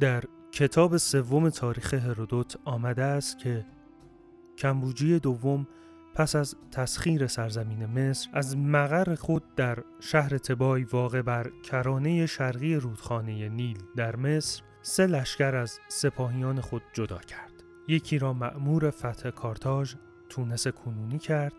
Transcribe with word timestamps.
در 0.00 0.24
کتاب 0.52 0.96
سوم 0.96 1.48
تاریخ 1.48 1.94
هرودوت 1.94 2.56
آمده 2.64 3.02
است 3.02 3.38
که 3.38 3.66
کمبوجی 4.58 5.18
دوم 5.18 5.66
پس 6.14 6.36
از 6.36 6.54
تسخیر 6.70 7.26
سرزمین 7.26 7.86
مصر 7.86 8.30
از 8.32 8.56
مقر 8.56 9.14
خود 9.14 9.54
در 9.54 9.78
شهر 10.00 10.38
تبای 10.38 10.84
واقع 10.84 11.22
بر 11.22 11.50
کرانه 11.62 12.26
شرقی 12.26 12.74
رودخانه 12.74 13.48
نیل 13.48 13.78
در 13.96 14.16
مصر 14.16 14.62
سه 14.82 15.06
لشکر 15.06 15.56
از 15.56 15.78
سپاهیان 15.88 16.60
خود 16.60 16.82
جدا 16.92 17.18
کرد. 17.18 17.52
یکی 17.88 18.18
را 18.18 18.32
مأمور 18.32 18.90
فتح 18.90 19.30
کارتاژ 19.30 19.94
تونس 20.28 20.66
کنونی 20.68 21.18
کرد 21.18 21.52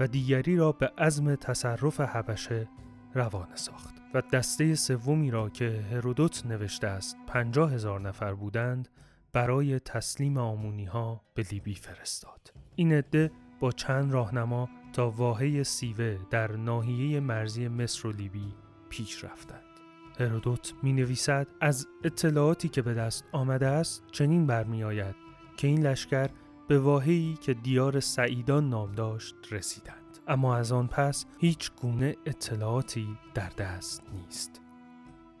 و 0.00 0.06
دیگری 0.06 0.56
را 0.56 0.72
به 0.72 0.92
عزم 0.98 1.34
تصرف 1.34 2.00
حبشه 2.00 2.68
روانه 3.14 3.56
ساخت 3.56 3.94
و 4.14 4.22
دسته 4.32 4.74
سومی 4.74 5.30
را 5.30 5.48
که 5.48 5.84
هرودوت 5.90 6.46
نوشته 6.46 6.86
است 6.86 7.16
پنجاه 7.26 7.72
هزار 7.72 8.00
نفر 8.00 8.34
بودند 8.34 8.88
برای 9.32 9.78
تسلیم 9.78 10.38
آمونی 10.38 10.84
ها 10.84 11.22
به 11.34 11.42
لیبی 11.52 11.74
فرستاد. 11.74 12.52
این 12.76 12.92
عده 12.92 13.30
با 13.60 13.72
چند 13.72 14.12
راهنما 14.12 14.68
تا 14.92 15.10
واحه 15.10 15.62
سیوه 15.62 16.18
در 16.30 16.52
ناحیه 16.52 17.20
مرزی 17.20 17.68
مصر 17.68 18.08
و 18.08 18.12
لیبی 18.12 18.54
پیش 18.90 19.24
رفتند. 19.24 19.62
هرودوت 20.18 20.74
می 20.82 20.92
نویسد 20.92 21.46
از 21.60 21.86
اطلاعاتی 22.04 22.68
که 22.68 22.82
به 22.82 22.94
دست 22.94 23.24
آمده 23.32 23.66
است 23.66 24.02
چنین 24.12 24.46
برمیآید 24.46 25.14
که 25.56 25.68
این 25.68 25.86
لشکر 25.86 26.30
به 26.68 26.78
واحه‌ای 26.78 27.34
که 27.34 27.54
دیار 27.54 28.00
سعیدان 28.00 28.68
نام 28.68 28.92
داشت 28.92 29.34
رسیدند 29.50 30.05
اما 30.28 30.56
از 30.56 30.72
آن 30.72 30.86
پس 30.86 31.26
هیچ 31.38 31.70
گونه 31.76 32.16
اطلاعاتی 32.26 33.18
در 33.34 33.48
دست 33.48 34.02
نیست. 34.12 34.60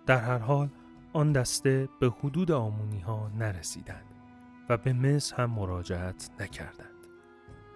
در 0.06 0.18
هر 0.18 0.38
حال 0.38 0.68
آن 1.12 1.32
دسته 1.32 1.88
به 2.00 2.10
حدود 2.10 2.52
آمونی 2.52 3.00
ها 3.00 3.30
نرسیدند 3.38 4.04
و 4.68 4.76
به 4.76 4.92
مصر 4.92 5.36
هم 5.36 5.50
مراجعت 5.50 6.30
نکردند. 6.40 6.96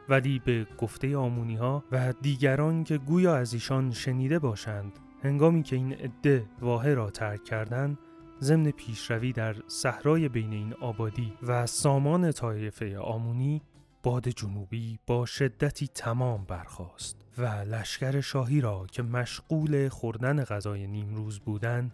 ولی 0.08 0.39
به 0.39 0.67
گفته 0.78 1.17
آمونی 1.17 1.56
ها 1.56 1.84
و 1.92 2.12
دیگران 2.12 2.84
که 2.84 2.98
گویا 2.98 3.36
از 3.36 3.55
ایشان 3.55 3.91
شنیده 3.91 4.39
باشند 4.39 4.92
هنگامی 5.22 5.62
که 5.62 5.77
این 5.77 5.92
عده 5.92 6.47
واحه 6.61 6.95
را 6.95 7.11
ترک 7.11 7.45
کردند 7.45 7.98
ضمن 8.41 8.70
پیشروی 8.70 9.33
در 9.33 9.56
صحرای 9.67 10.28
بین 10.28 10.52
این 10.52 10.74
آبادی 10.80 11.33
و 11.42 11.67
سامان 11.67 12.33
طایفه 12.33 12.98
آمونی 12.98 13.62
باد 14.02 14.28
جنوبی 14.28 14.98
با 15.06 15.26
شدتی 15.26 15.88
تمام 15.88 16.44
برخاست 16.44 17.16
و 17.38 17.44
لشکر 17.46 18.20
شاهی 18.20 18.60
را 18.60 18.86
که 18.86 19.02
مشغول 19.02 19.88
خوردن 19.88 20.44
غذای 20.44 20.86
نیمروز 20.86 21.40
بودند 21.40 21.92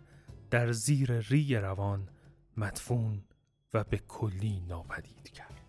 در 0.50 0.72
زیر 0.72 1.12
ری 1.12 1.56
روان 1.56 2.08
مدفون 2.56 3.22
و 3.74 3.84
به 3.84 3.98
کلی 3.98 4.62
ناپدید 4.68 5.28
کرد. 5.30 5.65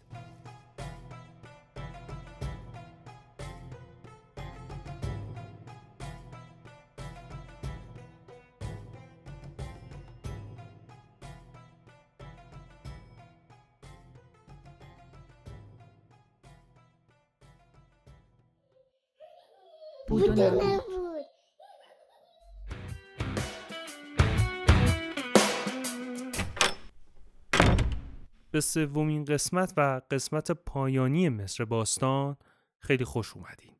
بود 20.37 20.81
به 28.51 28.61
سومین 28.61 29.25
قسمت 29.25 29.73
و 29.77 30.01
قسمت 30.11 30.51
پایانی 30.51 31.29
مصر 31.29 31.65
باستان 31.65 32.37
خیلی 32.79 33.03
خوش 33.03 33.33
اومدین. 33.33 33.73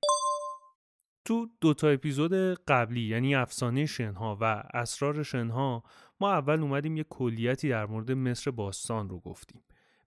تو 1.25 1.47
دوتا 1.61 1.87
اپیزود 1.87 2.33
قبلی 2.67 3.01
یعنی 3.01 3.35
افسانه 3.35 3.85
شنها 3.85 4.37
و 4.41 4.63
اسرار 4.73 5.23
شنها 5.23 5.83
ما 6.19 6.31
اول 6.31 6.61
اومدیم 6.61 6.97
یه 6.97 7.03
کلیتی 7.03 7.69
در 7.69 7.85
مورد 7.85 8.11
مصر 8.11 8.51
باستان 8.51 9.09
رو 9.09 9.19
گفتیم. 9.19 9.63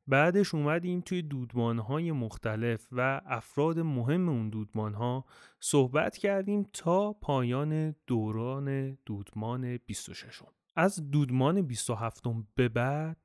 بعدش 0.06 0.54
اومدیم 0.54 1.00
توی 1.00 1.22
دودمانهای 1.22 2.12
مختلف 2.12 2.86
و 2.92 3.20
افراد 3.26 3.78
مهم 3.78 4.28
اون 4.28 4.50
دودمانها 4.50 5.24
صحبت 5.60 6.16
کردیم 6.16 6.66
تا 6.72 7.12
پایان 7.12 7.94
دوران 8.06 8.98
دودمان 9.06 9.76
26 9.76 10.42
از 10.76 11.10
دودمان 11.10 11.62
27 11.62 12.24
به 12.54 12.68
بعد 12.68 13.16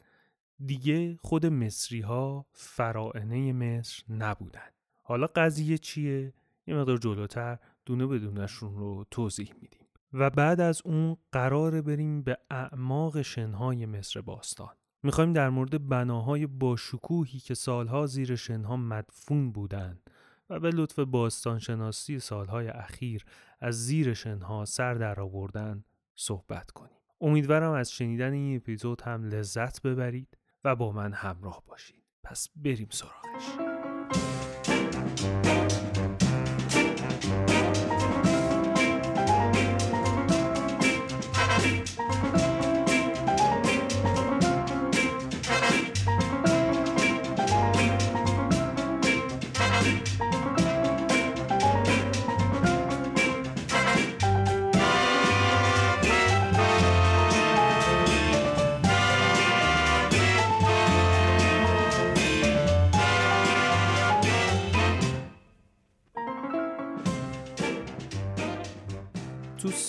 دیگه 0.66 1.18
خود 1.22 1.46
مصری 1.46 2.02
ها 2.02 2.46
فرائنه 2.52 3.54
مصر 3.54 4.04
نبودن. 4.10 4.70
حالا 5.04 5.28
قضیه 5.28 5.78
چیه؟ 5.78 6.34
یه 6.68 6.76
مقدار 6.76 6.98
جلوتر 6.98 7.58
دونه 7.86 8.08
بدونشون 8.08 8.76
رو 8.76 9.06
توضیح 9.12 9.54
میدیم. 9.62 9.82
و 10.14 10.30
بعد 10.30 10.62
از 10.62 10.82
اون 10.86 11.18
قرار 11.32 11.82
بریم 11.82 12.24
به 12.24 12.38
اعماق 12.50 13.22
شنهای 13.22 13.86
مصر 13.86 14.22
باستان. 14.22 14.76
می‌خوایم 15.06 15.34
در 15.34 15.50
مورد 15.50 15.88
بناهای 15.88 16.48
باشکوهی 16.48 17.40
که 17.40 17.54
سالها 17.54 18.06
زیر 18.06 18.36
شنها 18.36 18.78
مدفون 18.78 19.52
بودند 19.52 20.10
و 20.50 20.60
به 20.60 20.72
لطف 20.72 21.00
باستانشناسی 21.00 22.20
سالهای 22.20 22.68
اخیر 22.68 23.26
از 23.60 23.86
زیر 23.86 24.14
شنها 24.14 24.66
سر 24.66 24.94
در 24.94 25.20
آوردن 25.20 25.84
صحبت 26.16 26.72
کنیم. 26.72 26.98
امیدوارم 27.22 27.72
از 27.72 27.92
شنیدن 27.92 28.34
این 28.34 28.56
اپیزود 28.56 29.02
هم 29.02 29.24
لذت 29.24 29.82
ببرید 29.82 30.38
و 30.64 30.76
با 30.76 30.92
من 30.92 31.14
همراه 31.14 31.64
باشید. 31.68 32.04
پس 32.24 32.50
بریم 32.56 32.88
سراغش. 32.92 33.75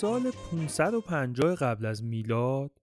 سال 0.01 0.31
550 0.51 1.55
قبل 1.55 1.85
از 1.85 2.03
میلاد 2.03 2.81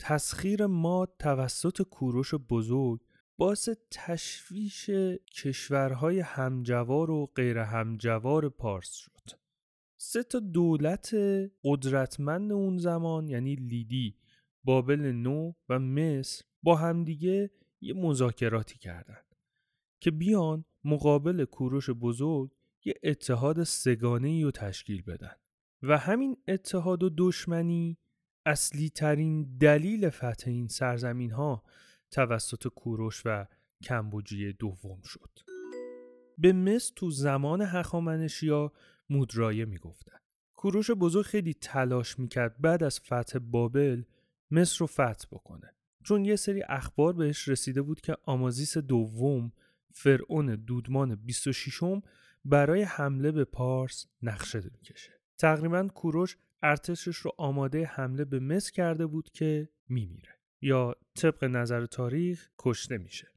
تسخیر 0.00 0.66
ماد 0.66 1.14
توسط 1.18 1.82
کوروش 1.82 2.34
بزرگ 2.34 3.00
باعث 3.38 3.68
تشویش 3.90 4.90
کشورهای 5.36 6.20
همجوار 6.20 7.10
و 7.10 7.26
غیر 7.26 7.58
همجوار 7.58 8.48
پارس 8.48 8.92
شد. 8.92 9.38
سه 10.00 10.22
تا 10.22 10.38
دولت 10.38 11.14
قدرتمند 11.64 12.52
اون 12.52 12.78
زمان 12.78 13.28
یعنی 13.28 13.54
لیدی، 13.54 14.16
بابل 14.64 15.00
نو 15.00 15.52
و 15.68 15.78
مصر 15.78 16.44
با 16.62 16.76
همدیگه 16.76 17.50
یه 17.80 17.94
مذاکراتی 17.94 18.78
کردند 18.78 19.34
که 20.00 20.10
بیان 20.10 20.64
مقابل 20.84 21.44
کوروش 21.44 21.90
بزرگ 21.90 22.50
یه 22.84 22.94
اتحاد 23.02 23.62
سگانه 23.62 24.44
رو 24.44 24.50
تشکیل 24.50 25.02
بدن. 25.02 25.39
و 25.82 25.98
همین 25.98 26.36
اتحاد 26.48 27.02
و 27.02 27.10
دشمنی 27.18 27.98
اصلی 28.46 28.90
ترین 28.90 29.56
دلیل 29.58 30.10
فتح 30.10 30.50
این 30.50 30.68
سرزمین 30.68 31.30
ها 31.30 31.62
توسط 32.10 32.68
کوروش 32.68 33.22
و 33.24 33.46
کمبوجی 33.82 34.52
دوم 34.52 35.02
شد. 35.02 35.30
به 36.38 36.52
مصر 36.52 36.92
تو 36.96 37.10
زمان 37.10 37.62
هخامنشیا 37.62 38.72
مودرایه 39.10 39.64
می‌گفتن. 39.64 40.16
کوروش 40.54 40.90
بزرگ 40.90 41.24
خیلی 41.24 41.54
تلاش 41.54 42.18
می‌کرد 42.18 42.60
بعد 42.60 42.82
از 42.82 43.00
فتح 43.00 43.38
بابل 43.38 44.02
مصر 44.50 44.78
رو 44.78 44.86
فتح 44.86 45.26
بکنه. 45.32 45.74
چون 46.04 46.24
یه 46.24 46.36
سری 46.36 46.62
اخبار 46.62 47.12
بهش 47.12 47.48
رسیده 47.48 47.82
بود 47.82 48.00
که 48.00 48.16
آمازیس 48.22 48.78
دوم 48.78 49.52
فرعون 49.92 50.54
دودمان 50.54 51.14
26 51.14 51.80
برای 52.44 52.82
حمله 52.82 53.32
به 53.32 53.44
پارس 53.44 54.06
نقشه 54.22 54.60
می‌کشه. 54.72 55.19
تقریبا 55.40 55.88
کوروش 55.94 56.36
ارتشش 56.62 57.16
رو 57.16 57.32
آماده 57.38 57.84
حمله 57.84 58.24
به 58.24 58.40
مصر 58.40 58.72
کرده 58.72 59.06
بود 59.06 59.30
که 59.30 59.68
میمیره 59.88 60.38
یا 60.60 60.94
طبق 61.14 61.44
نظر 61.44 61.86
تاریخ 61.86 62.48
کشته 62.58 62.98
میشه. 62.98 63.28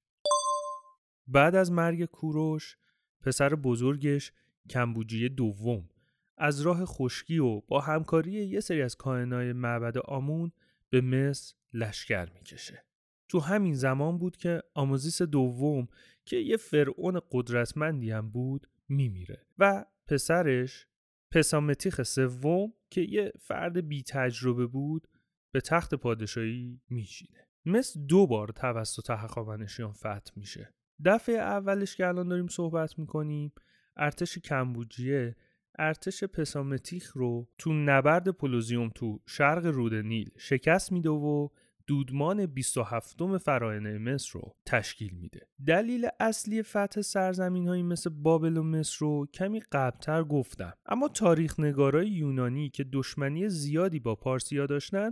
بعد 1.27 1.55
از 1.55 1.71
مرگ 1.71 2.05
کوروش 2.05 2.77
پسر 3.21 3.55
بزرگش 3.55 4.31
کمبوجی 4.69 5.29
دوم 5.29 5.89
از 6.37 6.61
راه 6.61 6.85
خشکی 6.85 7.39
و 7.39 7.61
با 7.61 7.79
همکاری 7.79 8.31
یه 8.31 8.59
سری 8.59 8.81
از 8.81 8.95
کاهنای 8.95 9.53
معبد 9.53 9.97
آمون 9.97 10.51
به 10.89 11.01
مصر 11.01 11.55
لشکر 11.73 12.29
می‌کشه. 12.33 12.85
تو 13.29 13.39
همین 13.39 13.73
زمان 13.73 14.17
بود 14.17 14.37
که 14.37 14.61
آموزیس 14.73 15.21
دوم 15.21 15.87
که 16.25 16.37
یه 16.37 16.57
فرعون 16.57 17.21
قدرتمندی 17.31 18.11
هم 18.11 18.29
بود 18.29 18.69
میمیره 18.89 19.45
و 19.57 19.85
پسرش 20.07 20.87
پسامتیخ 21.33 22.03
سوم 22.03 22.73
که 22.89 23.01
یه 23.01 23.31
فرد 23.39 23.87
بی 23.87 24.03
تجربه 24.03 24.67
بود 24.67 25.07
به 25.51 25.61
تخت 25.61 25.95
پادشاهی 25.95 26.81
میشینه 26.89 27.47
مثل 27.65 27.99
دو 27.99 28.27
بار 28.27 28.47
توسط 28.47 29.09
هخامنشیان 29.09 29.91
فتح 29.91 30.31
میشه. 30.35 30.73
دفعه 31.05 31.35
اولش 31.35 31.95
که 31.95 32.07
الان 32.07 32.27
داریم 32.27 32.47
صحبت 32.47 32.99
می‌کنیم 32.99 33.51
ارتش 33.97 34.37
کمبوجیه 34.37 35.35
ارتش 35.79 36.23
پسامتیخ 36.23 37.11
رو 37.17 37.49
تو 37.57 37.73
نبرد 37.73 38.29
پولوزیوم 38.29 38.89
تو 38.89 39.19
شرق 39.27 39.65
رود 39.65 39.93
نیل 39.93 40.31
شکست 40.37 40.91
میده 40.91 41.09
و 41.09 41.49
دودمان 41.87 42.45
27 42.45 43.37
فراینه 43.37 43.97
مصر 43.97 44.31
رو 44.33 44.55
تشکیل 44.65 45.13
میده. 45.13 45.47
دلیل 45.67 46.07
اصلی 46.19 46.63
فتح 46.63 47.01
سرزمین 47.01 47.67
هایی 47.67 47.83
مثل 47.83 48.09
بابل 48.09 48.57
و 48.57 48.63
مصر 48.63 48.97
رو 48.99 49.27
کمی 49.33 49.59
قبلتر 49.59 50.23
گفتم. 50.23 50.73
اما 50.85 51.07
تاریخ 51.07 51.59
نگارای 51.59 52.09
یونانی 52.09 52.69
که 52.69 52.83
دشمنی 52.83 53.49
زیادی 53.49 53.99
با 53.99 54.15
پارسیا 54.15 54.65
داشتن 54.65 55.11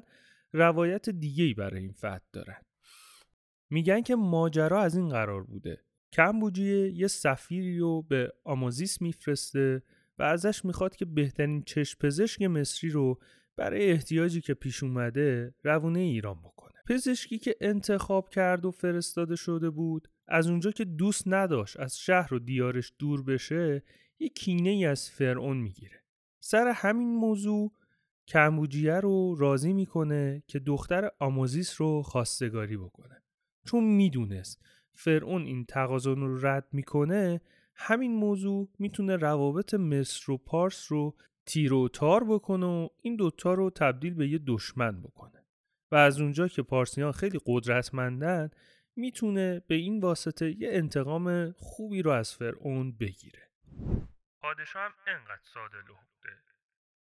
روایت 0.54 1.10
دیگهی 1.10 1.54
برای 1.54 1.82
این 1.82 1.94
فتح 1.94 2.20
دارن. 2.34 2.62
میگن 3.70 4.02
که 4.02 4.16
ماجرا 4.16 4.82
از 4.82 4.96
این 4.96 5.10
قرار 5.10 5.44
بوده. 5.44 5.84
کمبوجیه 6.14 6.92
یه 6.92 7.08
سفیری 7.08 7.80
رو 7.80 8.02
به 8.02 8.34
آمازیس 8.44 9.02
میفرسته 9.02 9.84
و 10.20 10.24
ازش 10.24 10.66
می‌خواد 10.66 10.96
که 10.96 11.06
بهترین 11.06 11.64
چشم 11.64 11.98
پزشک 12.00 12.42
مصری 12.42 12.90
رو 12.90 13.20
برای 13.58 13.92
احتیاجی 13.92 14.42
که 14.42 14.54
پیش 14.54 14.84
اومده 14.84 15.56
روونه 15.64 16.00
ایران 16.00 16.40
بکنه. 16.40 16.72
پزشکی 16.90 17.38
که 17.38 17.56
انتخاب 17.62 18.30
کرد 18.30 18.66
و 18.66 18.72
فرستاده 18.72 19.36
شده 19.36 19.70
بود 19.70 20.08
از 20.28 20.48
اونجا 20.48 20.72
که 20.72 20.86
دوست 20.86 21.24
نداشت 21.28 21.80
از 21.80 21.98
شهر 21.98 22.34
و 22.34 22.40
دیارش 22.40 22.94
دور 23.00 23.24
بشه 23.24 23.84
یه 24.20 24.30
کینه 24.30 24.70
ای 24.70 24.86
از 24.86 25.10
فرعون 25.10 25.58
می‌گیره. 25.58 26.04
سر 26.40 26.68
همین 26.76 27.16
موضوع 27.16 27.72
کمبوجیه 28.28 28.94
رو 28.94 29.36
راضی 29.36 29.74
می‌کنه 29.74 30.44
که 30.48 30.60
دختر 30.60 31.10
آموزیس 31.20 31.82
رو 31.82 32.02
خواستگاری 32.02 32.78
بکنه. 32.78 33.24
چون 33.66 33.84
می‌دونست 33.84 34.62
فرعون 34.94 35.42
این 35.42 35.66
تقاضا 35.66 36.14
رو 36.14 36.48
رد 36.48 36.68
می‌کنه 36.72 37.42
همین 37.76 38.16
موضوع 38.16 38.70
می‌تونه 38.80 39.16
روابط 39.16 39.74
مصر 39.74 40.32
و 40.32 40.38
پارس 40.38 40.92
رو 40.92 41.16
تیر 41.46 41.74
و 41.74 41.88
تار 41.88 42.24
بکنه 42.24 42.66
و 42.66 42.90
این 43.02 43.16
دوتا 43.16 43.54
رو 43.54 43.70
تبدیل 43.70 44.14
به 44.14 44.28
یه 44.28 44.40
دشمن 44.48 45.02
بکنه. 45.02 45.46
و 45.92 45.96
از 45.96 46.22
اونجا 46.22 46.48
که 46.48 46.62
پارسیان 46.62 47.12
خیلی 47.12 47.40
قدرتمندن 47.46 48.50
می‌تونه 48.96 49.62
به 49.68 49.76
این 49.76 50.00
واسطه 50.00 50.52
یه 50.52 50.70
انتقام 50.72 51.52
خوبی 51.52 52.02
رو 52.02 52.12
از 52.12 52.36
فرعون 52.36 52.98
بگیره. 52.98 53.50
پادشاه 54.42 54.82
هم 54.82 54.94
انقدر 55.08 55.42
ساده 55.54 55.78
بوده. 55.78 56.38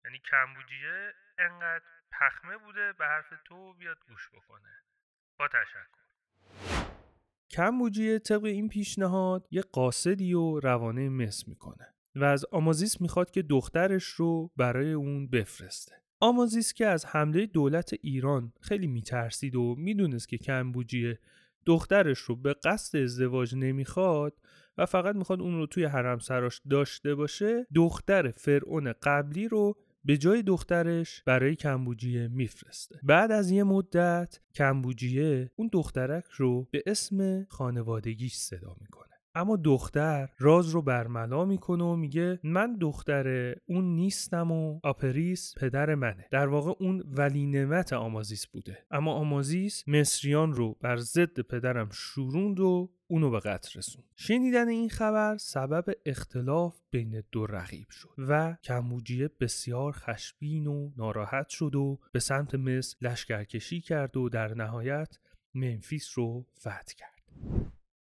یعنی 0.05 0.21
کمبوجیه 0.31 1.13
انقدر 1.37 1.83
پخمه 2.11 2.57
بوده 2.57 2.93
به 2.93 3.05
حرف 3.05 3.33
تو 3.45 3.73
بیاد 3.73 3.97
گوش 4.07 4.29
بکنه. 4.29 4.69
با 5.39 5.47
تشکر. 5.47 6.01
کمبوجیه 7.49 8.19
طبق 8.19 8.43
این 8.43 8.69
پیشنهاد 8.69 9.47
یه 9.51 9.61
قاصدی 9.61 10.33
و 10.33 10.59
روانه 10.59 11.09
مصر 11.09 11.45
می‌کنه. 11.47 11.93
و 12.15 12.23
از 12.23 12.45
آمازیس 12.51 13.01
می‌خواد 13.01 13.31
که 13.31 13.41
دخترش 13.41 14.03
رو 14.03 14.51
برای 14.57 14.93
اون 14.93 15.27
بفرسته. 15.27 15.95
آمازیس 16.19 16.73
که 16.73 16.87
از 16.87 17.05
حمله 17.05 17.45
دولت 17.45 17.93
ایران 18.01 18.53
خیلی 18.59 18.87
میترسید 18.87 19.55
و 19.55 19.75
می‌دونست 19.75 20.29
که 20.29 20.37
کمبوجیه 20.37 21.19
دخترش 21.65 22.19
رو 22.19 22.35
به 22.35 22.55
قصد 22.63 22.99
ازدواج 22.99 23.55
نمی‌خواد 23.55 24.33
و 24.77 24.85
فقط 24.85 25.15
می‌خواد 25.15 25.41
اون 25.41 25.57
رو 25.57 25.65
توی 25.65 25.83
حرمسراش 25.83 26.61
داشته 26.69 27.15
باشه 27.15 27.67
دختر 27.75 28.31
فرعون 28.31 28.93
قبلی 29.03 29.47
رو 29.47 29.77
به 30.05 30.17
جای 30.17 30.43
دخترش 30.43 31.23
برای 31.25 31.55
کمبوجیه 31.55 32.27
میفرسته 32.27 32.99
بعد 33.03 33.31
از 33.31 33.51
یه 33.51 33.63
مدت 33.63 34.39
کمبوجیه 34.55 35.51
اون 35.55 35.69
دخترک 35.73 36.25
رو 36.25 36.67
به 36.71 36.83
اسم 36.85 37.45
خانوادگیش 37.49 38.35
صدا 38.35 38.75
می‌کنه 38.81 39.10
اما 39.35 39.57
دختر 39.57 40.29
راز 40.39 40.69
رو 40.69 40.81
برملا 40.81 41.45
می‌کنه 41.45 41.83
و 41.83 41.95
میگه 41.95 42.39
من 42.43 42.77
دختر 42.77 43.55
اون 43.65 43.95
نیستم 43.95 44.51
و 44.51 44.79
آپریس 44.83 45.53
پدر 45.57 45.95
منه. 45.95 46.27
در 46.31 46.47
واقع 46.47 46.73
اون 46.79 47.03
ولی 47.07 47.45
نعمت 47.45 47.93
آمازیس 47.93 48.47
بوده. 48.47 48.77
اما 48.91 49.13
آمازیس 49.13 49.87
مصریان 49.87 50.53
رو 50.53 50.77
بر 50.81 50.97
ضد 50.97 51.39
پدرم 51.39 51.89
شوروند 51.91 52.59
و 52.59 52.89
اونو 53.07 53.29
به 53.29 53.39
قتل 53.39 53.79
رسون 53.79 54.03
شنیدن 54.15 54.67
این 54.67 54.89
خبر 54.89 55.37
سبب 55.37 55.93
اختلاف 56.05 56.81
بین 56.91 57.23
دو 57.31 57.45
رقیب 57.45 57.89
شد 57.89 58.09
و 58.17 58.57
کمبوجیه 58.63 59.29
بسیار 59.39 59.91
خشمگین 59.91 60.67
و 60.67 60.91
ناراحت 60.97 61.49
شد 61.49 61.75
و 61.75 61.99
به 62.11 62.19
سمت 62.19 62.55
مصر 62.55 62.97
لشکرکشی 63.01 63.81
کرد 63.81 64.17
و 64.17 64.29
در 64.29 64.53
نهایت 64.53 65.17
منفیس 65.53 66.11
رو 66.15 66.45
فتح 66.59 66.93
کرد. 66.97 67.21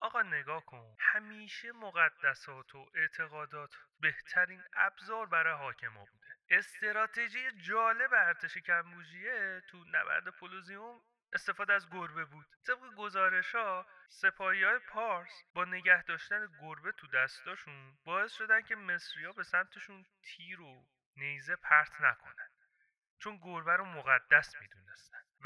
آقا 0.06 0.22
نگاه 0.22 0.64
کن. 0.64 0.96
همیشه 0.98 1.72
مقدسات 1.72 2.74
و 2.74 2.90
اعتقادات 2.94 3.74
بهترین 4.00 4.62
ابزار 4.72 5.26
برای 5.26 5.54
حاکما 5.54 6.04
بوده. 6.04 6.26
استراتژی 6.50 7.52
جالب 7.52 8.10
ارتش 8.14 8.58
کمبوجیه 8.58 9.62
تو 9.68 9.84
نبرد 9.88 10.28
پولوزیوم 10.28 11.00
استفاده 11.32 11.72
از 11.72 11.90
گربه 11.90 12.24
بود. 12.24 12.46
طبق 12.66 12.94
گزارش 12.96 13.54
ها 13.54 13.86
سپاهی 14.08 14.64
های 14.64 14.78
پارس 14.78 15.42
با 15.54 15.64
نگه 15.64 16.02
داشتن 16.02 16.48
گربه 16.60 16.92
تو 16.92 17.06
دستاشون 17.06 17.98
باعث 18.04 18.32
شدن 18.32 18.62
که 18.62 18.76
مصری 18.76 19.32
به 19.32 19.42
سمتشون 19.42 20.06
تیر 20.22 20.60
و 20.60 20.86
نیزه 21.16 21.56
پرت 21.56 22.00
نکنن. 22.00 22.48
چون 23.18 23.40
گربه 23.42 23.76
رو 23.76 23.84
مقدس 23.84 24.54
می‌دونستن 24.60 24.85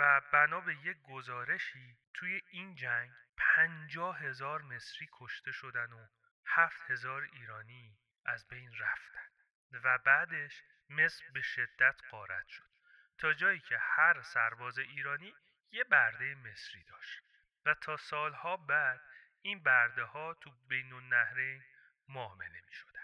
و 0.01 0.21
بنا 0.33 0.61
به 0.61 0.75
یک 0.75 0.97
گزارشی 1.03 1.99
توی 2.15 2.41
این 2.51 2.75
جنگ 2.75 3.11
پنجاه 3.37 4.19
هزار 4.19 4.63
مصری 4.63 5.09
کشته 5.13 5.53
شدن 5.53 5.93
و 5.93 6.07
هفت 6.47 6.91
هزار 6.91 7.23
ایرانی 7.33 7.99
از 8.25 8.49
بین 8.49 8.71
رفتن 8.79 9.31
و 9.85 9.99
بعدش 9.99 10.63
مصر 10.91 11.25
به 11.35 11.43
شدت 11.43 12.01
قارت 12.11 12.49
شد 12.49 12.71
تا 13.19 13.33
جایی 13.33 13.61
که 13.61 13.77
هر 13.81 14.23
سرباز 14.23 14.79
ایرانی 14.79 15.35
یه 15.73 15.85
برده 15.85 16.35
مصری 16.35 16.85
داشت 16.85 17.23
و 17.67 17.75
تا 17.75 17.97
سالها 17.97 18.57
بعد 18.57 19.01
این 19.43 19.63
برده 19.63 20.05
ها 20.05 20.35
تو 20.35 20.51
بین 20.69 20.93
النهرین 20.93 21.63
معامله 22.09 22.61
می 22.67 22.73
شدن. 22.73 23.01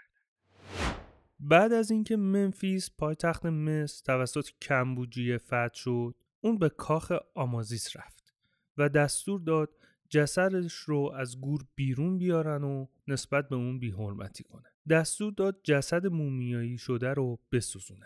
بعد 1.39 1.73
از 1.73 1.91
اینکه 1.91 2.17
منفیس 2.17 2.89
پایتخت 2.97 3.45
مصر 3.45 4.03
توسط 4.05 4.49
کمبوجیه 4.61 5.37
فتح 5.37 5.73
شد 5.73 6.15
اون 6.41 6.57
به 6.57 6.69
کاخ 6.69 7.11
آمازیس 7.35 7.95
رفت 7.95 8.33
و 8.77 8.89
دستور 8.89 9.39
داد 9.39 9.69
جسدش 10.09 10.73
رو 10.73 11.11
از 11.15 11.41
گور 11.41 11.65
بیرون 11.75 12.17
بیارن 12.17 12.63
و 12.63 12.87
نسبت 13.07 13.49
به 13.49 13.55
اون 13.55 13.79
بیحرمتی 13.79 14.43
کنه. 14.43 14.69
دستور 14.89 15.33
داد 15.33 15.59
جسد 15.63 16.07
مومیایی 16.07 16.77
شده 16.77 17.13
رو 17.13 17.39
بسوزونه. 17.51 18.05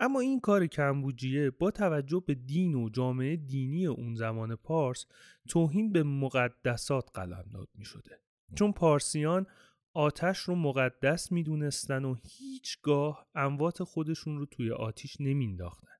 اما 0.00 0.20
این 0.20 0.40
کار 0.40 0.66
کمبوجیه 0.66 1.50
با 1.50 1.70
توجه 1.70 2.22
به 2.26 2.34
دین 2.34 2.74
و 2.74 2.88
جامعه 2.88 3.36
دینی 3.36 3.86
اون 3.86 4.14
زمان 4.14 4.56
پارس 4.56 5.06
توهین 5.48 5.92
به 5.92 6.02
مقدسات 6.02 7.10
قلمداد 7.14 7.68
می 7.74 7.84
شده 7.84 8.20
چون 8.54 8.72
پارسیان 8.72 9.46
آتش 9.92 10.38
رو 10.38 10.54
مقدس 10.54 11.32
می 11.32 11.42
دونستن 11.42 12.04
و 12.04 12.14
هیچگاه 12.22 13.26
اموات 13.34 13.82
خودشون 13.84 14.38
رو 14.38 14.46
توی 14.46 14.70
آتیش 14.70 15.16
نمینداختن 15.20 15.95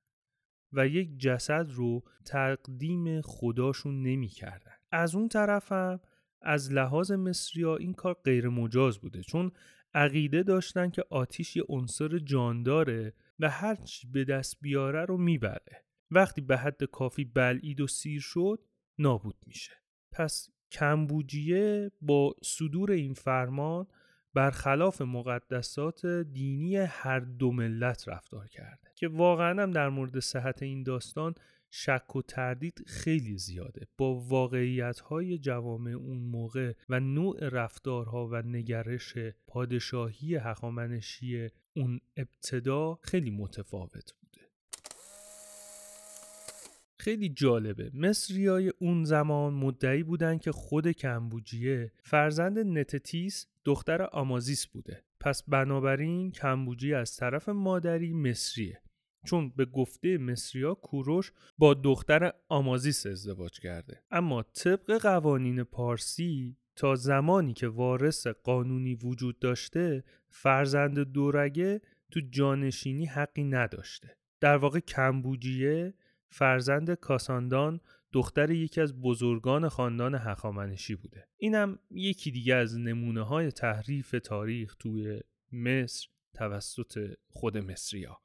و 0.77 0.87
یک 0.87 1.19
جسد 1.19 1.71
رو 1.71 2.03
تقدیم 2.25 3.21
خداشون 3.21 4.01
نمی 4.03 4.27
کردن. 4.27 4.71
از 4.91 5.15
اون 5.15 5.29
طرفم 5.29 5.99
از 6.41 6.71
لحاظ 6.73 7.11
مصریا 7.11 7.75
این 7.75 7.93
کار 7.93 8.13
غیر 8.23 8.49
مجاز 8.49 8.99
بوده 8.99 9.21
چون 9.21 9.51
عقیده 9.93 10.43
داشتن 10.43 10.89
که 10.89 11.03
آتیش 11.09 11.55
یه 11.55 11.63
عنصر 11.69 12.19
جانداره 12.19 13.13
و 13.39 13.49
هرچی 13.49 14.07
به 14.07 14.23
دست 14.23 14.57
بیاره 14.61 15.05
رو 15.05 15.17
می‌بره 15.17 15.85
وقتی 16.11 16.41
به 16.41 16.57
حد 16.57 16.83
کافی 16.83 17.25
بلعید 17.25 17.81
و 17.81 17.87
سیر 17.87 18.21
شد 18.21 18.59
نابود 18.97 19.35
میشه 19.45 19.71
پس 20.11 20.49
کمبوجیه 20.71 21.91
با 22.01 22.35
صدور 22.43 22.91
این 22.91 23.13
فرمان 23.13 23.87
برخلاف 24.37 25.01
مقدسات 25.01 26.05
دینی 26.05 26.75
هر 26.75 27.19
دو 27.19 27.51
ملت 27.51 28.07
رفتار 28.07 28.47
کرده 28.47 28.91
که 28.95 29.07
واقعا 29.07 29.63
هم 29.63 29.71
در 29.71 29.89
مورد 29.89 30.19
صحت 30.19 30.63
این 30.63 30.83
داستان 30.83 31.35
شک 31.71 32.15
و 32.15 32.21
تردید 32.21 32.83
خیلی 32.87 33.37
زیاده. 33.37 33.87
با 33.97 34.15
واقعیت 34.15 34.99
های 34.99 35.37
جوامع 35.37 35.91
اون 35.91 36.17
موقع 36.17 36.73
و 36.89 36.99
نوع 36.99 37.49
رفتارها 37.49 38.27
و 38.27 38.35
نگرش 38.35 39.13
پادشاهی 39.47 40.35
هخامنشی 40.35 41.49
اون 41.75 41.99
ابتدا 42.17 42.99
خیلی 43.01 43.31
متفاوت 43.31 44.13
خیلی 47.07 47.29
جالبه. 47.29 47.91
مصریای 47.93 48.71
اون 48.79 49.03
زمان 49.03 49.53
مدعی 49.53 50.03
بودن 50.03 50.37
که 50.37 50.51
خود 50.51 50.91
کمبوجیه 50.91 51.91
فرزند 52.03 52.59
نتتیس 52.59 53.47
دختر 53.65 54.01
آمازیس 54.01 54.67
بوده. 54.67 55.03
پس 55.19 55.43
بنابراین 55.43 56.31
کمبوجی 56.31 56.93
از 56.93 57.15
طرف 57.15 57.49
مادری 57.49 58.13
مصریه. 58.13 58.81
چون 59.25 59.49
به 59.55 59.65
گفته 59.65 60.17
مصریا 60.17 60.73
کوروش 60.73 61.31
با 61.57 61.73
دختر 61.73 62.33
آمازیس 62.49 63.05
ازدواج 63.05 63.59
کرده. 63.59 64.01
اما 64.11 64.43
طبق 64.43 64.97
قوانین 65.01 65.63
پارسی 65.63 66.57
تا 66.75 66.95
زمانی 66.95 67.53
که 67.53 67.67
وارث 67.67 68.27
قانونی 68.27 68.95
وجود 68.95 69.39
داشته 69.39 70.03
فرزند 70.29 70.99
دورگه 70.99 71.81
تو 72.11 72.19
جانشینی 72.31 73.05
حقی 73.05 73.43
نداشته. 73.43 74.17
در 74.39 74.57
واقع 74.57 74.79
کمبوجیه 74.79 75.93
فرزند 76.29 76.91
کاساندان 76.91 77.79
دختر 78.11 78.51
یکی 78.51 78.81
از 78.81 79.01
بزرگان 79.01 79.69
خاندان 79.69 80.15
هخامنشی 80.15 80.95
بوده. 80.95 81.27
اینم 81.37 81.79
یکی 81.91 82.31
دیگه 82.31 82.55
از 82.55 82.77
نمونه 82.77 83.23
های 83.23 83.51
تحریف 83.51 84.15
تاریخ 84.23 84.75
توی 84.75 85.21
مصر 85.51 86.07
توسط 86.33 87.13
خود 87.29 87.57
مصریا. 87.57 88.21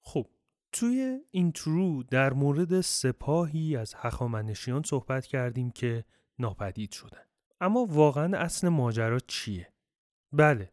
خب 0.00 0.26
توی 0.72 1.20
اینترو 1.30 2.02
در 2.02 2.32
مورد 2.32 2.80
سپاهی 2.80 3.76
از 3.76 3.94
هخامنشیان 3.96 4.82
صحبت 4.82 5.26
کردیم 5.26 5.70
که 5.70 6.04
ناپدید 6.38 6.92
شدن. 6.92 7.24
اما 7.60 7.84
واقعا 7.84 8.38
اصل 8.38 8.68
ماجرا 8.68 9.18
چیه؟ 9.18 9.72
بله 10.32 10.72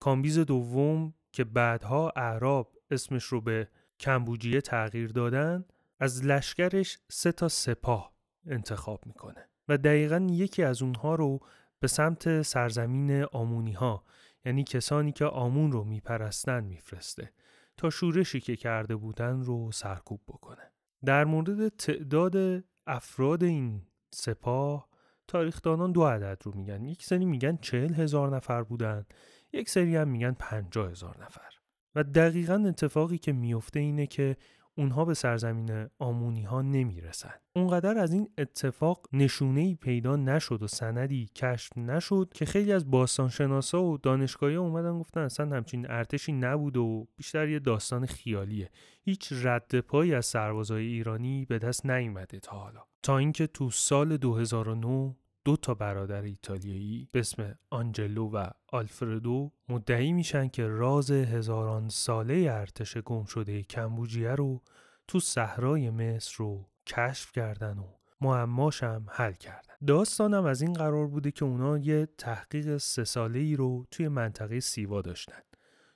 کامبیز 0.00 0.38
دوم 0.38 1.14
که 1.32 1.44
بعدها 1.44 2.12
اعراب 2.16 2.79
اسمش 2.90 3.24
رو 3.24 3.40
به 3.40 3.68
کمبوجیه 4.00 4.60
تغییر 4.60 5.12
دادن 5.12 5.64
از 6.00 6.24
لشکرش 6.24 6.98
سه 7.08 7.32
تا 7.32 7.48
سپاه 7.48 8.12
انتخاب 8.46 9.06
می‌کنه 9.06 9.48
و 9.68 9.78
دقیقا 9.78 10.26
یکی 10.30 10.62
از 10.62 10.82
اونها 10.82 11.14
رو 11.14 11.40
به 11.80 11.88
سمت 11.88 12.42
سرزمین 12.42 13.24
آمونی 13.24 13.72
ها 13.72 14.04
یعنی 14.44 14.64
کسانی 14.64 15.12
که 15.12 15.24
آمون 15.24 15.72
رو 15.72 15.84
میپرستن 15.84 16.64
میفرسته 16.64 17.32
تا 17.76 17.90
شورشی 17.90 18.40
که 18.40 18.56
کرده 18.56 18.96
بودن 18.96 19.40
رو 19.40 19.72
سرکوب 19.72 20.20
بکنه. 20.28 20.72
در 21.04 21.24
مورد 21.24 21.68
تعداد 21.68 22.64
افراد 22.86 23.44
این 23.44 23.82
سپاه 24.10 24.88
تاریخدانان 25.28 25.92
دو 25.92 26.04
عدد 26.04 26.42
رو 26.44 26.52
میگن. 26.54 26.84
یک 26.84 27.04
سری 27.04 27.24
میگن 27.24 27.56
چهل 27.56 27.94
هزار 27.94 28.36
نفر 28.36 28.62
بودن 28.62 29.06
یک 29.52 29.70
سری 29.70 29.96
هم 29.96 30.08
میگن 30.08 30.32
پنجاه 30.32 30.90
هزار 30.90 31.24
نفر. 31.24 31.59
و 31.94 32.04
دقیقا 32.04 32.64
اتفاقی 32.68 33.18
که 33.18 33.32
میفته 33.32 33.80
اینه 33.80 34.06
که 34.06 34.36
اونها 34.74 35.04
به 35.04 35.14
سرزمین 35.14 35.88
آمونی 35.98 36.42
ها 36.42 36.62
نمی‌رسن. 36.62 37.34
اونقدر 37.56 37.98
از 37.98 38.12
این 38.12 38.28
اتفاق 38.38 39.06
نشونه 39.12 39.60
ای 39.60 39.74
پیدا 39.74 40.16
نشد 40.16 40.62
و 40.62 40.66
سندی 40.66 41.26
کشف 41.26 41.78
نشد 41.78 42.32
که 42.34 42.44
خیلی 42.44 42.72
از 42.72 42.90
باستانشناسا 42.90 43.82
و 43.82 43.98
دانشگاهی 43.98 44.54
اومدن 44.54 44.98
گفتن 44.98 45.20
اصلا 45.20 45.56
همچین 45.56 45.90
ارتشی 45.90 46.32
نبود 46.32 46.76
و 46.76 47.08
بیشتر 47.16 47.48
یه 47.48 47.58
داستان 47.58 48.06
خیالیه. 48.06 48.70
هیچ 49.02 49.32
رد 49.42 49.80
پایی 49.80 50.14
از 50.14 50.26
سربازای 50.26 50.86
ایرانی 50.86 51.44
به 51.44 51.58
دست 51.58 51.86
نیومده 51.86 52.40
تا 52.40 52.56
حالا. 52.56 52.84
تا 53.02 53.18
اینکه 53.18 53.46
تو 53.46 53.70
سال 53.70 54.16
2009 54.16 55.14
دو 55.50 55.56
تا 55.56 55.74
برادر 55.74 56.22
ایتالیایی 56.22 57.08
به 57.12 57.20
اسم 57.20 57.54
آنجلو 57.70 58.28
و 58.28 58.50
آلفردو 58.68 59.52
مدعی 59.68 60.12
میشن 60.12 60.48
که 60.48 60.66
راز 60.66 61.10
هزاران 61.10 61.88
ساله 61.88 62.48
ارتش 62.50 62.96
گم 62.96 63.24
شده 63.24 63.62
کمبوجیه 63.62 64.30
رو 64.30 64.62
تو 65.08 65.20
صحرای 65.20 65.90
مصر 65.90 66.34
رو 66.38 66.68
کشف 66.86 67.32
کردن 67.32 67.78
و 67.78 67.84
معماش 68.20 68.82
هم 68.82 69.06
حل 69.10 69.32
کردن. 69.32 69.74
داستانم 69.86 70.44
از 70.44 70.62
این 70.62 70.72
قرار 70.72 71.06
بوده 71.06 71.30
که 71.30 71.44
اونا 71.44 71.78
یه 71.78 72.08
تحقیق 72.18 72.76
سه 72.76 73.04
ساله 73.04 73.38
ای 73.38 73.56
رو 73.56 73.86
توی 73.90 74.08
منطقه 74.08 74.60
سیوا 74.60 75.02
داشتن. 75.02 75.40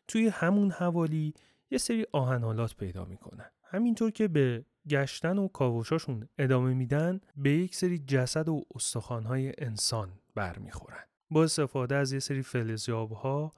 توی 0.09 0.29
همون 0.29 0.71
حوالی 0.71 1.35
یه 1.71 1.79
سری 1.79 2.07
آهنالات 2.13 2.77
پیدا 2.77 3.05
می‌کنن. 3.05 3.51
همینطور 3.65 4.11
که 4.11 4.29
به 4.29 4.65
گشتن 4.89 5.39
و 5.39 5.49
کاوشاشون 5.49 6.29
ادامه 6.39 6.75
میدن 6.75 7.21
به 7.37 7.51
یک 7.51 7.77
سری 7.77 7.99
جسد 7.99 8.49
و 8.49 8.65
استخوانهای 8.75 9.53
انسان 9.59 10.13
برمیخورن. 10.35 11.05
با 11.31 11.45
استفاده 11.45 11.97
از 11.97 12.13
یه 12.13 12.19
سری 12.19 12.43
فلزیاب 12.43 13.13
ها 13.13 13.53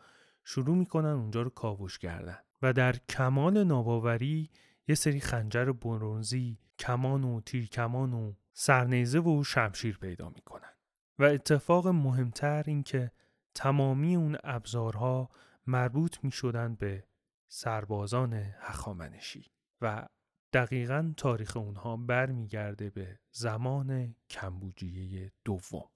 شروع 0.45 0.77
می‌کنن 0.77 1.09
اونجا 1.09 1.43
رو 1.43 1.51
کاوش 1.51 1.99
کردن 1.99 2.39
و 2.63 2.73
در 2.73 2.97
کمال 3.09 3.65
ناباوری 3.65 4.51
یه 4.89 4.95
سری 4.95 5.21
خنجر 5.21 5.73
برونزی 5.73 6.59
کمان 6.79 7.25
و 7.25 7.41
تیرکمان 7.41 8.13
و 8.13 8.33
سرنیزه 8.53 9.21
و 9.21 9.45
شمشیر 9.45 9.99
پیدا 9.99 10.29
می‌کنن. 10.29 10.73
و 11.19 11.25
اتفاق 11.25 11.89
مهمتر 11.89 12.63
این 12.67 12.83
که 12.83 13.11
تمامی 13.55 14.17
اون 14.17 14.37
ابزارها 14.45 15.31
مربوط 15.67 16.17
می 16.23 16.31
به 16.79 17.05
سربازان 17.49 18.33
هخامنشی 18.61 19.51
و 19.81 20.07
دقیقا 20.53 21.13
تاریخ 21.17 21.57
اونها 21.57 21.97
برمیگرده 21.97 22.91
به 22.91 23.19
زمان 23.31 24.15
کمبوجیه 24.31 25.33
دوم. 25.45 25.89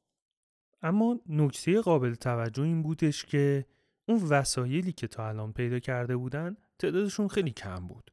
اما 0.83 1.21
نکته 1.28 1.80
قابل 1.80 2.14
توجه 2.14 2.62
این 2.62 2.83
بودش 2.83 3.25
که 3.25 3.66
اون 4.09 4.23
وسایلی 4.23 4.92
که 4.92 5.07
تا 5.07 5.28
الان 5.28 5.52
پیدا 5.52 5.78
کرده 5.78 6.16
بودن 6.16 6.57
تعدادشون 6.78 7.28
خیلی 7.28 7.50
کم 7.50 7.88
بود. 7.88 8.11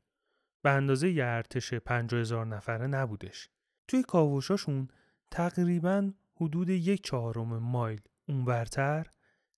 به 0.61 0.69
اندازه 0.69 1.11
یه 1.11 1.25
ارتش 1.25 1.73
پنجاه 1.73 2.19
هزار 2.19 2.45
نفره 2.45 2.87
نبودش. 2.87 3.49
توی 3.87 4.03
کاوشاشون 4.03 4.87
تقریبا 5.31 6.11
حدود 6.35 6.69
یک 6.69 7.03
چهارم 7.03 7.57
مایل 7.57 8.01
اونورتر 8.27 9.07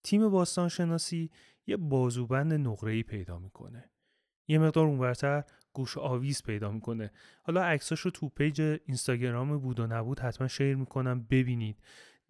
تیم 0.04 0.30
باستانشناسی 0.30 1.32
یه 1.68 1.78
بازوبند 1.78 2.54
نقره‌ای 2.54 3.04
پیدا 3.04 3.40
می‌کنه. 3.40 3.90
یه 4.48 4.60
مقدار 4.60 4.86
اونورتر 4.86 5.44
گوش 5.74 5.98
آویز 5.98 6.44
پیدا 6.44 6.72
می‌کنه. 6.72 7.12
حالا 7.44 7.64
عکساش 7.64 8.00
رو 8.00 8.12
تو 8.12 8.30
پیج 8.30 8.62
اینستاگرام 8.86 9.58
بود 9.58 9.80
و 9.80 9.88
نبود 9.88 10.20
حتما 10.20 10.48
شیر 10.48 10.76
می‌کنم 10.76 11.24
ببینید. 11.30 11.78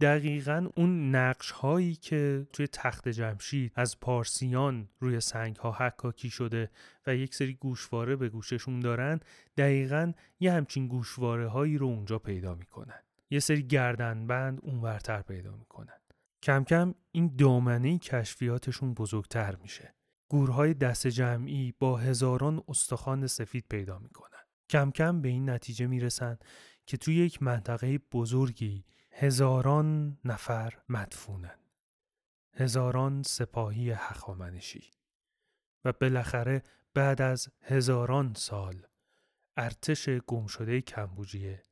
دقیقا 0.02 0.70
اون 0.76 1.16
نقش 1.16 1.52
هایی 1.52 1.96
که 1.96 2.48
توی 2.54 2.68
تخت 2.68 3.10
جمشید 3.10 3.72
از 3.76 4.00
پارسیان 4.00 4.90
روی 5.00 5.20
سنگ 5.20 5.56
ها 5.56 5.72
حکاکی 5.72 6.30
شده 6.30 6.70
و 7.08 7.16
یک 7.16 7.36
سری 7.36 7.54
گوشواره 7.54 8.16
به 8.16 8.30
گوششون 8.30 8.80
دارن 8.80 9.20
دقیقا 9.58 10.14
یه 10.40 10.54
همچین 10.54 10.88
گوشواره 10.88 11.48
هایی 11.48 11.78
رو 11.78 11.88
اونجا 11.88 12.20
پیدا 12.20 12.56
می‌کنن. 12.56 13.00
یه 13.30 13.40
سری 13.40 13.64
گردنبند 13.64 14.60
اونورتر 14.64 15.22
پیدا 15.22 15.56
می‌کنن. 15.56 16.00
کم 16.44 16.64
کم 16.64 16.94
این 17.12 17.36
دامنه 17.38 17.98
کشفیاتشون 17.98 18.94
بزرگتر 18.94 19.56
میشه. 19.56 19.94
گورهای 20.30 20.74
دست 20.74 21.08
جمعی 21.08 21.74
با 21.80 21.98
هزاران 21.98 22.64
استخوان 22.68 23.28
سفید 23.28 23.66
پیدا 23.70 24.00
می‌کنن. 24.00 24.40
کم 24.70 24.92
کم 24.92 25.22
به 25.22 25.30
این 25.30 25.50
نتیجه 25.50 25.88
می‌رسن 25.88 26.38
که 26.86 26.98
توی 26.98 27.16
یک 27.16 27.44
منطقه 27.44 27.98
بزرگی 27.98 28.86
هزاران 29.12 30.18
نفر 30.26 30.74
مدفونن. 30.90 31.60
هزاران 32.54 33.24
سپاهی 33.24 33.92
حخامنشی 33.92 34.92
و 35.86 35.94
بالاخره 35.94 36.64
بعد 36.94 37.22
از 37.22 37.50
هزاران 37.62 38.34
سال 38.34 38.86
ارتش 39.58 40.10
گمشده 40.10 40.82
کمبوجیه 40.82 41.64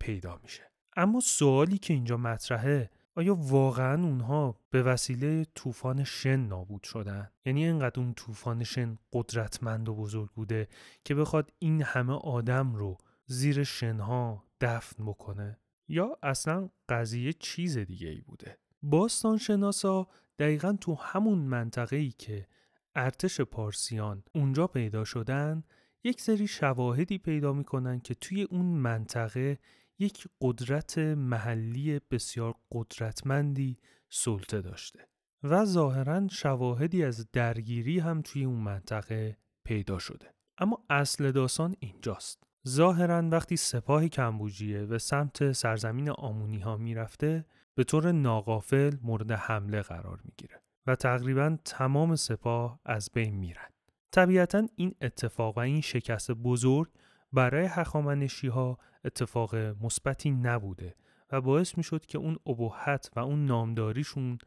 پیدا 0.00 0.40
میشه. 0.42 0.70
اما 0.96 1.20
سوالی 1.20 1.78
که 1.78 1.94
اینجا 1.94 2.16
مطرحه 2.16 2.90
آیا 3.16 3.34
واقعا 3.34 4.02
اونها 4.02 4.60
به 4.70 4.82
وسیله 4.82 5.44
طوفان 5.44 6.04
شن 6.04 6.36
نابود 6.36 6.82
شدن؟ 6.82 7.30
یعنی 7.44 7.64
اینقدر 7.64 8.00
اون 8.00 8.14
طوفان 8.14 8.64
شن 8.64 8.98
قدرتمند 9.12 9.88
و 9.88 9.94
بزرگ 9.94 10.30
بوده 10.30 10.68
که 11.04 11.14
بخواد 11.14 11.52
این 11.58 11.82
همه 11.82 12.12
آدم 12.12 12.74
رو 12.74 12.98
زیر 13.26 13.64
شنها 13.64 14.44
دفن 14.60 15.04
بکنه؟ 15.04 15.58
یا 15.88 16.18
اصلا 16.22 16.68
قضیه 16.88 17.32
چیز 17.32 17.78
دیگه 17.78 18.08
ای 18.08 18.20
بوده؟ 18.20 18.58
باستان 18.82 19.38
شناسا 19.38 20.06
دقیقا 20.38 20.76
تو 20.80 20.94
همون 20.94 21.38
منطقه 21.38 21.96
ای 21.96 22.10
که 22.10 22.46
ارتش 22.94 23.40
پارسیان 23.40 24.22
اونجا 24.34 24.66
پیدا 24.66 25.04
شدن 25.04 25.64
یک 26.04 26.20
سری 26.20 26.46
شواهدی 26.46 27.18
پیدا 27.18 27.52
می‌کنن 27.52 28.00
که 28.00 28.14
توی 28.14 28.42
اون 28.42 28.66
منطقه 28.66 29.58
یک 29.98 30.28
قدرت 30.40 30.98
محلی 30.98 32.00
بسیار 32.10 32.54
قدرتمندی 32.72 33.78
سلطه 34.08 34.60
داشته 34.60 35.08
و 35.42 35.64
ظاهرا 35.64 36.28
شواهدی 36.28 37.04
از 37.04 37.30
درگیری 37.32 37.98
هم 37.98 38.22
توی 38.22 38.44
اون 38.44 38.58
منطقه 38.58 39.38
پیدا 39.64 39.98
شده. 39.98 40.34
اما 40.58 40.84
اصل 40.90 41.32
داستان 41.32 41.74
اینجاست. 41.78 42.42
ظاهرا 42.68 43.28
وقتی 43.28 43.56
سپاه 43.56 44.08
کمبوجیه 44.08 44.80
و 44.80 44.98
سمت 44.98 45.52
سرزمین 45.52 46.10
آمونی 46.10 46.58
ها 46.58 46.76
می‌رفته 46.76 47.44
به 47.74 47.84
طور 47.84 48.12
ناقافل 48.12 48.96
مورد 49.02 49.32
حمله 49.32 49.82
قرار 49.82 50.20
می‌گیره 50.24 50.62
و 50.86 50.96
تقریبا 50.96 51.58
تمام 51.64 52.16
سپاه 52.16 52.80
از 52.84 53.10
بین 53.14 53.34
میرن. 53.34 53.68
طبیعتا 54.12 54.66
این 54.76 54.94
اتفاق 55.00 55.56
و 55.56 55.60
این 55.60 55.80
شکست 55.80 56.30
بزرگ 56.30 56.88
برای 57.32 57.66
هخامنشی 57.66 58.48
ها 58.48 58.78
اتفاق 59.04 59.56
مثبتی 59.56 60.30
نبوده 60.30 60.94
و 61.32 61.40
باعث 61.40 61.78
می 61.78 61.84
شد 61.84 62.06
که 62.06 62.18
اون 62.18 62.36
ابهت 62.46 63.10
و 63.16 63.20
اون 63.20 63.46
نامداریشون 63.46 64.38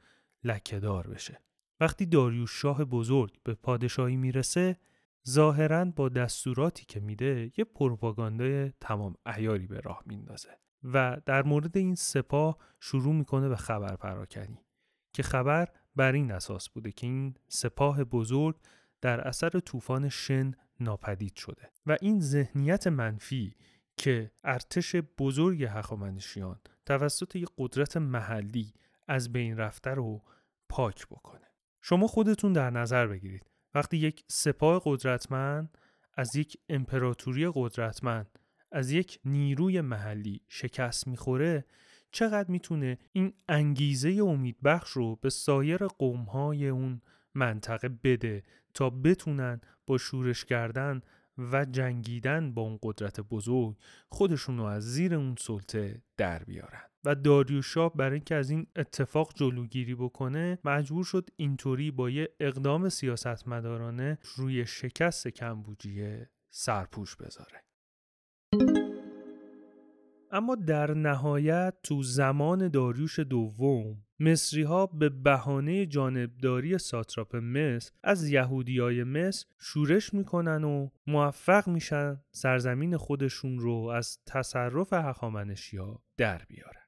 لکهدار 0.43 1.07
بشه. 1.07 1.41
وقتی 1.79 2.05
داریوش 2.05 2.61
شاه 2.61 2.85
بزرگ 2.85 3.37
به 3.43 3.53
پادشاهی 3.53 4.15
می‌رسه 4.15 4.77
ظاهرا 5.27 5.85
با 5.85 6.09
دستوراتی 6.09 6.85
که 6.85 6.99
میده 6.99 7.51
یه 7.57 7.65
پروپاگاندای 7.65 8.71
تمام 8.81 9.15
ایاری 9.35 9.67
به 9.67 9.79
راه 9.79 10.03
میندازه 10.05 10.49
و 10.83 11.21
در 11.25 11.43
مورد 11.43 11.77
این 11.77 11.95
سپاه 11.95 12.57
شروع 12.79 13.13
می‌کنه 13.13 13.49
به 13.49 13.55
خبر 13.55 13.95
پراکنی 13.95 14.59
که 15.13 15.23
خبر 15.23 15.67
بر 15.95 16.11
این 16.13 16.31
اساس 16.31 16.69
بوده 16.69 16.91
که 16.91 17.07
این 17.07 17.35
سپاه 17.47 18.03
بزرگ 18.03 18.55
در 19.01 19.27
اثر 19.27 19.49
طوفان 19.49 20.09
شن 20.09 20.51
ناپدید 20.79 21.35
شده 21.35 21.71
و 21.85 21.97
این 22.01 22.19
ذهنیت 22.19 22.87
منفی 22.87 23.55
که 23.97 24.31
ارتش 24.43 24.95
بزرگ 24.95 25.63
هخامنشیان 25.63 26.59
توسط 26.85 27.35
یک 27.35 27.49
قدرت 27.57 27.97
محلی 27.97 28.73
از 29.07 29.33
بین 29.33 29.57
رفته 29.57 29.89
رو 29.89 30.23
پاک 30.69 31.07
بکنه. 31.07 31.47
شما 31.81 32.07
خودتون 32.07 32.53
در 32.53 32.69
نظر 32.69 33.07
بگیرید. 33.07 33.45
وقتی 33.73 33.97
یک 33.97 34.23
سپاه 34.27 34.81
قدرتمند 34.85 35.77
از 36.13 36.35
یک 36.35 36.57
امپراتوری 36.69 37.51
قدرتمند 37.53 38.39
از 38.71 38.91
یک 38.91 39.19
نیروی 39.25 39.81
محلی 39.81 40.41
شکست 40.47 41.07
می‌خوره 41.07 41.65
چقدر 42.11 42.51
می‌تونه 42.51 42.97
این 43.11 43.33
انگیزه 43.49 44.09
امیدبخش 44.09 44.91
رو 44.91 45.15
به 45.15 45.29
سایر 45.29 45.87
قومهای 45.87 46.67
اون 46.67 47.01
منطقه 47.35 47.89
بده 47.89 48.43
تا 48.73 48.89
بتونن 48.89 49.61
با 49.87 49.97
شورش 49.97 50.45
کردن 50.45 51.01
و 51.37 51.65
جنگیدن 51.65 52.53
با 52.53 52.61
اون 52.61 52.79
قدرت 52.83 53.19
بزرگ 53.19 53.75
خودشون 54.09 54.57
رو 54.57 54.63
از 54.63 54.83
زیر 54.83 55.15
اون 55.15 55.35
سلطه 55.39 56.01
در 56.17 56.43
بیارن. 56.43 56.81
و 57.03 57.15
داریوشا 57.15 57.89
برای 57.89 58.13
اینکه 58.13 58.35
از 58.35 58.49
این 58.49 58.67
اتفاق 58.75 59.33
جلوگیری 59.35 59.95
بکنه 59.95 60.59
مجبور 60.63 61.03
شد 61.03 61.29
اینطوری 61.35 61.91
با 61.91 62.09
یه 62.09 62.29
اقدام 62.39 62.89
سیاستمدارانه 62.89 64.17
روی 64.35 64.65
شکست 64.65 65.27
کمبوجیه 65.27 66.29
سرپوش 66.49 67.15
بذاره. 67.15 67.63
اما 70.31 70.55
در 70.55 70.93
نهایت 70.93 71.73
تو 71.83 72.03
زمان 72.03 72.67
داریوش 72.67 73.19
دوم 73.19 74.03
مصری 74.19 74.63
ها 74.63 74.85
به 74.85 75.09
بهانه 75.09 75.85
جانبداری 75.85 76.77
ساتراپ 76.77 77.35
مصر 77.35 77.91
از 78.03 78.29
یهودیای 78.29 79.03
مصر 79.03 79.45
شورش 79.59 80.13
می‌کنن 80.13 80.63
و 80.63 80.89
موفق 81.07 81.67
میشن 81.67 82.21
سرزمین 82.31 82.97
خودشون 82.97 83.59
رو 83.59 83.73
از 83.73 84.23
تصرف 84.25 84.93
هخامنشی 84.93 85.77
ها 85.77 86.03
در 86.17 86.37
بیارن. 86.37 86.87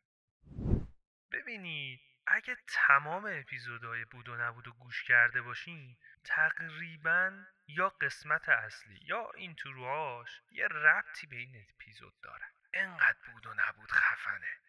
ببینید 1.32 2.00
اگه 2.28 2.56
تمام 2.68 3.26
اپیزودهای 3.26 4.06
بود 4.12 4.30
و 4.30 4.36
نبود 4.36 4.68
و 4.68 4.72
گوش 4.72 5.04
کرده 5.04 5.42
باشین 5.42 5.98
تقریبا 6.24 7.32
یا 7.68 7.90
قسمت 7.90 8.50
اصلی 8.50 9.00
یا 9.08 9.32
این 9.38 9.56
تروهاش 9.56 10.42
یه 10.52 10.68
ربطی 10.68 11.28
به 11.28 11.36
این 11.36 11.56
اپیزود 11.70 12.14
داره 12.24 12.46
انقدر 12.74 13.18
بود 13.34 13.48
و 13.48 13.50
نبود 13.50 13.90
خفنه. 13.92 14.60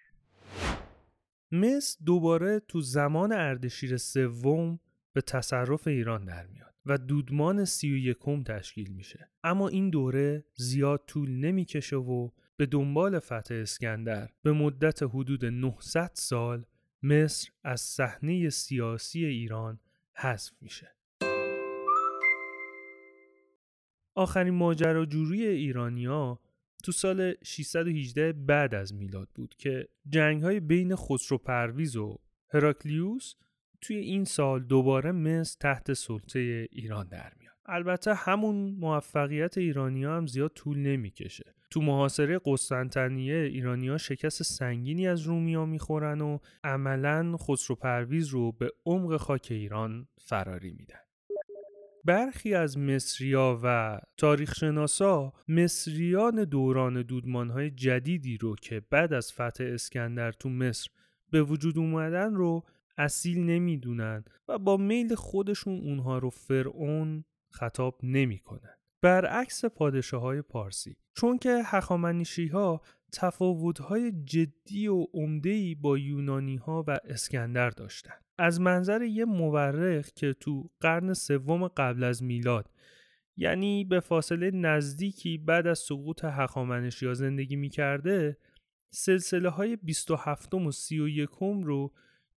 مصر 1.52 1.99
دوباره 2.07 2.61
تو 2.61 2.80
زمان 2.80 3.33
اردشیر 3.33 3.97
سوم 3.97 4.80
به 5.12 5.21
تصرف 5.21 5.87
ایران 5.87 6.24
در 6.24 6.46
میاد 6.46 6.74
و 6.87 6.98
دودمان 6.98 7.64
سی 7.64 7.92
و 7.92 7.96
یکم 7.96 8.42
تشکیل 8.42 8.90
میشه. 8.92 9.31
اما 9.44 9.68
این 9.68 9.90
دوره 9.90 10.44
زیاد 10.55 11.05
طول 11.07 11.31
نمی‌کشه 11.31 11.96
و 11.96 12.31
به 12.57 12.66
دنبال 12.66 13.18
فتح 13.18 13.55
اسکندر 13.55 14.29
به 14.42 14.53
مدت 14.53 15.03
حدود 15.03 15.44
900 15.44 16.11
سال 16.14 16.66
مصر 17.03 17.51
از 17.64 17.81
صحنه 17.81 18.51
سیاسی 18.51 19.24
ایران 19.24 19.81
حذف 20.16 20.53
میشه. 20.61 20.94
آخرین 24.14 24.55
ماجراجویی 24.55 25.46
ایرانیا 25.46 26.40
تو 26.83 26.93
سال 26.93 27.35
618 27.45 28.33
بعد 28.33 28.75
از 28.75 28.95
میلاد 28.95 29.29
بود 29.35 29.55
که 29.59 29.88
جنگ 30.09 30.43
های 30.43 30.61
بین 30.61 30.97
خسرو 30.97 31.38
پرویز 31.38 31.97
و 31.97 32.19
هراکلیوس 32.53 33.35
توی 33.81 33.97
این 33.97 34.25
سال 34.25 34.62
دوباره 34.62 35.12
مصر 35.12 35.57
تحت 35.61 35.93
سلطه 35.93 36.69
ایران 36.71 37.09
در 37.09 37.33
میاد. 37.40 37.55
البته 37.66 38.14
همون 38.14 38.77
موفقیت 38.79 39.59
ایرانی 39.59 40.05
هم 40.05 40.27
زیاد 40.27 40.53
طول 40.55 40.79
نمی‌کشه. 40.79 41.55
تو 41.71 41.81
محاصره 41.81 42.40
قسطنطنیه 42.45 43.35
ایرانی 43.35 43.88
ها 43.88 43.99
شکست 43.99 44.43
سنگینی 44.43 45.09
از 45.09 45.23
رومیا 45.23 45.66
می‌خورن 45.66 46.21
و 46.21 46.38
عملا 46.64 47.37
خسرو 47.37 47.77
پرویز 47.77 48.29
رو 48.29 48.53
به 48.53 48.71
عمق 48.87 49.16
خاک 49.16 49.49
ایران 49.51 50.09
فراری 50.21 50.71
میدن. 50.71 51.10
برخی 52.04 52.54
از 52.54 52.78
مصریا 52.78 53.60
و 53.62 54.00
تاریخشناسا 54.16 55.32
مصریان 55.48 56.44
دوران 56.44 57.02
دودمانهای 57.02 57.70
جدیدی 57.70 58.36
رو 58.36 58.56
که 58.62 58.82
بعد 58.90 59.12
از 59.12 59.32
فتح 59.32 59.64
اسکندر 59.64 60.32
تو 60.32 60.48
مصر 60.48 60.90
به 61.30 61.42
وجود 61.42 61.78
اومدن 61.78 62.34
رو 62.34 62.64
اصیل 62.98 63.38
نمی‌دونن 63.38 64.24
و 64.48 64.58
با 64.58 64.76
میل 64.76 65.14
خودشون 65.14 65.80
اونها 65.80 66.18
رو 66.18 66.30
فرعون 66.30 67.24
خطاب 67.48 68.00
نمی‌کنن. 68.02 68.74
برعکس 69.02 69.64
پادشاه 69.64 70.22
های 70.22 70.42
پارسی 70.42 70.96
چون 71.14 71.38
که 71.38 71.62
هخامنشی 71.64 72.46
ها 72.46 72.80
تفاوت‌های 73.12 74.12
جدی 74.25 74.88
و 74.88 75.07
عمده‌ای 75.14 75.75
با 75.75 75.99
یونانی 75.99 76.57
ها 76.57 76.85
و 76.87 76.99
اسکندر 77.05 77.70
داشتند. 77.70 78.25
از 78.38 78.61
منظر 78.61 79.03
یه 79.03 79.25
مورخ 79.25 80.11
که 80.11 80.33
تو 80.33 80.70
قرن 80.81 81.14
سوم 81.14 81.68
قبل 81.68 82.05
از 82.05 82.23
میلاد 82.23 82.70
یعنی 83.37 83.85
به 83.85 84.01
فاصله 84.01 84.51
نزدیکی 84.51 85.38
بعد 85.38 85.66
از 85.66 85.79
سقوط 85.79 86.25
هخامنشی 86.25 87.14
زندگی 87.14 87.57
می‌کرده 87.57 88.37
سلسله 88.90 89.49
های 89.49 89.77
27 89.77 90.55
و 90.55 90.70
31 90.70 91.29
رو 91.40 91.92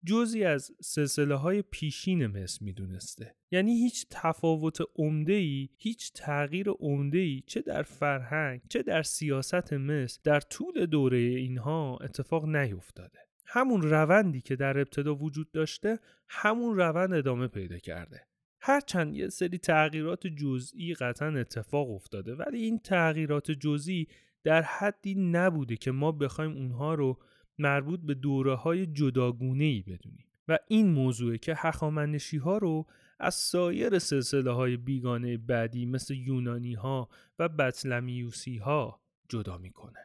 جزی 0.05 0.43
از 0.43 0.71
سلسله 0.81 1.35
های 1.35 1.61
پیشین 1.61 2.27
مصر 2.27 2.65
می‌دونسته. 2.65 3.35
یعنی 3.51 3.71
هیچ 3.71 4.05
تفاوت 4.09 4.77
عمده 4.95 5.33
ای 5.33 5.69
هیچ 5.77 6.13
تغییر 6.13 6.69
عمده 6.69 7.17
ای 7.17 7.43
چه 7.47 7.61
در 7.61 7.83
فرهنگ 7.83 8.61
چه 8.69 8.83
در 8.83 9.03
سیاست 9.03 9.73
مصر 9.73 10.19
در 10.23 10.39
طول 10.39 10.85
دوره 10.85 11.17
اینها 11.17 11.97
اتفاق 12.01 12.45
نیفتاده. 12.45 13.19
همون 13.45 13.81
روندی 13.81 14.41
که 14.41 14.55
در 14.55 14.77
ابتدا 14.77 15.15
وجود 15.15 15.51
داشته 15.51 15.99
همون 16.27 16.77
روند 16.77 17.13
ادامه 17.13 17.47
پیدا 17.47 17.77
کرده. 17.77 18.21
هرچند 18.61 19.15
یه 19.15 19.29
سری 19.29 19.57
تغییرات 19.57 20.27
جزئی 20.27 20.93
قطعا 20.93 21.39
اتفاق 21.39 21.91
افتاده 21.91 22.35
ولی 22.35 22.63
این 22.63 22.79
تغییرات 22.79 23.51
جزئی 23.51 24.07
در 24.43 24.61
حدی 24.61 25.15
نبوده 25.15 25.75
که 25.77 25.91
ما 25.91 26.11
بخوایم 26.11 26.51
اونها 26.51 26.93
رو 26.93 27.19
مربوط 27.61 27.99
به 27.99 28.13
دوره 28.13 28.55
های 28.55 28.85
جداگونه 28.85 29.63
ای 29.63 29.81
بدونیم 29.81 30.25
و 30.47 30.57
این 30.67 30.89
موضوع 30.89 31.37
که 31.37 31.53
هخامنشی 31.57 32.37
ها 32.37 32.57
رو 32.57 32.87
از 33.19 33.35
سایر 33.35 33.99
سلسله 33.99 34.51
های 34.51 34.77
بیگانه 34.77 35.37
بعدی 35.37 35.85
مثل 35.85 36.13
یونانی 36.13 36.73
ها 36.73 37.09
و 37.39 37.49
بطلمیوسی 37.49 38.57
ها 38.57 39.01
جدا 39.29 39.57
می‌کنه. 39.57 39.99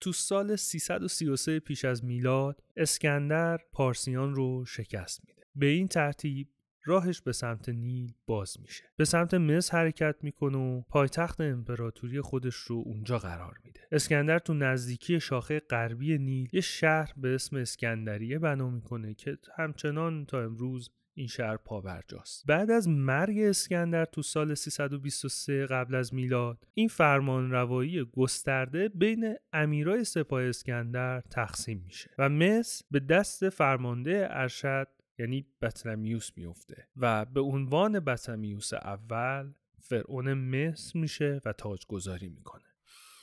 تو 0.00 0.12
سال 0.12 0.56
333 0.56 1.60
پیش 1.60 1.84
از 1.84 2.04
میلاد 2.04 2.62
اسکندر 2.76 3.60
پارسیان 3.72 4.34
رو 4.34 4.64
شکست 4.64 5.20
میده. 5.28 5.42
به 5.54 5.66
این 5.66 5.88
ترتیب 5.88 6.48
راهش 6.86 7.20
به 7.20 7.32
سمت 7.32 7.68
نیل 7.68 8.12
باز 8.26 8.56
میشه. 8.60 8.84
به 8.96 9.04
سمت 9.04 9.34
مصر 9.34 9.78
حرکت 9.78 10.16
می‌کنه 10.22 10.58
و 10.58 10.82
پایتخت 10.88 11.40
امپراتوری 11.40 12.20
خودش 12.20 12.54
رو 12.54 12.82
اونجا 12.86 13.18
قرار 13.18 13.58
میده. 13.64 13.80
اسکندر 13.92 14.38
تو 14.38 14.54
نزدیکی 14.54 15.20
شاخه 15.20 15.60
غربی 15.60 16.18
نیل 16.18 16.48
یه 16.52 16.60
شهر 16.60 17.12
به 17.16 17.34
اسم 17.34 17.56
اسکندریه 17.56 18.38
بنا 18.38 18.70
می‌کنه 18.70 19.14
که 19.14 19.38
همچنان 19.56 20.24
تا 20.24 20.42
امروز 20.42 20.90
این 21.18 21.26
شهر 21.26 21.56
پابرجاست. 21.56 22.46
بعد 22.46 22.70
از 22.70 22.88
مرگ 22.88 23.38
اسکندر 23.38 24.04
تو 24.04 24.22
سال 24.22 24.54
323 24.54 25.66
قبل 25.66 25.94
از 25.94 26.14
میلاد 26.14 26.66
این 26.74 26.88
فرمان 26.88 27.50
روایی 27.50 28.04
گسترده 28.04 28.88
بین 28.88 29.34
امیرای 29.52 30.04
سپاه 30.04 30.42
اسکندر 30.42 31.20
تقسیم 31.20 31.82
میشه 31.86 32.10
و 32.18 32.28
مصر 32.28 32.84
به 32.90 33.00
دست 33.00 33.48
فرمانده 33.48 34.28
ارشد 34.30 34.88
یعنی 35.18 35.46
بطلمیوس 35.62 36.30
میفته 36.36 36.88
و 36.96 37.24
به 37.24 37.40
عنوان 37.40 38.00
بطلمیوس 38.00 38.74
اول 38.74 39.52
فرعون 39.80 40.34
مصر 40.34 40.98
میشه 40.98 41.40
و 41.44 41.52
تاجگذاری 41.52 42.28
می‌کنه. 42.28 42.62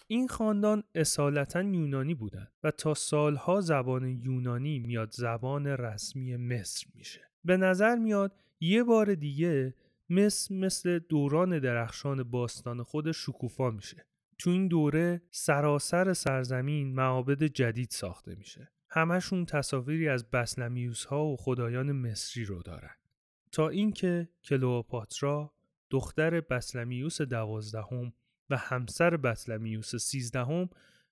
این 0.08 0.28
خاندان 0.28 0.84
اصالتا 0.96 1.62
یونانی 1.62 2.14
بودن 2.14 2.48
و 2.64 2.72
تا 2.72 2.94
سالها 2.94 3.62
زبان 3.62 4.08
یونانی 4.08 4.80
میاد 4.80 5.12
زبان 5.12 5.68
رسمی 5.68 6.36
مصر 6.36 6.86
میشه. 6.96 7.22
به 7.44 7.58
نظر 7.58 7.96
میاد 7.96 8.36
یه 8.60 8.84
بار 8.84 9.16
دیگه 9.16 9.76
مصر 10.10 10.56
مثل 10.56 11.00
دوران 11.00 11.60
درخشان 11.60 12.24
باستان 12.24 12.84
خود 12.84 13.12
شکوفا 13.12 13.72
میشه. 13.72 14.06
تو 14.38 14.50
این 14.50 14.68
دوره 14.68 15.22
سراسر 15.32 16.14
سرزمین 16.14 16.96
معابد 16.96 17.44
جدید 17.44 17.90
ساخته 17.90 18.36
میشه. 18.36 18.72
همشون 18.96 19.46
تصاویری 19.46 20.10
از 20.10 20.30
بسلمیوس 20.30 21.06
ها 21.06 21.26
و 21.26 21.38
خدایان 21.38 21.92
مصری 21.92 22.46
رو 22.46 22.62
دارن 22.62 22.96
تا 23.52 23.70
اینکه 23.70 24.30
کلوپاترا 24.44 25.54
دختر 25.90 26.42
بسلمیوس 26.42 27.22
دوازدهم 27.22 28.14
و 28.50 28.58
همسر 28.58 29.18
بسلمیوس 29.18 29.96
سیزدهم 29.96 30.70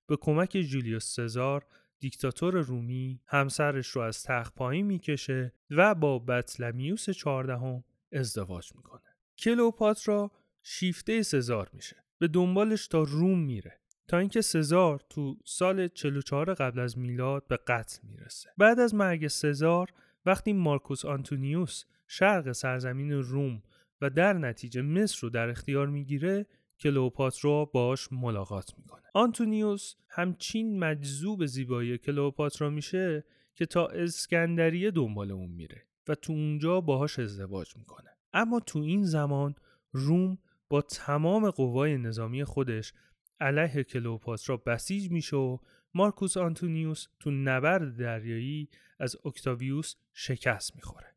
به 0.07 0.17
کمک 0.21 0.49
جولیوس 0.49 1.15
سزار 1.15 1.65
دیکتاتور 1.99 2.61
رومی 2.61 3.19
همسرش 3.25 3.87
رو 3.87 4.01
از 4.01 4.23
تخت 4.23 4.55
پایین 4.55 4.85
می‌کشه 4.85 5.53
و 5.69 5.95
با 5.95 6.19
بطلمیوس 6.19 7.09
چهاردهم 7.09 7.83
ازدواج 8.11 8.75
می‌کنه. 8.75 9.01
کلوپاترا 9.37 10.31
شیفته 10.63 11.23
سزار 11.23 11.69
میشه. 11.73 12.03
به 12.17 12.27
دنبالش 12.27 12.87
تا 12.87 13.03
روم 13.03 13.39
میره. 13.39 13.80
تا 14.11 14.17
اینکه 14.17 14.41
سزار 14.41 15.01
تو 15.09 15.37
سال 15.45 15.87
44 15.87 16.53
قبل 16.53 16.79
از 16.79 16.97
میلاد 16.97 17.47
به 17.47 17.57
قتل 17.67 17.99
می‌رسه. 18.03 18.49
بعد 18.57 18.79
از 18.79 18.95
مرگ 18.95 19.27
سزار 19.27 19.89
وقتی 20.25 20.53
مارکوس 20.53 21.05
آنتونیوس 21.05 21.83
شرق 22.07 22.51
سرزمین 22.51 23.11
روم 23.11 23.61
و 24.01 24.09
در 24.09 24.33
نتیجه 24.33 24.81
مصر 24.81 25.19
رو 25.21 25.29
در 25.29 25.49
اختیار 25.49 25.87
می‌گیره 25.87 26.45
کلوپاترا 26.79 27.65
باش 27.65 28.11
ملاقات 28.11 28.71
می‌کنه 28.77 29.01
آنتونیوس 29.13 29.95
همچین 30.09 30.79
مجذوب 30.79 31.45
زیبایی 31.45 31.97
کلوپاترا 31.97 32.69
میشه 32.69 33.23
که 33.55 33.65
تا 33.65 33.87
اسکندریه 33.87 34.91
دنبال 34.91 35.31
اون 35.31 35.49
میره 35.49 35.85
و 36.07 36.15
تو 36.15 36.33
اونجا 36.33 36.81
باهاش 36.81 37.19
ازدواج 37.19 37.77
می‌کنه 37.77 38.09
اما 38.33 38.59
تو 38.59 38.79
این 38.79 39.03
زمان 39.03 39.55
روم 39.91 40.37
با 40.69 40.81
تمام 40.81 41.49
قوای 41.49 41.97
نظامی 41.97 42.43
خودش 42.43 42.93
علیه 43.41 43.83
کلوپاترا 43.83 44.57
بسیج 44.57 45.11
میشه 45.11 45.37
و 45.37 45.57
مارکوس 45.93 46.37
آنتونیوس 46.37 47.07
تو 47.19 47.31
نبرد 47.31 47.97
دریایی 47.97 48.69
از 48.99 49.17
اکتاویوس 49.25 49.95
شکست 50.13 50.75
می‌خوره. 50.75 51.15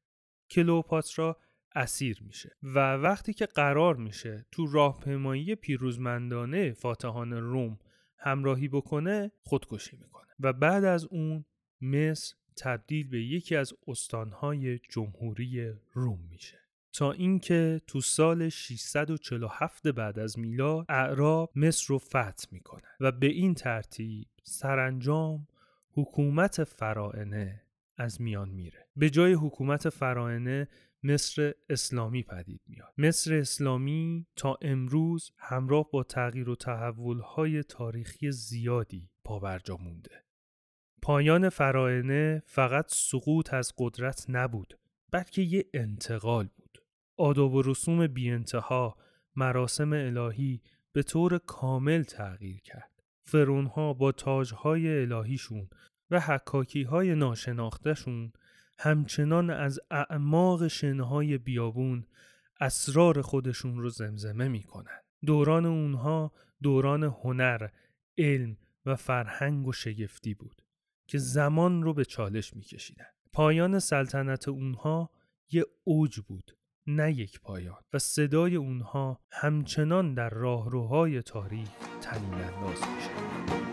کلوپاترا 0.50 1.36
اسیر 1.74 2.22
میشه 2.22 2.56
و 2.62 2.94
وقتی 2.96 3.32
که 3.32 3.46
قرار 3.46 3.96
میشه 3.96 4.46
تو 4.52 4.66
راهپیمایی 4.66 5.54
پیروزمندانه 5.54 6.72
فاتحان 6.72 7.32
روم 7.32 7.78
همراهی 8.18 8.68
بکنه 8.68 9.32
خودکشی 9.42 9.96
می‌کنه 9.96 10.32
و 10.40 10.52
بعد 10.52 10.84
از 10.84 11.04
اون 11.04 11.44
مصر 11.80 12.34
تبدیل 12.56 13.08
به 13.08 13.22
یکی 13.22 13.56
از 13.56 13.72
استانهای 13.88 14.78
جمهوری 14.78 15.72
روم 15.92 16.28
میشه. 16.30 16.63
تا 16.94 17.12
اینکه 17.12 17.80
تو 17.86 18.00
سال 18.00 18.48
647 18.48 19.86
بعد 19.86 20.18
از 20.18 20.38
میلاد 20.38 20.86
اعراب 20.88 21.50
مصر 21.56 21.86
رو 21.88 21.98
فتح 21.98 22.46
می‌کنه 22.50 22.88
و 23.00 23.12
به 23.12 23.26
این 23.26 23.54
ترتیب 23.54 24.28
سرانجام 24.42 25.46
حکومت 25.92 26.64
فرائنه 26.64 27.62
از 27.96 28.20
میان 28.20 28.48
میره. 28.48 28.88
به 28.96 29.10
جای 29.10 29.32
حکومت 29.32 29.88
فرائنه 29.88 30.68
مصر 31.02 31.52
اسلامی 31.68 32.22
پدید 32.22 32.60
میاد. 32.66 32.92
مصر 32.98 33.34
اسلامی 33.34 34.26
تا 34.36 34.58
امروز 34.62 35.32
همراه 35.38 35.90
با 35.90 36.02
تغییر 36.02 36.48
و 36.48 36.56
تحولهای 36.56 37.62
تاریخی 37.62 38.32
زیادی 38.32 39.10
پاورجا 39.24 39.76
مونده. 39.76 40.24
پایان 41.02 41.48
فرائنه 41.48 42.42
فقط 42.46 42.84
سقوط 42.88 43.54
از 43.54 43.72
قدرت 43.78 44.26
نبود 44.28 44.78
بلکه 45.10 45.42
یه 45.42 45.64
انتقال 45.74 46.48
آداب 47.16 47.54
و 47.54 47.62
رسوم 47.62 48.06
بی 48.06 48.30
انتها 48.30 48.96
مراسم 49.36 49.92
الهی 49.92 50.62
به 50.92 51.02
طور 51.02 51.38
کامل 51.38 52.02
تغییر 52.02 52.60
کرد 52.60 52.90
فرونها 53.22 53.92
با 53.92 54.12
تاجهای 54.12 55.00
الهیشون 55.00 55.68
و 56.10 56.20
حکاکی 56.20 56.82
های 56.82 57.14
ناشناختشون 57.14 58.32
همچنان 58.78 59.50
از 59.50 59.80
اعماق 59.90 60.68
شنهای 60.68 61.38
بیابون 61.38 62.06
اسرار 62.60 63.22
خودشون 63.22 63.78
رو 63.78 63.90
زمزمه 63.90 64.48
می‌کنن. 64.48 65.00
دوران 65.26 65.66
اونها 65.66 66.32
دوران 66.62 67.02
هنر، 67.02 67.68
علم 68.18 68.56
و 68.86 68.96
فرهنگ 68.96 69.66
و 69.66 69.72
شگفتی 69.72 70.34
بود 70.34 70.62
که 71.06 71.18
زمان 71.18 71.82
رو 71.82 71.94
به 71.94 72.04
چالش 72.04 72.56
میکشیدن. 72.56 73.06
پایان 73.32 73.78
سلطنت 73.78 74.48
اونها 74.48 75.10
یه 75.50 75.64
اوج 75.84 76.20
بود 76.20 76.56
نه 76.86 77.12
یک 77.12 77.40
پایان 77.40 77.78
و 77.92 77.98
صدای 77.98 78.56
اونها 78.56 79.20
همچنان 79.30 80.14
در 80.14 80.30
راهروهای 80.30 81.22
تاریخ 81.22 81.68
تنین 82.00 82.34
انداز 82.34 82.78
میشه. 82.94 83.63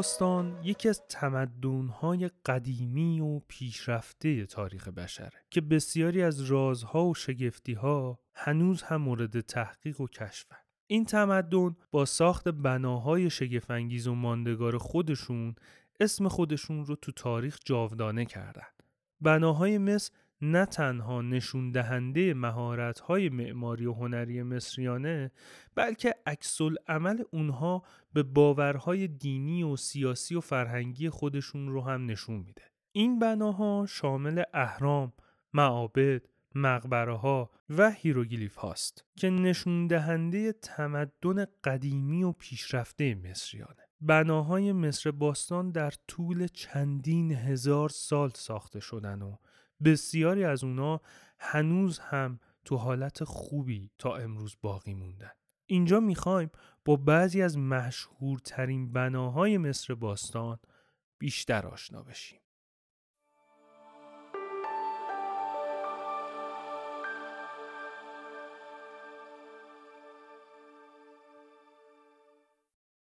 باستان 0.00 0.60
یکی 0.64 0.88
از 0.88 1.02
تمدن‌های 1.08 2.30
قدیمی 2.46 3.20
و 3.20 3.38
پیشرفته 3.38 4.46
تاریخ 4.46 4.88
بشره 4.88 5.44
که 5.50 5.60
بسیاری 5.60 6.22
از 6.22 6.40
رازها 6.40 7.06
و 7.06 7.14
شگفتیها 7.14 8.20
هنوز 8.34 8.82
هم 8.82 9.02
مورد 9.02 9.40
تحقیق 9.40 10.00
و 10.00 10.06
کشفن. 10.06 10.56
این 10.86 11.04
تمدن 11.04 11.76
با 11.90 12.04
ساخت 12.04 12.48
بناهای 12.48 13.30
شگفنگیز 13.30 14.06
و 14.06 14.14
ماندگار 14.14 14.78
خودشون 14.78 15.54
اسم 16.00 16.28
خودشون 16.28 16.86
رو 16.86 16.96
تو 16.96 17.12
تاریخ 17.12 17.58
جاودانه 17.64 18.24
کردن. 18.24 18.68
بناهای 19.20 19.78
مصر 19.78 20.12
نه 20.42 20.66
تنها 20.66 21.22
نشون 21.22 21.70
دهنده 21.70 22.34
مهارت 22.34 23.00
های 23.00 23.28
معماری 23.28 23.86
و 23.86 23.92
هنری 23.92 24.42
مصریانه 24.42 25.30
بلکه 25.74 26.14
عکس 26.26 26.58
عمل 26.88 27.22
اونها 27.30 27.82
به 28.12 28.22
باورهای 28.22 29.08
دینی 29.08 29.62
و 29.62 29.76
سیاسی 29.76 30.34
و 30.34 30.40
فرهنگی 30.40 31.10
خودشون 31.10 31.68
رو 31.68 31.80
هم 31.80 32.06
نشون 32.10 32.36
میده. 32.36 32.62
این 32.92 33.18
بناها 33.18 33.86
شامل 33.88 34.42
اهرام، 34.54 35.12
معابد، 35.54 36.22
مقبره 36.54 37.16
ها 37.16 37.50
و 37.70 37.90
هیروگلیف 37.90 38.54
هاست 38.54 39.04
که 39.16 39.30
نشون 39.30 39.86
دهنده 39.86 40.52
تمدن 40.52 41.46
قدیمی 41.64 42.22
و 42.22 42.32
پیشرفته 42.32 43.14
مصریانه. 43.14 43.76
بناهای 44.00 44.72
مصر 44.72 45.10
باستان 45.10 45.70
در 45.70 45.92
طول 46.08 46.46
چندین 46.46 47.32
هزار 47.32 47.88
سال 47.88 48.30
ساخته 48.34 48.80
شدن 48.80 49.22
و 49.22 49.36
بسیاری 49.84 50.44
از 50.44 50.64
اونا 50.64 51.00
هنوز 51.38 51.98
هم 51.98 52.40
تو 52.64 52.76
حالت 52.76 53.24
خوبی 53.24 53.90
تا 53.98 54.16
امروز 54.16 54.56
باقی 54.60 54.94
موندن. 54.94 55.30
اینجا 55.66 56.00
می‌خوایم 56.00 56.50
با 56.84 56.96
بعضی 56.96 57.42
از 57.42 57.58
مشهورترین 57.58 58.92
بناهای 58.92 59.58
مصر 59.58 59.94
باستان 59.94 60.58
بیشتر 61.18 61.66
آشنا 61.66 62.02
بشیم. 62.02 62.40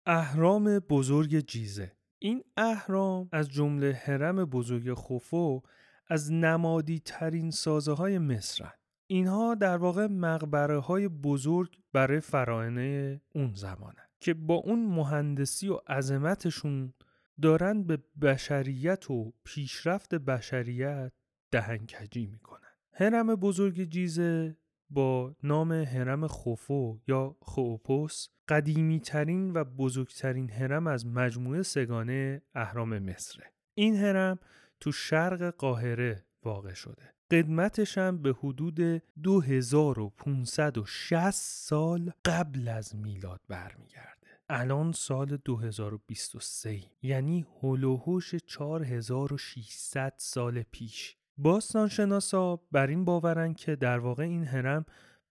اهرام 0.07 0.79
بزرگ 0.79 1.41
جیزه 1.41 1.97
این 2.19 2.45
اهرام 2.57 3.29
از 3.33 3.49
جمله 3.49 3.93
حرم 3.93 4.45
بزرگ 4.45 4.95
خوفو 4.95 5.63
از 6.09 6.33
نمادی 6.33 6.99
ترین 7.05 7.51
سازه 7.51 7.93
های 7.93 8.19
مصر 8.19 8.73
اینها 9.07 9.55
در 9.55 9.77
واقع 9.77 10.07
مقبره 10.07 10.79
های 10.79 11.09
بزرگ 11.09 11.79
برای 11.93 12.21
فرائنه 12.21 13.21
اون 13.35 13.55
زمانه 13.55 14.09
که 14.21 14.35
با 14.35 14.55
اون 14.55 14.87
مهندسی 14.87 15.69
و 15.69 15.75
عظمتشون 15.75 16.95
دارن 17.43 17.83
به 17.83 17.99
بشریت 18.23 19.11
و 19.11 19.33
پیشرفت 19.45 20.15
بشریت 20.15 21.13
دهنکجی 21.51 22.27
می‌کنن. 22.27 22.69
هرم 22.93 23.35
بزرگ 23.35 23.85
جیزه 23.85 24.57
با 24.91 25.37
نام 25.43 25.73
هرم 25.73 26.27
خوفو 26.27 26.99
یا 27.09 27.37
خوپوس 27.41 28.29
قدیمی 28.49 29.01
ترین 29.01 29.53
و 29.53 29.65
بزرگترین 29.65 30.51
هرم 30.51 30.87
از 30.87 31.07
مجموعه 31.07 31.63
سگانه 31.63 32.43
اهرام 32.55 32.99
مصره. 32.99 33.53
این 33.75 33.97
هرم 33.97 34.39
تو 34.83 34.93
شرق 34.93 35.43
قاهره 35.43 36.25
واقع 36.45 36.75
شده. 36.75 37.15
قدمتش 37.31 37.99
هم 37.99 38.23
به 38.23 38.33
حدود 38.33 38.81
2560 39.23 41.31
سال 41.31 42.13
قبل 42.25 42.69
از 42.69 42.97
میلاد 42.97 43.41
برمیگرده. 43.49 44.29
الان 44.49 44.93
سال 44.93 45.39
2023 45.45 46.81
یعنی 47.03 47.47
هلوهوش 47.63 48.35
4600 48.35 50.15
سال 50.17 50.63
پیش. 50.63 51.17
باستانشناسا 51.39 52.61
بر 52.73 52.87
این 52.87 53.05
باورن 53.05 53.55
که 53.55 53.77
در 53.77 53.99
واقع 53.99 54.23
این 54.23 54.45
هرم 54.45 54.85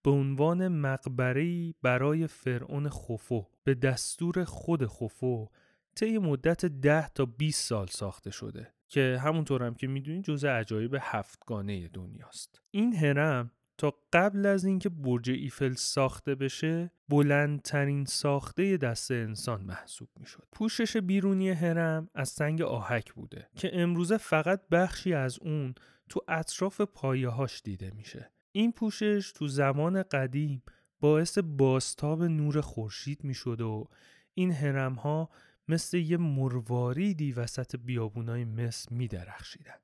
به 0.03 0.11
عنوان 0.11 0.67
مقبره‌ای 0.67 1.73
برای 1.81 2.27
فرعون 2.27 2.89
خفو 2.89 3.45
به 3.63 3.73
دستور 3.73 4.43
خود 4.43 4.85
خفو 4.85 5.47
طی 5.95 6.17
مدت 6.17 6.65
10 6.65 7.09
تا 7.09 7.25
20 7.25 7.67
سال 7.67 7.87
ساخته 7.87 8.31
شده. 8.31 8.73
که 8.91 9.19
همونطور 9.23 9.63
هم 9.63 9.75
که 9.75 9.87
می‌دونید 9.87 10.23
جزء 10.23 10.49
عجایب 10.49 10.97
هفتگانه 11.01 11.87
دنیاست 11.87 12.61
این 12.71 12.95
هرم 12.95 13.51
تا 13.77 13.93
قبل 14.13 14.45
از 14.45 14.65
اینکه 14.65 14.89
برج 14.89 15.29
ایفل 15.29 15.73
ساخته 15.73 16.35
بشه 16.35 16.91
بلندترین 17.09 18.05
ساخته 18.05 18.77
دست 18.77 19.11
انسان 19.11 19.61
محسوب 19.61 20.09
می‌شد. 20.19 20.47
پوشش 20.51 20.97
بیرونی 20.97 21.49
هرم 21.49 22.09
از 22.15 22.29
سنگ 22.29 22.61
آهک 22.61 23.13
بوده 23.13 23.49
که 23.55 23.69
امروزه 23.73 24.17
فقط 24.17 24.61
بخشی 24.71 25.13
از 25.13 25.39
اون 25.41 25.75
تو 26.09 26.19
اطراف 26.27 26.81
پایه 26.81 27.29
هاش 27.29 27.61
دیده 27.61 27.91
میشه. 27.95 28.31
این 28.51 28.71
پوشش 28.71 29.31
تو 29.35 29.47
زمان 29.47 30.03
قدیم 30.03 30.63
باعث 30.99 31.37
باستاب 31.37 32.23
نور 32.23 32.61
خورشید 32.61 33.23
می‌شد 33.23 33.61
و 33.61 33.87
این 34.33 34.51
هرم 34.51 34.93
ها 34.93 35.29
مثل 35.71 35.97
یه 35.97 36.17
مرواریدی 36.17 37.31
وسط 37.31 37.75
بیابونای 37.75 38.45
مصر 38.45 38.93
می 38.93 39.07
درخشیدن. 39.07 39.77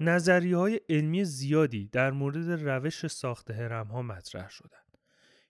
نظریه 0.00 0.56
های 0.56 0.80
علمی 0.88 1.24
زیادی 1.24 1.88
در 1.92 2.10
مورد 2.10 2.50
روش 2.50 3.06
ساخت 3.06 3.50
هرم 3.50 3.86
ها 3.86 4.02
مطرح 4.02 4.50
شدن. 4.50 4.78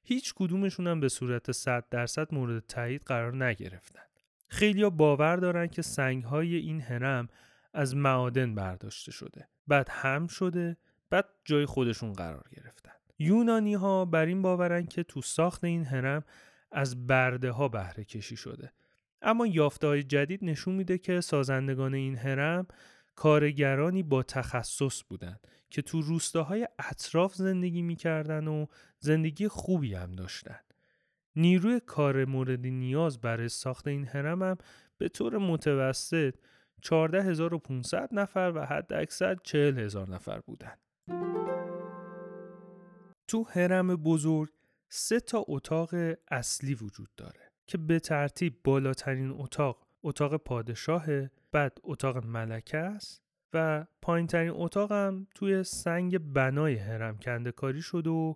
هیچ 0.04 0.34
کدومشون 0.36 0.86
هم 0.86 1.00
به 1.00 1.08
صورت 1.08 1.52
100 1.52 1.84
درصد 1.90 2.34
مورد 2.34 2.66
تایید 2.66 3.02
قرار 3.02 3.44
نگرفتن. 3.44 4.02
خیلی 4.48 4.90
باور 4.90 5.36
دارن 5.36 5.66
که 5.66 5.82
سنگ 5.82 6.24
های 6.24 6.56
این 6.56 6.80
هرم 6.80 7.28
از 7.74 7.96
معادن 7.96 8.54
برداشته 8.54 9.12
شده. 9.12 9.48
بعد 9.66 9.88
هم 9.90 10.26
شده 10.26 10.76
بعد 11.10 11.24
جای 11.44 11.66
خودشون 11.66 12.12
قرار 12.12 12.44
گرفتن. 12.56 12.92
یونانی 13.18 13.74
ها 13.74 14.04
بر 14.04 14.26
این 14.26 14.42
باورن 14.42 14.86
که 14.86 15.02
تو 15.02 15.22
ساخت 15.22 15.64
این 15.64 15.84
هرم 15.84 16.24
از 16.72 17.06
برده 17.06 17.50
ها 17.50 17.68
بهره 17.68 18.04
کشی 18.04 18.36
شده 18.36 18.72
اما 19.22 19.46
یافته 19.46 19.86
های 19.86 20.02
جدید 20.02 20.44
نشون 20.44 20.74
میده 20.74 20.98
که 20.98 21.20
سازندگان 21.20 21.94
این 21.94 22.16
هرم 22.16 22.66
کارگرانی 23.14 24.02
با 24.02 24.22
تخصص 24.22 25.02
بودند 25.08 25.46
که 25.70 25.82
تو 25.82 26.00
روستاهای 26.00 26.68
اطراف 26.78 27.34
زندگی 27.34 27.82
می‌کردن 27.82 28.48
و 28.48 28.66
زندگی 28.98 29.48
خوبی 29.48 29.94
هم 29.94 30.12
داشتن. 30.12 30.58
نیروی 31.36 31.80
کار 31.86 32.24
مورد 32.24 32.66
نیاز 32.66 33.20
برای 33.20 33.48
ساخت 33.48 33.88
این 33.88 34.06
هرم 34.06 34.42
هم 34.42 34.56
به 34.98 35.08
طور 35.08 35.38
متوسط 35.38 36.34
14500 36.82 38.08
نفر 38.12 38.52
و 38.54 38.66
حد 38.66 38.92
اکثر 38.92 39.36
40 39.42 39.78
هزار 39.78 40.08
نفر 40.08 40.40
بودن. 40.40 40.74
تو 43.28 43.44
هرم 43.44 43.96
بزرگ 43.96 44.50
سه 44.94 45.20
تا 45.20 45.44
اتاق 45.48 45.94
اصلی 46.30 46.74
وجود 46.74 47.08
داره 47.16 47.50
که 47.66 47.78
به 47.78 48.00
ترتیب 48.00 48.60
بالاترین 48.64 49.30
اتاق 49.30 49.86
اتاق 50.02 50.36
پادشاه 50.36 51.06
بعد 51.52 51.78
اتاق 51.82 52.26
ملکه 52.26 52.78
است 52.78 53.22
و 53.52 53.86
پایین 54.02 54.26
ترین 54.26 54.52
اتاق 54.54 54.92
هم 54.92 55.26
توی 55.34 55.64
سنگ 55.64 56.18
بنای 56.18 56.76
هرم 56.76 57.18
کنده 57.18 57.52
کاری 57.52 57.82
شده 57.82 58.10
و 58.10 58.34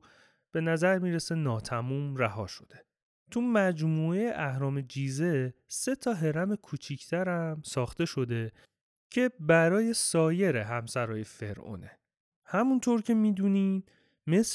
به 0.52 0.60
نظر 0.60 0.98
می‌رسه 0.98 1.34
ناتموم 1.34 2.16
رها 2.16 2.46
شده. 2.46 2.84
تو 3.30 3.40
مجموعه 3.40 4.32
اهرام 4.34 4.80
جیزه 4.80 5.54
سه 5.68 5.94
تا 5.94 6.14
هرم 6.14 6.56
کوچیکتر 6.56 7.28
هم 7.28 7.62
ساخته 7.64 8.04
شده 8.04 8.52
که 9.10 9.30
برای 9.40 9.94
سایر 9.94 10.56
همسرای 10.56 11.24
فرعونه. 11.24 11.98
همونطور 12.44 13.02
که 13.02 13.14
می‌دونین 13.14 13.82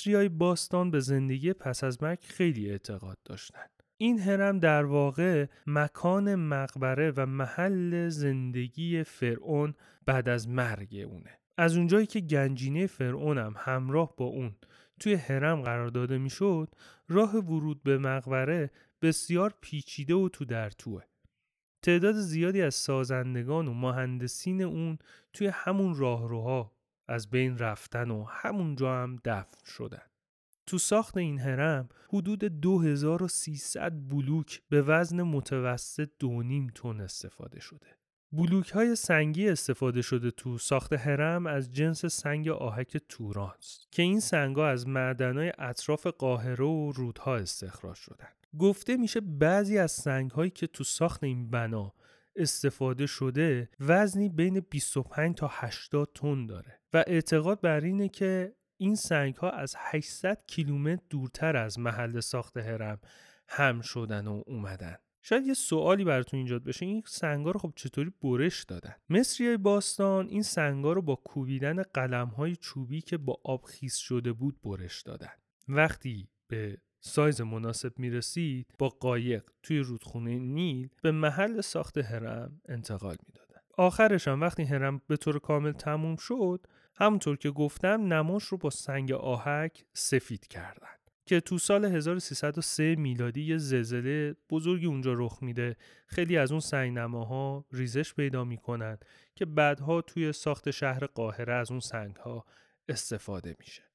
های 0.05 0.29
باستان 0.29 0.91
به 0.91 0.99
زندگی 0.99 1.53
پس 1.53 1.84
از 1.84 2.03
مرگ 2.03 2.19
خیلی 2.21 2.69
اعتقاد 2.69 3.17
داشتند. 3.25 3.69
این 3.97 4.19
هرم 4.19 4.60
در 4.60 4.86
واقع 4.86 5.45
مکان 5.67 6.36
مقبره 6.36 7.12
و 7.12 7.25
محل 7.25 8.10
زندگی 8.10 9.03
فرعون 9.03 9.73
بعد 10.05 10.29
از 10.29 10.49
مرگ 10.49 11.05
اونه. 11.10 11.39
از 11.57 11.77
اونجایی 11.77 12.05
که 12.05 12.19
گنجینه 12.19 12.88
فرعون 12.88 13.38
هم 13.38 13.53
همراه 13.57 14.15
با 14.17 14.25
اون 14.25 14.55
توی 14.99 15.13
هرم 15.13 15.62
قرار 15.62 15.88
داده 15.88 16.17
می‌شد، 16.17 16.75
راه 17.07 17.36
ورود 17.36 17.84
به 17.84 17.97
مقبره 17.97 18.71
بسیار 19.01 19.53
پیچیده 19.62 20.13
و 20.13 20.29
تو 20.29 20.45
در 20.45 20.69
توه. 20.69 21.03
تعداد 21.81 22.15
زیادی 22.15 22.62
از 22.62 22.75
سازندگان 22.75 23.67
و 23.67 23.73
مهندسین 23.73 24.62
اون 24.62 24.97
توی 25.34 25.47
همون 25.47 25.95
راهروها 25.95 26.71
از 27.12 27.30
بین 27.30 27.58
رفتن 27.58 28.12
و 28.12 28.24
همونجا 28.24 28.95
هم 28.95 29.15
دفن 29.26 29.65
شدن. 29.65 30.02
تو 30.65 30.78
ساخت 30.78 31.17
این 31.17 31.39
هرم 31.39 31.89
حدود 32.10 32.43
2300 32.43 34.10
بلوک 34.10 34.62
به 34.69 34.82
وزن 34.82 35.21
متوسط 35.21 36.10
دونیم 36.19 36.67
تن 36.76 37.02
استفاده 37.02 37.60
شده. 37.60 37.88
بلوک 38.32 38.69
های 38.69 38.95
سنگی 38.95 39.50
استفاده 39.50 40.02
شده 40.02 40.32
تو 40.32 40.58
ساخت 40.58 40.93
هرم 40.93 41.47
از 41.47 41.71
جنس 41.71 42.06
سنگ 42.06 42.50
آهک 42.50 42.97
تورانس 42.97 43.86
که 43.91 44.02
این 44.02 44.19
سنگ 44.19 44.56
ها 44.56 44.67
از 44.67 44.88
معدنهای 44.88 45.52
اطراف 45.60 46.08
قاهره 46.08 46.65
و 46.65 46.91
رودها 46.91 47.36
استخراج 47.36 47.95
شدن. 47.95 48.28
گفته 48.60 48.97
میشه 48.97 49.21
بعضی 49.21 49.78
از 49.78 49.91
سنگ 49.91 50.32
هایی 50.32 50.50
که 50.50 50.67
تو 50.67 50.84
ساخت 50.84 51.24
این 51.24 51.50
بنا 51.50 51.93
استفاده 52.36 53.06
شده 53.06 53.69
وزنی 53.80 54.30
بین 54.30 54.60
25 54.60 55.36
تا 55.36 55.50
80 55.52 56.10
تن 56.15 56.45
داره 56.45 56.81
و 56.93 57.04
اعتقاد 57.08 57.62
بر 57.62 57.82
اینه 57.82 58.10
که 58.10 58.56
این 58.77 58.95
سنگ 58.95 59.36
ها 59.36 59.49
از 59.49 59.75
800 59.77 60.43
کیلومتر 60.47 61.04
دورتر 61.10 61.58
از 61.58 61.80
محل 61.80 62.19
ساخت 62.19 62.58
هرم 62.58 62.99
هم 63.47 63.82
شدن 63.82 64.27
و 64.27 64.43
اومدن. 64.45 64.97
شاید 65.21 65.45
یه 65.45 65.54
سوالی 65.54 66.04
براتون 66.04 66.39
ایجاد 66.39 66.63
بشه. 66.63 66.86
این 66.86 67.04
سنگا 67.06 67.51
رو 67.51 67.60
خب 67.60 67.73
چطوری 67.75 68.13
برش 68.23 68.63
دادن؟ 68.63 68.95
مصری 69.10 69.58
باستان 69.58 70.27
این 70.27 70.41
سنگا 70.41 70.93
رو 70.93 71.01
با 71.01 71.15
کوبیدن 71.15 71.82
قلم 71.82 72.27
های 72.27 72.56
چوبی 72.56 73.01
که 73.01 73.17
با 73.17 73.41
آب 73.43 73.63
خیس 73.63 73.95
شده 73.95 74.34
بود 74.34 74.62
برش 74.63 75.01
دادن. 75.01 75.34
وقتی 75.67 76.30
به 76.47 76.77
سایز 76.99 77.41
مناسب 77.41 77.99
می‌رسید 77.99 78.75
با 78.80 78.89
قایق 78.89 79.43
توی 79.63 79.80
رودخونه 79.80 80.39
نیل 80.39 80.89
به 81.01 81.12
محل 81.12 81.62
ساخت 81.62 81.97
هرم 81.97 82.62
انتقال 82.69 83.15
می‌دادن. 83.27 83.62
آخرش 83.77 84.27
هم 84.27 84.41
وقتی 84.41 84.63
هرم 84.63 85.01
به 85.08 85.17
طور 85.17 85.39
کامل 85.39 85.71
تموم 85.71 86.15
شد 86.15 86.67
همونطور 87.01 87.37
که 87.37 87.51
گفتم 87.51 88.13
نماش 88.13 88.43
رو 88.43 88.57
با 88.57 88.69
سنگ 88.69 89.11
آهک 89.11 89.85
سفید 89.93 90.47
کردن 90.47 90.87
که 91.25 91.39
تو 91.39 91.57
سال 91.57 91.85
1303 91.85 92.95
میلادی 92.95 93.41
یه 93.41 93.57
زلزله 93.57 94.35
بزرگی 94.49 94.85
اونجا 94.85 95.13
رخ 95.13 95.37
میده. 95.41 95.75
خیلی 96.07 96.37
از 96.37 96.51
اون 96.51 96.59
سنگ 96.59 96.97
نماها 96.97 97.65
ریزش 97.71 98.13
پیدا 98.13 98.43
می‌کنن 98.43 98.97
که 99.35 99.45
بعدها 99.45 100.01
توی 100.01 100.33
ساخت 100.33 100.71
شهر 100.71 101.05
قاهره 101.05 101.53
از 101.53 101.71
اون 101.71 101.79
سنگ 101.79 102.15
ها 102.15 102.45
استفاده 102.89 103.55
میشه. 103.59 103.90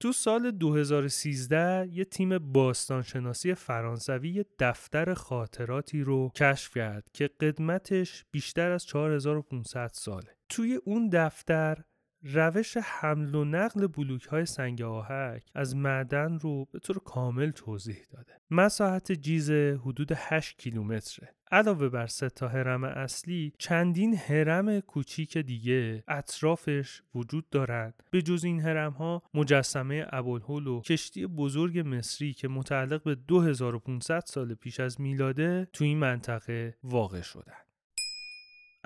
تو 0.00 0.12
سال 0.12 0.50
2013 0.50 1.88
یه 1.92 2.04
تیم 2.04 2.38
باستانشناسی 2.38 3.54
فرانسوی 3.54 4.28
یه 4.30 4.46
دفتر 4.58 5.14
خاطراتی 5.14 6.00
رو 6.00 6.30
کشف 6.36 6.76
کرد 6.76 7.10
که 7.12 7.30
قدمتش 7.40 8.24
بیشتر 8.30 8.70
از 8.70 8.86
4500 8.86 9.90
ساله. 9.92 10.36
توی 10.48 10.80
اون 10.84 11.08
دفتر 11.08 11.84
روش 12.34 12.76
حمل 12.76 13.34
و 13.34 13.44
نقل 13.44 13.86
بلوک 13.86 14.24
های 14.24 14.46
سنگ 14.46 14.82
آهک 14.82 15.42
از 15.54 15.76
معدن 15.76 16.38
رو 16.38 16.64
به 16.72 16.78
طور 16.78 16.98
کامل 16.98 17.50
توضیح 17.50 17.98
داده. 18.10 18.32
مساحت 18.50 19.12
جیزه 19.12 19.80
حدود 19.84 20.12
8 20.14 20.58
کیلومتره. 20.58 21.36
علاوه 21.50 21.88
بر 21.88 22.06
سه 22.06 22.28
تا 22.28 22.48
هرم 22.48 22.84
اصلی 22.84 23.52
چندین 23.58 24.16
هرم 24.16 24.80
کوچیک 24.80 25.38
دیگه 25.38 26.04
اطرافش 26.08 27.02
وجود 27.14 27.50
دارند 27.50 28.02
به 28.10 28.22
جز 28.22 28.44
این 28.44 28.60
هرم 28.60 28.92
ها 28.92 29.22
مجسمه 29.34 30.06
ابوالهول 30.10 30.66
و 30.66 30.80
کشتی 30.80 31.26
بزرگ 31.26 31.78
مصری 31.86 32.32
که 32.32 32.48
متعلق 32.48 33.02
به 33.02 33.14
2500 33.14 34.22
سال 34.26 34.54
پیش 34.54 34.80
از 34.80 35.00
میلاده 35.00 35.68
تو 35.72 35.84
این 35.84 35.98
منطقه 35.98 36.76
واقع 36.82 37.20
شدن 37.20 37.65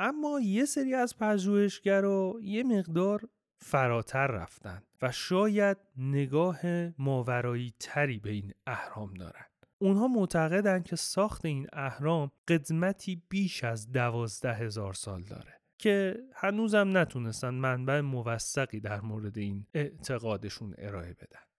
اما 0.02 0.40
یه 0.40 0.64
سری 0.64 0.94
از 0.94 1.16
پژوهشگرا 1.18 2.34
یه 2.42 2.62
مقدار 2.62 3.28
فراتر 3.58 4.26
رفتن 4.26 4.82
و 5.02 5.12
شاید 5.12 5.76
نگاه 5.96 6.60
ماورایی 6.98 7.74
تری 7.80 8.18
به 8.18 8.30
این 8.30 8.52
اهرام 8.66 9.14
دارن. 9.14 9.44
اونها 9.78 10.08
معتقدند 10.08 10.84
که 10.84 10.96
ساخت 10.96 11.44
این 11.44 11.66
اهرام 11.72 12.30
قدمتی 12.48 13.22
بیش 13.28 13.64
از 13.64 13.92
دوازده 13.92 14.54
هزار 14.54 14.92
سال 14.92 15.22
داره 15.22 15.60
که 15.78 16.16
هنوزم 16.34 16.96
نتونستن 16.96 17.54
منبع 17.54 18.00
موثقی 18.00 18.80
در 18.80 19.00
مورد 19.00 19.38
این 19.38 19.66
اعتقادشون 19.74 20.74
ارائه 20.78 21.12
بدن. 21.12 21.49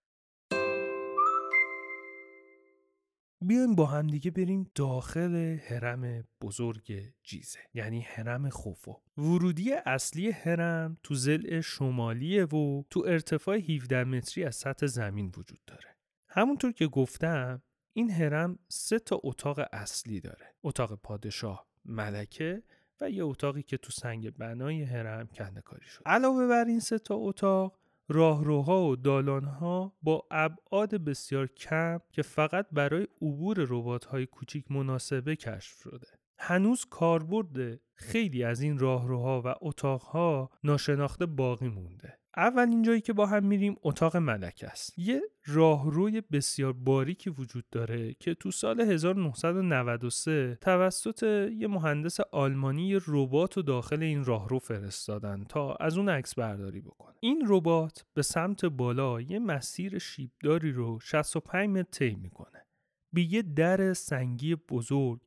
بیایم 3.42 3.76
با 3.76 3.86
هم 3.86 4.08
دیگه 4.08 4.32
بریم 4.32 4.72
داخل 4.76 5.58
حرم 5.58 6.24
بزرگ 6.42 7.14
جیزه 7.24 7.60
یعنی 7.74 8.02
حرم 8.02 8.50
خوفو. 8.50 9.02
ورودی 9.18 9.74
اصلی 9.74 10.32
حرم 10.32 10.98
تو 11.04 11.16
زل 11.16 11.62
شمالیه 11.62 12.46
و 12.46 12.84
تو 12.90 13.04
ارتفاع 13.08 13.58
17 13.58 14.04
متری 14.04 14.44
از 14.44 14.56
سطح 14.56 14.86
زمین 14.86 15.32
وجود 15.38 15.60
داره. 15.68 15.96
همونطور 16.28 16.72
که 16.72 16.88
گفتم 16.88 17.62
این 17.94 18.10
حرم 18.10 18.60
سه 18.70 19.00
تا 19.00 19.20
اتاق 19.24 19.60
اصلی 19.74 20.20
داره. 20.20 20.56
اتاق 20.64 20.96
پادشاه 20.96 21.68
ملکه 21.86 22.64
و 23.02 23.10
یه 23.10 23.24
اتاقی 23.24 23.64
که 23.64 23.78
تو 23.78 23.92
سنگ 23.92 24.30
بنای 24.30 24.84
حرم 24.84 25.28
کنده 25.28 25.62
کاری 25.62 25.86
شد 25.86 26.02
علاوه 26.06 26.48
بر 26.48 26.66
این 26.66 26.80
سه 26.80 27.00
تا 27.00 27.16
اتاق 27.16 27.80
راهروها 28.10 28.84
و 28.84 28.96
دالانها 28.96 29.98
با 30.02 30.28
ابعاد 30.32 30.96
بسیار 30.96 31.48
کم 31.48 32.00
که 32.12 32.22
فقط 32.22 32.68
برای 32.72 33.08
عبور 33.22 33.66
ربات‌های 33.70 34.26
کوچیک 34.26 34.72
مناسبه 34.72 35.36
کشف 35.36 35.78
شده. 35.82 36.08
هنوز 36.38 36.86
کاربرد 36.86 37.80
خیلی 37.94 38.44
از 38.44 38.62
این 38.62 38.80
راهروها 38.80 39.42
و 39.46 39.56
اتاقها 39.62 40.50
ناشناخته 40.64 41.26
باقی 41.26 41.68
مونده. 41.68 42.21
اولین 42.38 42.82
جایی 42.82 43.02
که 43.02 43.14
با 43.14 43.26
هم 43.26 43.46
میریم 43.46 43.76
اتاق 43.84 44.18
ملک 44.18 44.66
است. 44.68 45.00
یه 45.00 45.22
راهروی 45.46 46.22
بسیار 46.22 46.74
باریکی 46.74 47.30
وجود 47.30 47.66
داره 47.72 48.14
که 48.14 48.34
تو 48.34 48.52
سال 48.52 48.82
1993 48.82 50.58
توسط 50.62 51.24
یه 51.58 51.68
مهندس 51.68 52.20
آلمانی 52.20 53.00
ربات 53.08 53.58
و 53.58 53.62
داخل 53.62 54.04
این 54.04 54.26
راهرو 54.26 54.60
فرستادن 54.60 55.44
تا 55.44 55.76
از 55.76 55.98
اون 55.98 56.10
عکس 56.10 56.36
برداری 56.36 56.82
بکنه. 56.82 57.16
این 57.20 57.44
ربات 57.48 58.06
به 58.14 58.22
سمت 58.22 58.66
بالا 58.66 59.22
یه 59.22 59.40
مسیر 59.40 60.00
شیبداری 60.00 60.72
رو 60.72 61.00
65 61.00 61.70
متر 61.70 61.90
طی 61.92 62.16
می‌کنه. 62.16 62.66
به 63.14 63.34
یه 63.34 63.42
در 63.42 63.94
سنگی 63.94 64.56
بزرگ 64.56 65.20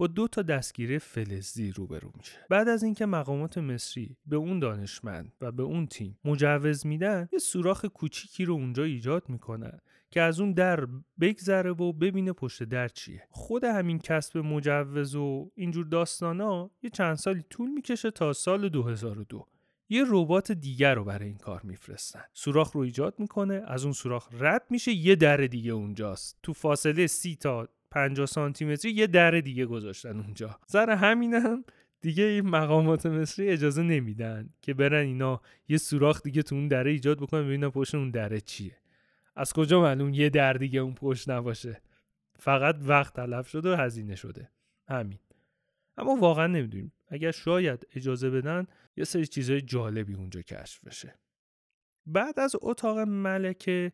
با 0.00 0.06
دو 0.06 0.28
تا 0.28 0.42
دستگیره 0.42 0.98
فلزی 0.98 1.70
روبرو 1.70 2.12
میشه. 2.16 2.38
بعد 2.50 2.68
از 2.68 2.82
اینکه 2.82 3.06
مقامات 3.06 3.58
مصری 3.58 4.16
به 4.26 4.36
اون 4.36 4.58
دانشمند 4.58 5.32
و 5.40 5.52
به 5.52 5.62
اون 5.62 5.86
تیم 5.86 6.18
مجوز 6.24 6.86
میدن 6.86 7.28
یه 7.32 7.38
سوراخ 7.38 7.84
کوچیکی 7.84 8.44
رو 8.44 8.54
اونجا 8.54 8.84
ایجاد 8.84 9.28
می‌کنن 9.28 9.78
که 10.10 10.20
از 10.20 10.40
اون 10.40 10.52
در 10.52 10.86
بگذره 11.20 11.70
و 11.70 11.92
ببینه 11.92 12.32
پشت 12.32 12.62
در 12.62 12.88
چیه. 12.88 13.26
خود 13.30 13.64
همین 13.64 13.98
کسب 13.98 14.38
مجوز 14.38 15.14
و 15.14 15.50
اینجور 15.54 15.86
داستانا 15.86 16.70
یه 16.82 16.90
چند 16.90 17.14
سالی 17.14 17.44
طول 17.50 17.70
می‌کشه 17.70 18.10
تا 18.10 18.32
سال 18.32 18.68
2002 18.68 19.46
یه 19.88 20.04
ربات 20.08 20.52
دیگر 20.52 20.94
رو 20.94 21.04
برای 21.04 21.28
این 21.28 21.38
کار 21.38 21.60
میفرستن. 21.64 22.22
سوراخ 22.32 22.72
رو 22.72 22.80
ایجاد 22.80 23.14
می‌کنه 23.18 23.62
از 23.66 23.84
اون 23.84 23.92
سوراخ 23.92 24.28
رد 24.32 24.66
میشه 24.70 24.92
یه 24.92 25.16
در 25.16 25.36
دیگه 25.36 25.72
اونجاست. 25.72 26.38
تو 26.42 26.52
فاصله 26.52 27.06
سی 27.06 27.36
تا 27.36 27.68
50 27.90 28.26
سانتی 28.26 28.64
متری 28.64 28.92
یه 28.92 29.06
در 29.06 29.30
دیگه 29.30 29.66
گذاشتن 29.66 30.20
اونجا. 30.20 30.58
سر 30.66 30.90
همینم 30.90 31.64
دیگه 32.00 32.24
این 32.24 32.48
مقامات 32.48 33.06
مصری 33.06 33.48
اجازه 33.48 33.82
نمیدن 33.82 34.48
که 34.62 34.74
برن 34.74 35.06
اینا 35.06 35.40
یه 35.68 35.76
سوراخ 35.76 36.22
دیگه 36.22 36.42
تو 36.42 36.54
اون 36.54 36.68
دره 36.68 36.90
ایجاد 36.90 37.20
بکنن 37.20 37.44
ببینن 37.44 37.68
پشت 37.70 37.94
اون 37.94 38.10
دره 38.10 38.40
چیه. 38.40 38.76
از 39.36 39.52
کجا 39.52 39.80
معلوم 39.80 40.14
یه 40.14 40.30
در 40.30 40.52
دیگه 40.52 40.80
اون 40.80 40.94
پشت 40.94 41.30
نباشه. 41.30 41.80
فقط 42.38 42.76
وقت 42.80 43.14
تلف 43.14 43.48
شده 43.48 43.72
و 43.72 43.76
هزینه 43.76 44.14
شده. 44.14 44.50
همین. 44.88 45.18
اما 45.96 46.16
واقعا 46.16 46.46
نمی‌دونیم. 46.46 46.92
اگر 47.08 47.30
شاید 47.30 47.86
اجازه 47.94 48.30
بدن 48.30 48.66
یه 48.96 49.04
سری 49.04 49.26
چیزهای 49.26 49.60
جالبی 49.60 50.14
اونجا 50.14 50.42
کشف 50.42 50.84
بشه. 50.84 51.14
بعد 52.06 52.40
از 52.40 52.56
اتاق 52.62 52.98
ملکه 52.98 53.92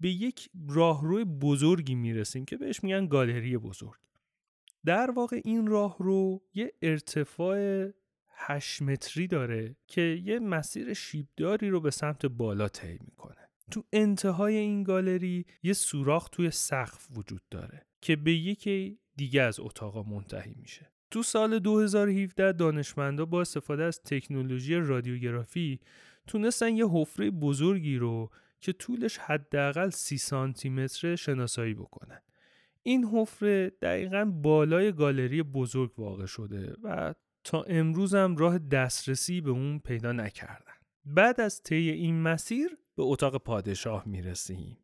به 0.00 0.08
یک 0.10 0.50
راهرو 0.68 1.24
بزرگی 1.24 1.94
می‌رسیم 1.94 2.44
که 2.44 2.56
بهش 2.56 2.84
میگن 2.84 3.06
گالری 3.06 3.58
بزرگ. 3.58 4.00
در 4.84 5.10
واقع 5.10 5.40
این 5.44 5.66
راهرو 5.66 6.42
یه 6.54 6.72
ارتفاع 6.82 7.88
8 8.36 8.82
متری 8.82 9.26
داره 9.26 9.76
که 9.86 10.00
یه 10.00 10.38
مسیر 10.38 10.94
شیبداری 10.94 11.70
رو 11.70 11.80
به 11.80 11.90
سمت 11.90 12.26
بالا 12.26 12.68
طی 12.68 12.98
می‌کنه. 13.00 13.48
تو 13.70 13.84
انتهای 13.92 14.56
این 14.56 14.82
گالری 14.82 15.46
یه 15.62 15.72
سوراخ 15.72 16.28
توی 16.28 16.50
سقف 16.50 17.08
وجود 17.16 17.42
داره 17.50 17.86
که 18.00 18.16
به 18.16 18.32
یکی 18.32 18.98
دیگه 19.16 19.42
از 19.42 19.60
اتاقا 19.60 20.02
منتهی 20.02 20.54
میشه. 20.56 20.90
تو 21.10 21.22
سال 21.22 21.58
2017 21.58 22.52
دانشمندا 22.52 23.24
با 23.24 23.40
استفاده 23.40 23.84
از 23.84 24.02
تکنولوژی 24.02 24.74
رادیوگرافی 24.74 25.80
تونستن 26.26 26.76
یه 26.76 26.86
حفره 26.88 27.30
بزرگی 27.30 27.96
رو 27.96 28.30
که 28.64 28.72
طولش 28.72 29.18
حداقل 29.18 29.90
سی 29.90 30.18
سانتی 30.18 30.68
متر 30.68 31.16
شناسایی 31.16 31.74
بکنن 31.74 32.20
این 32.82 33.04
حفره 33.04 33.70
دقیقا 33.82 34.24
بالای 34.24 34.92
گالری 34.92 35.42
بزرگ 35.42 35.98
واقع 35.98 36.26
شده 36.26 36.76
و 36.82 37.14
تا 37.44 37.62
امروز 37.62 38.14
هم 38.14 38.36
راه 38.36 38.58
دسترسی 38.58 39.40
به 39.40 39.50
اون 39.50 39.78
پیدا 39.78 40.12
نکردن. 40.12 40.74
بعد 41.04 41.40
از 41.40 41.62
طی 41.62 41.90
این 41.90 42.22
مسیر 42.22 42.78
به 42.96 43.02
اتاق 43.02 43.36
پادشاه 43.36 44.08
می‌رسیم. 44.08 44.78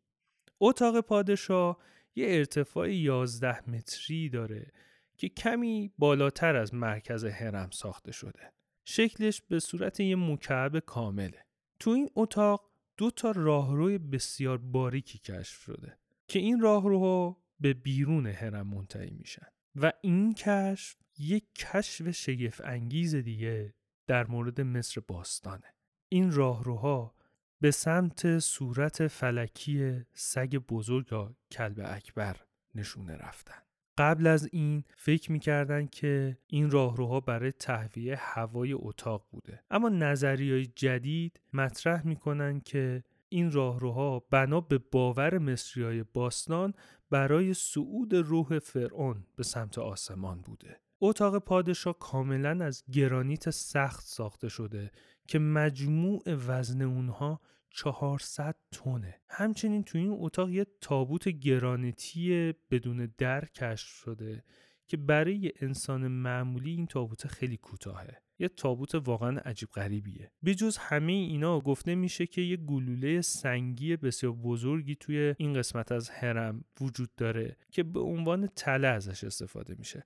اتاق 0.59 0.99
پادشاه 0.99 1.77
یه 2.15 2.25
ارتفاع 2.29 2.93
11 2.93 3.69
متری 3.69 4.29
داره 4.29 4.71
که 5.17 5.29
کمی 5.29 5.93
بالاتر 5.97 6.55
از 6.55 6.73
مرکز 6.73 7.25
هرم 7.25 7.69
ساخته 7.69 8.11
شده. 8.11 8.53
شکلش 8.85 9.41
به 9.41 9.59
صورت 9.59 9.99
یه 9.99 10.15
مکعب 10.15 10.79
کامله. 10.79 11.45
تو 11.79 11.89
این 11.89 12.09
اتاق 12.15 12.70
دو 13.01 13.11
تا 13.11 13.31
راهروی 13.31 13.97
بسیار 13.97 14.57
باریکی 14.57 15.17
کشف 15.17 15.61
شده 15.61 15.97
که 16.27 16.39
این 16.39 16.59
راهروها 16.59 17.37
به 17.59 17.73
بیرون 17.73 18.27
هرم 18.27 18.67
منتهی 18.67 19.11
میشن 19.11 19.45
و 19.75 19.91
این 20.01 20.33
کشف 20.33 20.95
یک 21.17 21.55
کشف 21.55 22.11
شگفت 22.11 22.61
انگیز 22.61 23.15
دیگه 23.15 23.73
در 24.07 24.27
مورد 24.27 24.61
مصر 24.61 25.01
باستانه. 25.07 25.73
این 26.09 26.31
راهروها 26.31 27.15
به 27.61 27.71
سمت 27.71 28.39
صورت 28.39 29.07
فلکی 29.07 30.05
سگ 30.13 30.55
بزرگ 30.55 31.11
یا 31.11 31.35
کلب 31.51 31.81
اکبر 31.85 32.35
نشونه 32.75 33.15
رفتن. 33.15 33.61
قبل 34.01 34.27
از 34.27 34.49
این 34.51 34.83
فکر 34.97 35.31
می‌کردن 35.31 35.85
که 35.85 36.37
این 36.47 36.71
راهروها 36.71 37.19
برای 37.19 37.51
تهویه 37.51 38.15
هوای 38.19 38.73
اتاق 38.73 39.27
بوده. 39.31 39.63
اما 39.71 39.89
نظری 39.89 40.51
های 40.51 40.65
جدید 40.65 41.41
مطرح 41.53 42.07
می‌کنن 42.07 42.59
که 42.59 43.03
این 43.29 43.51
راهروها 43.51 44.19
بنا 44.19 44.61
به 44.61 44.77
باور 44.77 45.37
مصری 45.37 45.83
های 45.83 46.03
باستان 46.03 46.73
برای 47.09 47.53
صعود 47.53 48.15
روح 48.15 48.59
فرعون 48.59 49.25
به 49.35 49.43
سمت 49.43 49.77
آسمان 49.77 50.41
بوده. 50.41 50.79
اتاق 51.01 51.37
پادشاه 51.37 51.99
کاملا 51.99 52.65
از 52.65 52.83
گرانیت 52.91 53.49
سخت 53.49 54.05
ساخته 54.05 54.49
شده 54.49 54.91
که 55.27 55.39
مجموع 55.39 56.21
وزن 56.47 56.81
اونها 56.81 57.41
400 57.71 58.55
تونه 58.71 59.21
همچنین 59.29 59.83
تو 59.83 59.97
این 59.97 60.17
اتاق 60.19 60.49
یه 60.49 60.65
تابوت 60.81 61.29
گرانیتی 61.29 62.53
بدون 62.71 63.13
در 63.17 63.45
کشف 63.45 63.87
شده 63.87 64.43
که 64.87 64.97
برای 64.97 65.51
انسان 65.59 66.07
معمولی 66.07 66.71
این 66.71 66.87
تابوت 66.87 67.27
خیلی 67.27 67.57
کوتاهه. 67.57 68.21
یه 68.39 68.47
تابوت 68.47 68.95
واقعا 68.95 69.39
عجیب 69.39 69.69
غریبیه. 69.69 70.31
بجز 70.45 70.77
همه 70.77 71.11
اینا 71.11 71.59
گفته 71.59 71.95
میشه 71.95 72.25
که 72.27 72.41
یه 72.41 72.57
گلوله 72.57 73.21
سنگی 73.21 73.95
بسیار 73.95 74.33
بزرگی 74.33 74.95
توی 74.95 75.35
این 75.37 75.53
قسمت 75.53 75.91
از 75.91 76.09
هرم 76.09 76.63
وجود 76.81 77.09
داره 77.17 77.57
که 77.71 77.83
به 77.83 77.99
عنوان 77.99 78.47
تله 78.47 78.87
ازش 78.87 79.23
استفاده 79.23 79.75
میشه. 79.77 80.05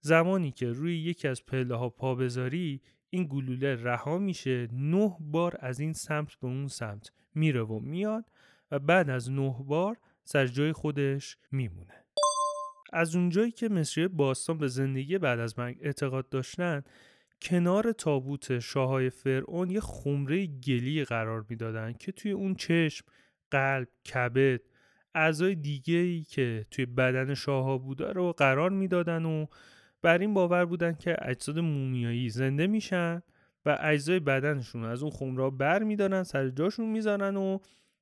زمانی 0.00 0.50
که 0.50 0.66
روی 0.66 0.98
یکی 0.98 1.28
از 1.28 1.44
پله 1.44 1.74
ها 1.74 1.88
پا 1.88 2.14
بذاری 2.14 2.82
این 3.16 3.26
گلوله 3.26 3.74
رها 3.74 4.18
میشه 4.18 4.68
نه 4.72 5.16
بار 5.20 5.56
از 5.60 5.80
این 5.80 5.92
سمت 5.92 6.34
به 6.34 6.46
اون 6.46 6.68
سمت 6.68 7.10
میره 7.34 7.62
و 7.62 7.78
میاد 7.78 8.24
و 8.70 8.78
بعد 8.78 9.10
از 9.10 9.30
نه 9.30 9.56
بار 9.66 9.96
سر 10.24 10.46
جای 10.46 10.72
خودش 10.72 11.36
میمونه. 11.52 12.04
از 12.92 13.16
اونجایی 13.16 13.50
که 13.50 13.68
مصری 13.68 14.08
باستان 14.08 14.58
به 14.58 14.68
زندگی 14.68 15.18
بعد 15.18 15.40
از 15.40 15.58
مرگ 15.58 15.78
اعتقاد 15.80 16.28
داشتن 16.28 16.82
کنار 17.42 17.92
تابوت 17.92 18.58
شاههای 18.58 19.10
فرعون 19.10 19.70
یه 19.70 19.80
خمره 19.80 20.46
گلی 20.46 21.04
قرار 21.04 21.44
می‌دادن 21.48 21.92
که 21.92 22.12
توی 22.12 22.30
اون 22.30 22.54
چشم 22.54 23.06
قلب 23.50 23.88
کبد 24.14 24.60
اعضای 25.14 25.54
دیگه 25.54 25.94
ای 25.94 26.22
که 26.22 26.66
توی 26.70 26.86
بدن 26.86 27.34
شاهها 27.34 27.78
بوده 27.78 28.12
رو 28.12 28.32
قرار 28.32 28.70
می‌دادن 28.70 29.24
و 29.24 29.46
بر 30.06 30.18
این 30.18 30.34
باور 30.34 30.64
بودن 30.64 30.94
که 30.94 31.16
اجساد 31.22 31.58
مومیایی 31.58 32.30
زنده 32.30 32.66
میشن 32.66 33.22
و 33.64 33.78
اجزای 33.80 34.20
بدنشون 34.20 34.84
از 34.84 35.02
اون 35.02 35.10
خمره 35.10 35.50
بر 35.50 35.82
میدارن 35.82 36.22
سر 36.22 36.48
جاشون 36.48 36.86
می‌ذارن 36.86 37.36
و 37.36 37.58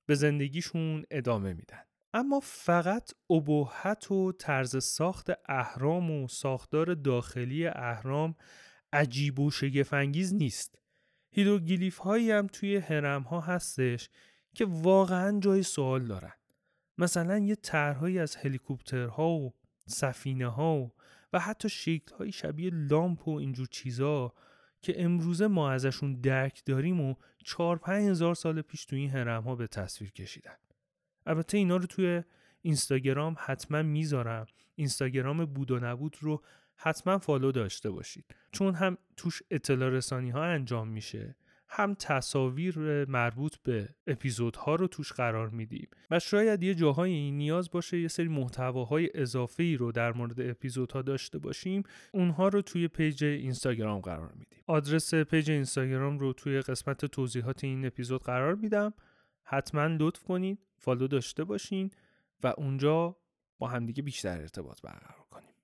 به 0.06 0.14
زندگیشون 0.14 1.04
ادامه 1.10 1.52
میدن. 1.52 1.82
اما 2.14 2.40
فقط 2.42 3.10
ابهت 3.30 4.10
و 4.10 4.32
طرز 4.32 4.84
ساخت 4.84 5.30
اهرام 5.48 6.10
و 6.10 6.28
ساختار 6.28 6.94
داخلی 6.94 7.66
اهرام 7.66 8.34
عجیب 8.92 9.40
و 9.40 9.50
شگفنگیز 9.50 10.34
نیست. 10.34 10.78
هیدروگلیف 11.30 11.98
هایی 11.98 12.30
هم 12.30 12.46
توی 12.46 12.76
هرم 12.76 13.22
ها 13.22 13.40
هستش 13.40 14.08
که 14.54 14.66
واقعا 14.68 15.40
جای 15.40 15.62
سوال 15.62 16.04
دارن. 16.06 16.32
مثلا 16.98 17.38
یه 17.38 17.54
طرحهایی 17.54 18.18
از 18.18 18.36
هلیکوپترها 18.36 19.30
و 19.30 19.54
سفینه 19.86 20.48
ها 20.48 20.76
و, 20.76 20.92
و 21.34 21.38
حتی 21.38 21.68
شکل 21.68 22.14
های 22.18 22.32
شبیه 22.32 22.70
لامپ 22.70 23.28
و 23.28 23.36
اینجور 23.36 23.66
چیزا 23.66 24.32
که 24.82 25.04
امروزه 25.04 25.46
ما 25.46 25.70
ازشون 25.70 26.20
درک 26.20 26.62
داریم 26.64 27.00
و 27.00 27.14
چار 27.44 27.78
پنج 27.78 28.08
هزار 28.08 28.34
سال 28.34 28.62
پیش 28.62 28.84
توی 28.84 28.98
این 28.98 29.10
هرم 29.10 29.42
ها 29.42 29.54
به 29.54 29.66
تصویر 29.66 30.10
کشیدن. 30.10 30.56
البته 31.26 31.58
اینا 31.58 31.76
رو 31.76 31.86
توی 31.86 32.22
اینستاگرام 32.62 33.36
حتما 33.38 33.82
می‌ذارم. 33.82 34.46
اینستاگرام 34.74 35.44
بود 35.44 35.70
و 35.70 35.78
نبود 35.78 36.16
رو 36.20 36.42
حتما 36.76 37.18
فالو 37.18 37.52
داشته 37.52 37.90
باشید. 37.90 38.24
چون 38.52 38.74
هم 38.74 38.98
توش 39.16 39.42
اطلاع 39.50 39.88
رسانی 39.88 40.30
ها 40.30 40.44
انجام 40.44 40.88
میشه. 40.88 41.36
هم 41.74 41.94
تصاویر 41.94 43.04
مربوط 43.04 43.56
به 43.56 43.88
اپیزودها 44.06 44.74
رو 44.74 44.86
توش 44.86 45.12
قرار 45.12 45.48
میدیم. 45.48 45.88
و 46.10 46.18
شاید 46.18 46.62
یه 46.62 46.74
جاهایی 46.74 47.30
نیاز 47.30 47.70
باشه 47.70 48.00
یه 48.00 48.08
سری 48.08 48.28
محتواهای 48.28 49.10
اضافه 49.14 49.62
ای 49.62 49.76
رو 49.76 49.92
در 49.92 50.12
مورد 50.12 50.40
اپیزودها 50.40 51.02
داشته 51.02 51.38
باشیم 51.38 51.82
اونها 52.12 52.48
رو 52.48 52.62
توی 52.62 52.88
page 52.88 53.24
اینستاگرام 53.24 54.00
قرار 54.00 54.32
میدیم. 54.32 54.58
آدرس 54.66 55.14
page 55.14 55.50
اینستاگرام 55.50 56.18
رو 56.18 56.32
توی 56.32 56.60
قسمت 56.60 57.04
توضیحات 57.06 57.64
این 57.64 57.86
اپیزود 57.86 58.22
قرار 58.22 58.54
میدم. 58.54 58.94
حتما 59.42 59.86
لطف 59.86 60.22
کنید 60.22 60.58
follow 60.78 61.06
داشته 61.06 61.44
باشین 61.44 61.90
و 62.42 62.54
اونجا 62.58 63.16
با 63.58 63.68
همدیگه 63.68 64.02
بیشتر 64.02 64.40
ارتباط 64.40 64.80
برقرار 64.82 65.26
کنیم. 65.30 65.54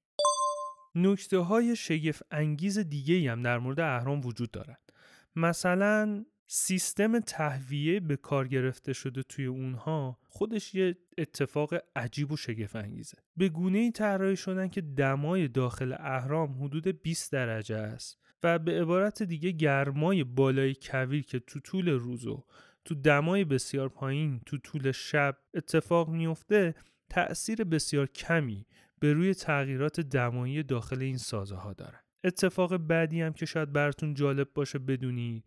نکته 0.95 1.39
های 1.39 1.77
شگفت 1.77 2.23
انگیز 2.31 2.79
دیگه 2.79 3.33
هم 3.33 3.43
در 3.43 3.59
مورد 3.59 3.81
اهرام 3.81 4.21
وجود 4.25 4.51
دارد 4.51 4.90
مثلا 5.37 6.25
سیستم 6.53 7.21
تهویه 7.21 8.01
به 8.01 8.17
کار 8.17 8.49
گرفته 8.49 8.93
شده 8.93 9.23
توی 9.23 9.45
اونها 9.45 10.19
خودش 10.29 10.75
یه 10.75 10.97
اتفاق 11.19 11.75
عجیب 11.97 12.33
و 12.33 12.37
شگفت 12.37 12.77
انگیزه 12.77 13.19
به 13.37 13.49
گونه 13.49 13.79
ای 13.79 13.91
طراحی 13.91 14.37
شدن 14.37 14.69
که 14.69 14.81
دمای 14.81 15.49
داخل 15.49 15.93
اهرام 15.99 16.65
حدود 16.65 17.03
20 17.03 17.33
درجه 17.33 17.77
است 17.77 18.19
و 18.43 18.59
به 18.59 18.81
عبارت 18.81 19.23
دیگه 19.23 19.51
گرمای 19.51 20.25
بالای 20.25 20.75
کویر 20.83 21.23
که 21.23 21.39
تو 21.39 21.61
طول 21.61 21.89
روز 21.89 22.27
و 22.27 22.45
تو 22.85 22.95
دمای 22.95 23.45
بسیار 23.45 23.89
پایین 23.89 24.41
تو 24.47 24.59
طول 24.59 24.93
شب 24.93 25.37
اتفاق 25.55 26.09
میفته 26.09 26.75
تأثیر 27.11 27.65
بسیار 27.65 28.07
کمی 28.07 28.67
به 29.01 29.13
روی 29.13 29.35
تغییرات 29.35 30.01
دمایی 30.01 30.63
داخل 30.63 31.03
این 31.03 31.19
سازه 31.19 31.57
ها 31.57 31.73
دارن 31.73 32.01
اتفاق 32.25 32.77
بعدی 32.77 33.23
هم 33.23 33.33
که 33.33 33.47
شاید 33.47 33.73
براتون 33.73 34.15
جالب 34.15 34.49
باشه 34.55 34.79
بدونید 34.79 35.45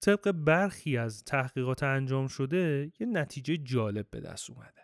طبق 0.00 0.32
برخی 0.32 0.96
از 0.96 1.24
تحقیقات 1.24 1.82
انجام 1.82 2.28
شده 2.28 2.92
یه 3.00 3.06
نتیجه 3.06 3.56
جالب 3.56 4.06
به 4.10 4.20
دست 4.20 4.50
اومده. 4.50 4.82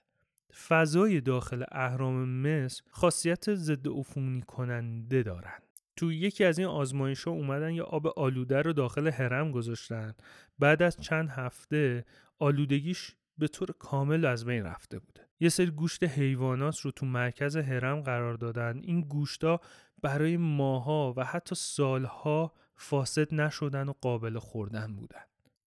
فضای 0.68 1.20
داخل 1.20 1.64
اهرام 1.72 2.28
مصر 2.28 2.82
خاصیت 2.91 3.55
ضد 3.55 3.89
عفونی 3.89 4.43
کننده 4.43 5.22
دارن. 5.22 5.59
تو 5.97 6.12
یکی 6.12 6.45
از 6.45 6.59
این 6.59 6.68
آزمایش 6.68 7.24
ها 7.24 7.30
اومدن 7.30 7.72
یا 7.72 7.84
آب 7.84 8.07
آلوده 8.07 8.62
رو 8.62 8.72
داخل 8.72 9.07
هرم 9.07 9.51
گذاشتن. 9.51 10.14
بعد 10.59 10.82
از 10.82 10.97
چند 10.97 11.28
هفته 11.28 12.05
آلودگیش 12.39 13.16
به 13.39 13.49
طور 13.49 13.68
کامل 13.78 14.24
از 14.24 14.45
بین 14.45 14.64
رفته 14.64 14.99
بوده. 14.99 15.28
یه 15.41 15.49
سری 15.49 15.70
گوشت 15.70 16.05
حیوانات 16.05 16.80
رو 16.80 16.91
تو 16.91 17.07
مرکز 17.07 17.57
هرم 17.57 18.01
قرار 18.01 18.34
دادن. 18.34 18.80
این 18.82 19.01
گوشتا 19.01 19.61
برای 20.03 20.36
ماها 20.36 21.14
و 21.16 21.24
حتی 21.24 21.55
سالها 21.55 22.53
فاسد 22.76 23.34
نشدن 23.34 23.88
و 23.88 23.92
قابل 24.01 24.38
خوردن 24.38 24.96
بودن. 24.96 25.20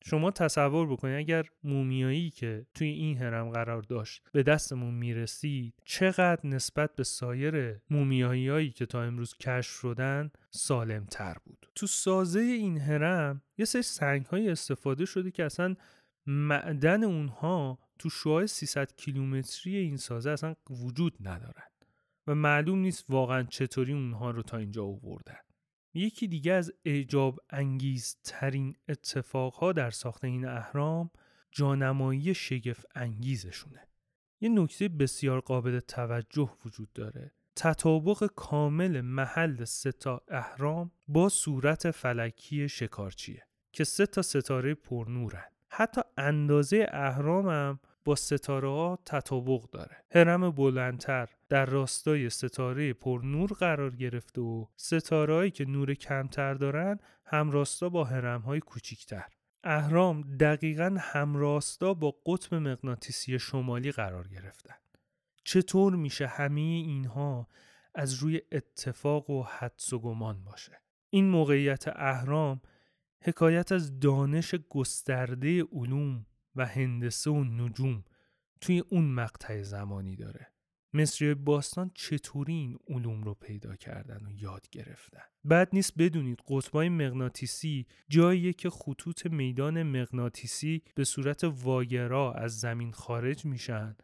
شما 0.05 0.31
تصور 0.31 0.93
بکنید 0.93 1.17
اگر 1.17 1.47
مومیایی 1.65 2.31
که 2.31 2.67
توی 2.75 2.89
این 2.89 3.19
هرم 3.19 3.51
قرار 3.51 3.83
داشت 3.83 4.23
به 4.33 4.43
دستمون 4.43 4.95
می‌رسید 4.95 5.75
چقدر 5.85 6.47
نسبت 6.47 6.95
به 6.97 7.05
سایر 7.05 7.81
مومیایی 7.91 8.49
هایی 8.49 8.71
که 8.71 8.87
تا 8.87 9.03
امروز 9.03 9.35
کشف 9.35 9.71
شدن 9.71 10.31
سالم 10.51 11.05
تر 11.05 11.37
بود. 11.45 11.67
تو 11.75 11.87
سازه 11.87 12.41
این 12.41 12.79
هرم 12.79 13.43
یه 13.59 13.65
سری 13.65 13.83
سنگ 13.83 14.27
های 14.27 14.51
استفاده 14.51 15.05
شده 15.05 15.31
که 15.31 15.45
اصلا 15.45 15.77
معدن 16.27 17.05
اونها 17.05 17.79
تو 17.99 18.11
شعاع 18.11 18.47
300 18.47 18.93
کیلومتری 18.97 19.77
این 19.77 19.97
سازه 19.97 20.31
اصلا 20.31 20.55
وجود 20.71 21.17
ندارن. 21.21 21.70
و 22.31 22.35
معلوم 22.35 22.79
نیست 22.79 23.05
واقعا 23.09 23.43
چطوری 23.43 23.93
اونها 23.93 24.31
رو 24.31 24.43
تا 24.43 24.57
اینجا 24.57 24.85
آوردن. 24.85 25.39
یکی 25.95 26.29
دیگه 26.29 26.53
از 26.53 26.73
اعجاب 26.85 27.41
انگیز 27.51 28.17
ترین 28.25 28.77
اتفاقها 28.89 29.73
در 29.73 29.91
ساخت 29.91 30.25
این 30.25 30.49
اهرام 30.49 31.11
جانمایی 31.51 32.35
شگف 32.35 32.85
انگیزشونه. 32.95 33.89
یه 34.41 34.49
نکته 34.49 34.89
بسیار 34.89 35.41
قابل 35.41 35.81
توجه 35.81 36.53
وجود 36.65 36.93
داره. 36.93 37.35
تطابق 37.57 38.27
کامل 38.37 39.01
محل 39.01 39.65
ستا 39.65 40.23
اهرام 40.29 40.91
با 41.09 41.29
صورت 41.29 41.91
فلکی 41.91 42.69
شکارچیه 42.69 43.47
که 43.73 43.85
سه 43.85 44.07
تا 44.07 44.23
ستاره 44.23 44.75
پرنورن. 44.75 45.49
حتی 45.69 46.01
اندازه 46.17 46.87
اهرامم 46.91 47.81
با 48.05 48.15
ستاره 48.15 48.69
ها 48.69 48.99
تطابق 49.07 49.71
داره. 49.71 50.05
هرم 50.11 50.51
بلندتر 50.51 51.29
در 51.49 51.67
راستای 51.67 52.31
ستاره 52.31 52.93
پر 52.93 53.21
نور 53.25 53.53
قرار 53.53 53.97
گرفته 53.97 54.41
و 54.41 54.67
ستارهایی 54.77 55.51
که 55.51 55.65
نور 55.65 55.95
کمتر 55.95 56.55
دارن 56.55 56.99
همراستا 57.25 57.89
با 57.89 58.05
هرم 58.05 58.41
های 58.41 58.61
کوچیکتر. 58.61 59.27
اهرام 59.65 60.21
دقیقا 60.21 60.97
همراستا 61.01 61.95
با 61.95 62.15
قطب 62.27 62.55
مغناطیسی 62.55 63.39
شمالی 63.39 63.93
قرار 63.93 64.29
گرفتن. 64.29 64.75
چطور 65.45 65.97
میشه 65.97 66.27
همه 66.27 66.61
اینها 66.61 67.49
از 67.95 68.15
روی 68.15 68.41
اتفاق 68.53 69.31
و 69.31 69.43
حدس 69.43 69.93
و 69.93 69.99
گمان 69.99 70.45
باشه؟ 70.45 70.81
این 71.11 71.31
موقعیت 71.31 71.85
اهرام 71.89 72.61
حکایت 73.23 73.73
از 73.73 74.01
دانش 74.01 74.55
گسترده 74.55 75.63
علوم 75.63 76.27
و 76.57 76.67
هندسه 76.67 77.31
و 77.31 77.45
نجوم 77.45 78.05
توی 78.61 78.83
اون 78.89 79.05
مقطع 79.05 79.63
زمانی 79.63 80.17
داره. 80.17 80.53
مصری 80.93 81.35
باستان 81.35 81.91
چطوری 81.95 82.53
این 82.53 82.79
علوم 82.89 83.23
رو 83.23 83.35
پیدا 83.35 83.77
کردن 83.77 84.27
و 84.27 84.31
یاد 84.31 84.69
گرفتن؟ 84.71 85.23
بعد 85.45 85.69
نیست 85.73 85.93
بدونید 85.99 86.39
قطبای 86.49 86.89
مغناطیسی 86.89 87.87
جاییه 88.09 88.53
که 88.53 88.71
خطوط 88.71 89.27
میدان 89.27 89.83
مغناطیسی 89.83 90.83
به 90.95 91.05
صورت 91.05 91.45
واگرا 91.45 92.33
از 92.33 92.61
زمین 92.61 92.93
خارج 92.93 93.45
میشن 93.45 93.97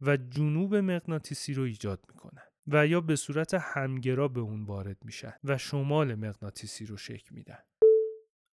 و 0.00 0.16
جنوب 0.16 0.74
مغناطیسی 0.74 1.54
رو 1.54 1.62
ایجاد 1.62 2.04
می‌کنن 2.08 2.42
و 2.66 2.86
یا 2.86 3.00
به 3.00 3.16
صورت 3.16 3.54
همگرا 3.54 4.28
به 4.28 4.40
اون 4.40 4.64
وارد 4.64 5.04
میشن 5.04 5.32
و 5.44 5.58
شمال 5.58 6.14
مغناطیسی 6.14 6.86
رو 6.86 6.96
شکل 6.96 7.34
میدن. 7.34 7.58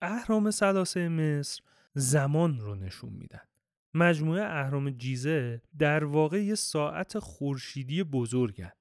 اهرام 0.01 0.51
سلاسه 0.51 1.09
مصر 1.09 1.61
زمان 1.95 2.59
رو 2.59 2.75
نشون 2.75 3.13
میدن. 3.13 3.41
مجموعه 3.95 4.43
اهرام 4.43 4.89
جیزه 4.89 5.61
در 5.79 6.03
واقع 6.03 6.43
یه 6.43 6.55
ساعت 6.55 7.19
خورشیدی 7.19 8.03
بزرگن. 8.03 8.71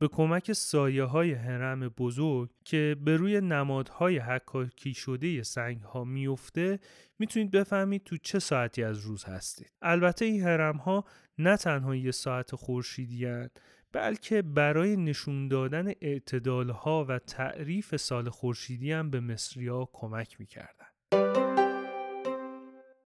به 0.00 0.08
کمک 0.08 0.52
سایه 0.52 1.04
های 1.04 1.32
هرم 1.32 1.88
بزرگ 1.88 2.50
که 2.64 2.96
به 3.04 3.16
روی 3.16 3.40
نمادهای 3.40 4.18
حکاکی 4.18 4.94
شده 4.94 5.42
سنگ 5.42 5.80
ها 5.80 6.04
میفته 6.04 6.78
می‌تونید 7.18 7.50
بفهمید 7.50 8.04
تو 8.04 8.16
چه 8.16 8.38
ساعتی 8.38 8.82
از 8.82 8.98
روز 8.98 9.24
هستید. 9.24 9.72
البته 9.82 10.24
این 10.24 10.42
هرم 10.42 10.76
ها 10.76 11.04
نه 11.38 11.56
تنها 11.56 11.96
یه 11.96 12.10
ساعت 12.10 12.54
خورشیدی 12.54 13.48
بلکه 13.92 14.42
برای 14.42 14.96
نشون 14.96 15.48
دادن 15.48 15.88
اعتدالها 16.00 17.04
و 17.08 17.18
تعریف 17.18 17.96
سال 17.96 18.28
خورشیدی 18.28 18.92
هم 18.92 19.10
به 19.10 19.20
مصریا 19.20 19.88
کمک 19.92 20.40
می‌کردن. 20.40 21.47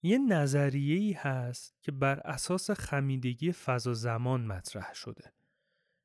یه 0.03 0.17
نظریه 0.17 0.95
ای 0.95 1.11
هست 1.11 1.75
که 1.81 1.91
بر 1.91 2.19
اساس 2.19 2.71
خمیدگی 2.71 3.51
فضا 3.51 3.93
زمان 3.93 4.45
مطرح 4.45 4.93
شده 4.93 5.33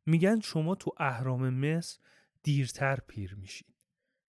میگن 0.06 0.40
شما 0.40 0.74
تو 0.74 0.90
اهرام 0.96 1.50
مصر 1.50 1.98
دیرتر 2.42 2.98
پیر 3.06 3.34
میشین 3.34 3.68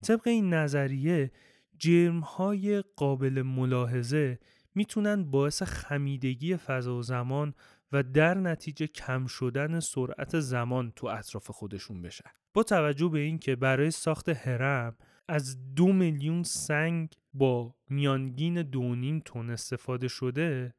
طبق 0.03 0.29
این 0.29 0.55
نظریه 0.55 1.33
جرمهای 1.79 2.83
قابل 2.97 3.43
ملاحظه 3.43 4.39
می‌تونن 4.75 5.31
باعث 5.31 5.63
خمیدگی 5.63 6.57
فضا 6.57 6.97
و 6.97 7.03
زمان 7.03 7.55
و 7.93 8.03
در 8.03 8.35
نتیجه 8.35 8.87
کم 8.87 9.27
شدن 9.27 9.81
سرعت 9.81 10.41
زمان 10.41 10.93
تو 10.97 11.07
اطراف 11.07 11.51
خودشون 11.51 12.03
بشن. 12.03 12.31
با 12.55 12.63
توجه 12.63 13.09
به 13.09 13.19
اینکه 13.19 13.57
برای 13.57 13.91
ساخت 13.91 14.29
هرم 14.29 14.97
از 15.29 15.75
دو 15.75 15.93
میلیون 15.93 16.43
سنگ 16.43 17.09
با 17.35 17.75
میانگین 17.89 18.63
دو 18.63 18.95
نیم 18.95 19.21
تن 19.21 19.51
استفاده 19.51 20.09
شده 20.09 20.75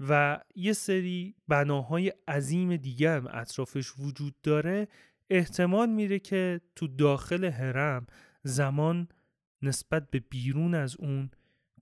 و 0.00 0.40
یه 0.54 0.72
سری 0.72 1.34
بناهای 1.48 2.12
عظیم 2.28 2.76
دیگه 2.76 3.10
هم 3.10 3.28
اطرافش 3.30 3.92
وجود 3.98 4.34
داره 4.42 4.88
احتمال 5.30 5.88
میره 5.88 6.18
که 6.18 6.60
تو 6.76 6.86
داخل 6.86 7.44
هرم 7.44 8.06
زمان 8.42 9.08
نسبت 9.62 10.10
به 10.10 10.20
بیرون 10.20 10.74
از 10.74 10.96
اون 10.96 11.30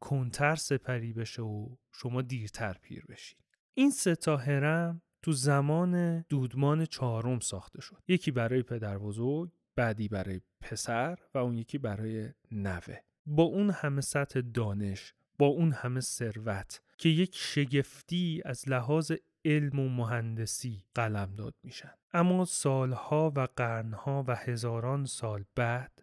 کنتر 0.00 0.54
سپری 0.54 1.12
بشه 1.12 1.42
و 1.42 1.68
شما 1.92 2.22
دیرتر 2.22 2.76
پیر 2.82 3.04
بشید 3.08 3.38
این 3.74 3.90
سه 3.90 4.14
تا 4.14 4.36
هرم 4.36 5.02
تو 5.22 5.32
زمان 5.32 6.20
دودمان 6.20 6.84
چهارم 6.84 7.40
ساخته 7.40 7.80
شد. 7.80 8.02
یکی 8.08 8.30
برای 8.30 8.62
پدر 8.62 8.98
بزرگ 8.98 9.50
بعدی 9.80 10.08
برای 10.08 10.40
پسر 10.60 11.18
و 11.34 11.38
اون 11.38 11.56
یکی 11.56 11.78
برای 11.78 12.28
نوه. 12.52 12.96
با 13.26 13.42
اون 13.42 13.70
همه 13.70 14.00
سطح 14.00 14.40
دانش 14.40 15.14
با 15.38 15.46
اون 15.46 15.72
همه 15.72 16.00
ثروت 16.00 16.80
که 16.98 17.08
یک 17.08 17.36
شگفتی 17.36 18.42
از 18.44 18.68
لحاظ 18.68 19.12
علم 19.44 19.78
و 19.78 19.88
مهندسی 19.88 20.84
قلم 20.94 21.34
داد 21.36 21.54
میشن. 21.62 21.90
اما 22.12 22.44
سالها 22.44 23.32
و 23.36 23.48
قرنها 23.56 24.24
و 24.28 24.36
هزاران 24.36 25.04
سال 25.04 25.44
بعد 25.54 26.02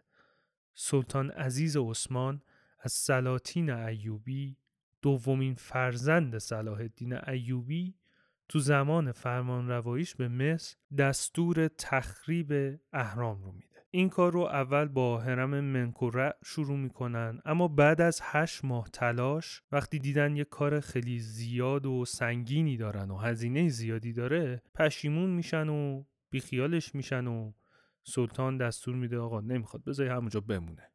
سلطان 0.73 1.31
عزیز 1.31 1.77
عثمان 1.77 2.41
از 2.79 2.91
سلاطین 2.91 3.69
ایوبی 3.69 4.57
دومین 5.01 5.55
فرزند 5.55 6.37
صلاح 6.37 6.79
الدین 6.79 7.13
ایوبی 7.13 7.95
تو 8.49 8.59
زمان 8.59 9.11
فرمان 9.11 9.67
روایش 9.67 10.15
به 10.15 10.27
مصر 10.27 10.75
دستور 10.97 11.67
تخریب 11.67 12.79
اهرام 12.93 13.43
رو 13.43 13.51
میده 13.51 13.66
این 13.91 14.09
کار 14.09 14.31
رو 14.31 14.39
اول 14.39 14.85
با 14.85 15.19
حرم 15.19 15.59
منکوره 15.59 16.33
شروع 16.45 16.77
می‌کنن 16.77 17.41
اما 17.45 17.67
بعد 17.67 18.01
از 18.01 18.19
هشت 18.23 18.65
ماه 18.65 18.89
تلاش 18.93 19.61
وقتی 19.71 19.99
دیدن 19.99 20.35
یه 20.35 20.43
کار 20.43 20.79
خیلی 20.79 21.19
زیاد 21.19 21.85
و 21.85 22.05
سنگینی 22.05 22.77
دارن 22.77 23.11
و 23.11 23.17
هزینه 23.17 23.69
زیادی 23.69 24.13
داره 24.13 24.61
پشیمون 24.75 25.29
میشن 25.29 25.69
و 25.69 26.03
بیخیالش 26.29 26.95
میشن 26.95 27.27
و 27.27 27.51
سلطان 28.03 28.57
دستور 28.57 28.95
میده 28.95 29.17
آقا 29.17 29.41
نمی‌خواد 29.41 29.83
بذاری 29.83 30.09
همونجا 30.09 30.41
بمونه. 30.41 30.91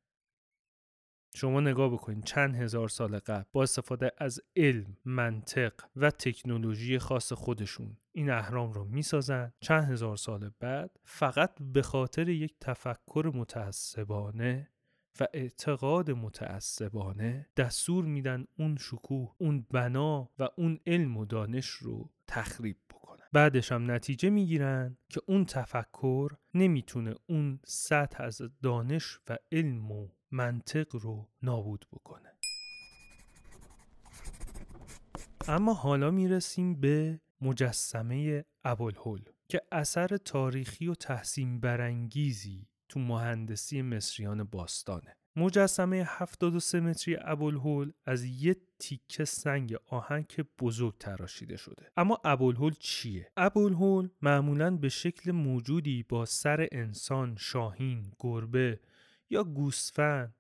شما 1.35 1.61
نگاه 1.61 1.93
بکنید 1.93 2.25
چند 2.25 2.57
هزار 2.57 2.89
سال 2.89 3.19
قبل 3.19 3.45
با 3.53 3.63
استفاده 3.63 4.13
از 4.19 4.41
علم، 4.57 4.97
منطق 5.05 5.73
و 5.97 6.11
تکنولوژی 6.11 6.99
خاص 6.99 7.33
خودشون 7.33 7.97
این 8.13 8.31
اهرام 8.31 8.73
رو 8.73 8.85
می‌سازن. 8.85 9.53
چند 9.61 9.85
هزار 9.85 10.17
سال 10.17 10.51
بعد 10.61 10.99
فقط 11.05 11.51
به 11.73 11.83
خاطر 11.83 12.29
یک 12.29 12.55
تفکر 12.61 13.33
متعصبانه 13.35 14.69
و 15.21 15.27
اعتقاد 15.35 16.11
متعصبانه 16.11 17.47
دستور 17.57 18.05
میدن 18.05 18.47
اون 18.59 18.77
شکوه 18.77 19.35
اون 19.39 19.67
بنا 19.71 20.31
و 20.39 20.49
اون 20.57 20.81
علم 20.87 21.17
و 21.17 21.25
دانش 21.25 21.67
رو 21.67 22.11
تخریب 22.27 22.77
بکنن. 22.91 23.25
بعدش 23.33 23.73
هم 23.73 23.91
نتیجه 23.91 24.31
می‌گیرن 24.31 24.97
که 25.09 25.21
اون 25.27 25.45
تفکر 25.45 26.33
نمی‌تونه 26.55 27.15
اون 27.27 27.61
سطح 27.65 28.23
از 28.23 28.43
دانش 28.63 29.19
و 29.29 29.39
علم 29.53 29.93
و 29.93 30.09
منطق 30.33 30.97
رو 30.97 31.29
نابود 31.43 31.87
بکنه. 31.93 32.33
اما 35.49 35.75
حالا 35.75 36.11
می‌رسیم 36.11 36.81
به 36.81 37.21
مجسمه 37.41 38.45
ابوالهول 38.65 39.23
که 39.49 39.63
اثر 39.73 40.17
تاریخی 40.17 40.87
و 40.87 40.95
تحسین 40.95 41.61
برانگیزی 41.61 42.67
تو 42.89 43.01
مهندسی 43.01 43.83
مصریان 43.83 44.45
باستانه. 44.45 45.17
مجسمه 45.37 46.05
73 46.07 46.81
متری 46.81 47.17
ابوالهول 47.21 47.93
از 48.07 48.25
یه 48.25 48.57
تیکه 48.79 49.25
سنگ 49.25 49.77
آهن 49.87 50.23
که 50.23 50.45
بزرگ 50.61 50.99
تراشیده 50.99 51.57
شده. 51.57 51.91
اما 51.97 52.21
ابوالهول 52.25 52.75
چیه؟ 52.79 53.31
ابوالهول 53.37 54.09
معمولا 54.23 54.77
به 54.77 54.89
شکل 54.89 55.33
موجودی 55.33 56.03
با 56.03 56.25
سر 56.25 56.69
انسان 56.73 57.37
شاهین 57.39 58.13
گربه 58.19 58.81
یا 59.33 59.45
گوسفند 59.45 60.35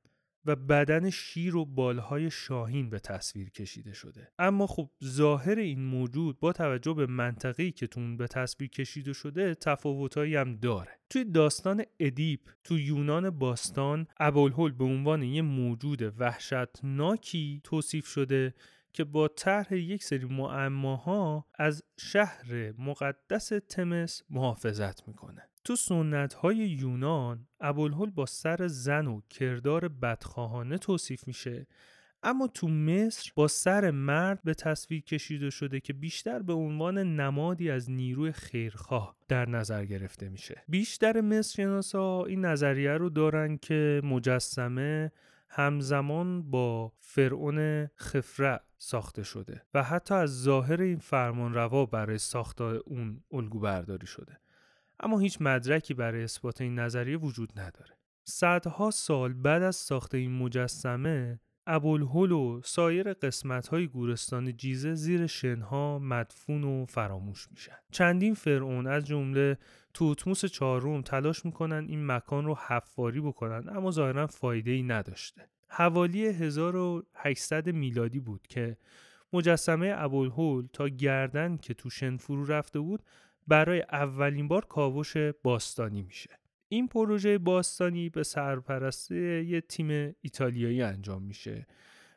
و 0.45 0.57
بدن 0.57 1.11
شیر 1.11 1.57
و 1.57 1.64
بالهای 1.64 2.30
شاهین 2.30 2.90
به 2.90 2.99
تصویر 2.99 3.51
کشیده 3.51 3.93
شده. 3.93 4.32
اما 4.38 4.66
خب 4.66 4.90
ظاهر 5.05 5.59
این 5.59 5.84
موجود 5.84 6.40
با 6.40 6.53
توجه 6.53 6.95
به 6.95 7.07
منطقه‌ای 7.07 7.72
که 7.72 7.86
تون 7.86 8.16
به 8.16 8.26
تصویر 8.26 8.70
کشیده 8.70 9.12
شده 9.12 9.55
تفاوتایی 9.55 10.36
هم 10.36 10.57
داره. 10.57 10.90
توی 11.11 11.24
داستان 11.24 11.84
ادیپ 12.01 12.40
تو 12.64 12.78
یونان 12.78 13.30
باستان 13.30 14.07
ابوالهول 14.20 14.72
به 14.72 14.84
عنوان 14.84 15.22
یه 15.22 15.43
موجود 15.43 16.20
وحشتناکی 16.20 17.61
توصیف 17.64 18.07
شده 18.07 18.55
که 18.93 19.05
با 19.05 19.28
طرح 19.28 19.74
یک 19.74 20.05
سری 20.05 20.24
معماها 20.24 21.47
از 21.55 21.82
شهر 21.99 22.72
مقدس 22.78 23.53
تمس 23.68 24.22
محافظت 24.30 25.09
می‌کنه. 25.09 25.49
تو 25.64 25.76
سنت 25.76 26.34
های 26.34 26.56
یونان 26.56 27.46
ابوالهول 27.60 28.10
با 28.10 28.26
سر 28.26 28.66
زن 28.66 29.06
و 29.06 29.20
کردار 29.30 29.88
بدخواهانه 29.88 30.78
توصیف 30.78 31.26
میشه. 31.26 31.66
اما 32.22 32.46
تو 32.46 32.68
مصر 32.68 33.32
با 33.34 33.48
سر 33.48 33.90
مرد 33.90 34.40
به 34.44 34.54
تصویر 34.54 35.02
کشیده 35.02 35.50
شده 35.50 35.80
که 35.80 35.92
بیشتر 35.92 36.42
به 36.42 36.52
عنوان 36.52 36.98
نمادی 36.98 37.70
از 37.70 37.90
نیروی 37.90 38.32
خیرخواه 38.32 39.16
در 39.28 39.48
نظر 39.48 39.84
گرفته 39.84 40.28
میشه. 40.28 40.62
بیشتر 40.68 41.20
مصرشناسا 41.20 42.24
این 42.24 42.44
نظریه 42.44 42.92
رو 42.92 43.10
دارن 43.10 43.56
که 43.56 44.00
مجسمه 44.04 45.12
همزمان 45.48 46.50
با 46.50 46.92
فرعون 46.98 47.86
خفره 47.86 48.60
ساخته 48.78 49.22
شده 49.22 49.62
و 49.74 49.82
حتی 49.82 50.14
از 50.14 50.42
ظاهر 50.42 50.82
این 50.82 50.98
فرمان 50.98 51.54
روا 51.54 51.86
برای 51.86 52.18
ساخت 52.18 52.60
اون 52.60 53.22
الگو 53.32 53.60
برداری 53.60 54.06
شده. 54.06 54.41
اما 55.03 55.18
هیچ 55.18 55.38
مدرکی 55.40 55.94
برای 55.94 56.24
اثبات 56.24 56.61
این 56.61 56.78
نظریه 56.78 57.16
وجود 57.16 57.61
نداره. 57.61 57.96
صدها 58.24 58.90
سال 58.90 59.32
بعد 59.32 59.62
از 59.62 59.76
ساخت 59.76 60.14
این 60.14 60.32
مجسمه 60.32 61.40
ابوالهول 61.66 62.32
و 62.32 62.61
سایر 62.64 63.12
قسمت 63.12 63.68
های 63.68 63.86
گورستان 63.86 64.57
جیزه 64.57 64.94
زیر 64.94 65.26
شنها 65.26 65.98
مدفون 65.98 66.64
و 66.64 66.86
فراموش 66.86 67.48
میشن. 67.50 67.76
چندین 67.92 68.34
فرعون 68.34 68.86
از 68.86 69.05
جمله 69.05 69.59
توتموس 69.94 70.44
چهارم 70.44 71.03
تلاش 71.03 71.44
می‌کنن 71.44 71.86
این 71.88 72.07
مکان 72.07 72.44
رو 72.44 72.59
حفاری 72.66 73.20
بکنن 73.20 73.76
اما 73.76 73.90
ظاهرا 73.90 74.26
فایده 74.26 74.70
ای 74.70 74.82
نداشته. 74.82 75.48
حوالی 75.68 76.26
1800 76.26 77.68
میلادی 77.68 78.20
بود 78.20 78.46
که 78.48 78.76
مجسمه 79.32 79.94
ابوالهول 79.96 80.68
تا 80.72 80.88
گردن 80.88 81.57
که 81.57 81.74
تو 81.74 81.90
شن 81.90 82.16
فرو 82.16 82.44
رفته 82.44 82.80
بود 82.80 83.03
برای 83.49 83.84
اولین 83.93 84.49
بار 84.49 84.64
کاوش 84.64 85.16
باستانی 85.16 86.03
میشه. 86.03 86.30
این 86.68 86.88
پروژه 86.88 87.38
باستانی 87.38 88.09
به 88.09 88.22
سرپرستی 88.22 89.45
یه 89.45 89.61
تیم 89.61 90.14
ایتالیایی 90.20 90.82
انجام 90.82 91.22
میشه 91.22 91.66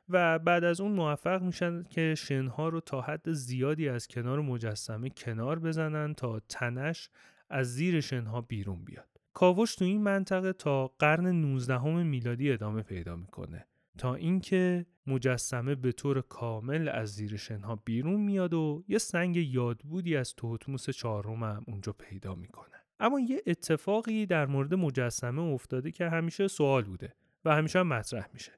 و 0.09 0.39
بعد 0.39 0.63
از 0.63 0.81
اون 0.81 0.91
موفق 0.91 1.41
میشن 1.41 1.83
که 1.83 2.15
شنها 2.17 2.69
رو 2.69 2.79
تا 2.79 3.01
حد 3.01 3.31
زیادی 3.31 3.89
از 3.89 4.07
کنار 4.07 4.41
مجسمه 4.41 5.09
کنار 5.09 5.59
بزنن 5.59 6.13
تا 6.13 6.39
تنش 6.39 7.09
از 7.49 7.73
زیر 7.73 8.01
شنها 8.01 8.41
بیرون 8.41 8.85
بیاد. 8.85 9.07
کاوش 9.33 9.75
تو 9.75 9.85
این 9.85 10.03
منطقه 10.03 10.53
تا 10.53 10.87
قرن 10.87 11.27
19 11.27 12.03
میلادی 12.03 12.51
ادامه 12.51 12.81
پیدا 12.81 13.15
می‌کنه 13.15 13.65
تا 13.97 14.15
اینکه 14.15 14.85
مجسمه 15.07 15.75
به 15.75 15.91
طور 15.91 16.21
کامل 16.21 16.89
از 16.89 17.13
زیر 17.13 17.37
شنها 17.37 17.75
بیرون 17.75 18.21
میاد 18.21 18.53
و 18.53 18.83
یه 18.87 18.97
سنگ 18.97 19.35
یادبودی 19.35 20.15
از 20.15 20.35
توتموس 20.35 20.89
چهارم 20.89 21.43
هم 21.43 21.63
اونجا 21.67 21.91
پیدا 21.91 22.35
می‌کنه. 22.35 22.75
اما 22.99 23.19
یه 23.19 23.41
اتفاقی 23.47 24.25
در 24.25 24.45
مورد 24.45 24.73
مجسمه 24.73 25.41
افتاده 25.41 25.91
که 25.91 26.09
همیشه 26.09 26.47
سوال 26.47 26.83
بوده 26.83 27.13
و 27.45 27.55
همیشه 27.55 27.79
هم 27.79 27.87
مطرح 27.87 28.29
میشه. 28.33 28.51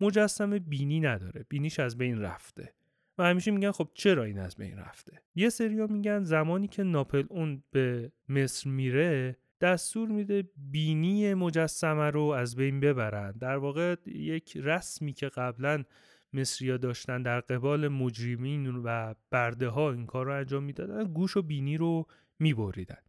مجسمه 0.00 0.58
بینی 0.58 1.00
نداره 1.00 1.46
بینیش 1.48 1.80
از 1.80 1.98
بین 1.98 2.20
رفته 2.20 2.74
و 3.18 3.24
همیشه 3.24 3.50
میگن 3.50 3.70
خب 3.70 3.88
چرا 3.94 4.24
این 4.24 4.38
از 4.38 4.56
بین 4.56 4.78
رفته؟ 4.78 5.22
یه 5.34 5.48
سریا 5.48 5.86
میگن 5.86 6.24
زمانی 6.24 6.68
که 6.68 6.82
ناپل 6.82 7.24
اون 7.30 7.62
به 7.70 8.12
مصر 8.28 8.70
میره 8.70 9.36
دستور 9.64 10.08
میده 10.08 10.48
بینی 10.56 11.34
مجسمه 11.34 12.10
رو 12.10 12.22
از 12.22 12.56
بین 12.56 12.80
ببرن 12.80 13.32
در 13.32 13.56
واقع 13.56 13.96
یک 14.06 14.56
رسمی 14.56 15.12
که 15.12 15.28
قبلا 15.28 15.84
مصریا 16.32 16.76
داشتن 16.76 17.22
در 17.22 17.40
قبال 17.40 17.88
مجرمین 17.88 18.66
و 18.84 19.14
برده 19.30 19.68
ها 19.68 19.92
این 19.92 20.06
کار 20.06 20.26
رو 20.26 20.32
انجام 20.32 20.64
می‌دادن 20.64 21.04
گوش 21.04 21.36
و 21.36 21.42
بینی 21.42 21.76
رو 21.76 22.06
میبریدن. 22.38 23.02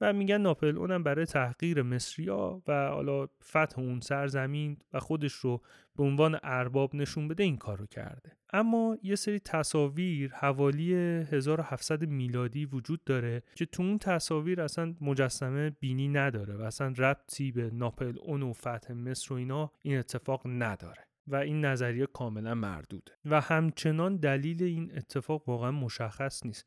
و 0.00 0.12
میگن 0.12 0.38
ناپل 0.38 0.78
اونم 0.78 1.02
برای 1.02 1.26
تحقیر 1.26 1.82
مصریا 1.82 2.62
و 2.68 2.88
حالا 2.88 3.26
فتح 3.44 3.78
اون 3.78 4.00
سرزمین 4.00 4.78
و 4.92 5.00
خودش 5.00 5.32
رو 5.32 5.62
به 5.96 6.04
عنوان 6.04 6.38
ارباب 6.42 6.94
نشون 6.94 7.28
بده 7.28 7.44
این 7.44 7.56
کارو 7.56 7.86
کرده. 7.86 8.36
اما 8.52 8.98
یه 9.02 9.14
سری 9.14 9.38
تصاویر 9.38 10.32
حوالی 10.34 10.94
1700 10.94 12.08
میلادی 12.08 12.64
وجود 12.64 13.04
داره 13.04 13.42
که 13.54 13.66
تو 13.66 13.82
اون 13.82 13.98
تصاویر 13.98 14.60
اصلا 14.60 14.94
مجسمه 15.00 15.70
بینی 15.70 16.08
نداره 16.08 16.54
و 16.54 16.62
اصلا 16.62 16.94
ربطی 16.98 17.52
به 17.52 17.70
ناپل 17.70 18.18
اون 18.22 18.42
و 18.42 18.52
فتح 18.52 18.92
مصر 18.92 19.34
و 19.34 19.36
اینا 19.36 19.72
این 19.82 19.98
اتفاق 19.98 20.42
نداره 20.46 21.06
و 21.28 21.36
این 21.36 21.64
نظریه 21.64 22.06
کاملا 22.06 22.54
مردوده. 22.54 23.12
و 23.24 23.40
همچنان 23.40 24.16
دلیل 24.16 24.62
این 24.62 24.92
اتفاق 24.96 25.48
واقعا 25.48 25.70
مشخص 25.70 26.46
نیست. 26.46 26.66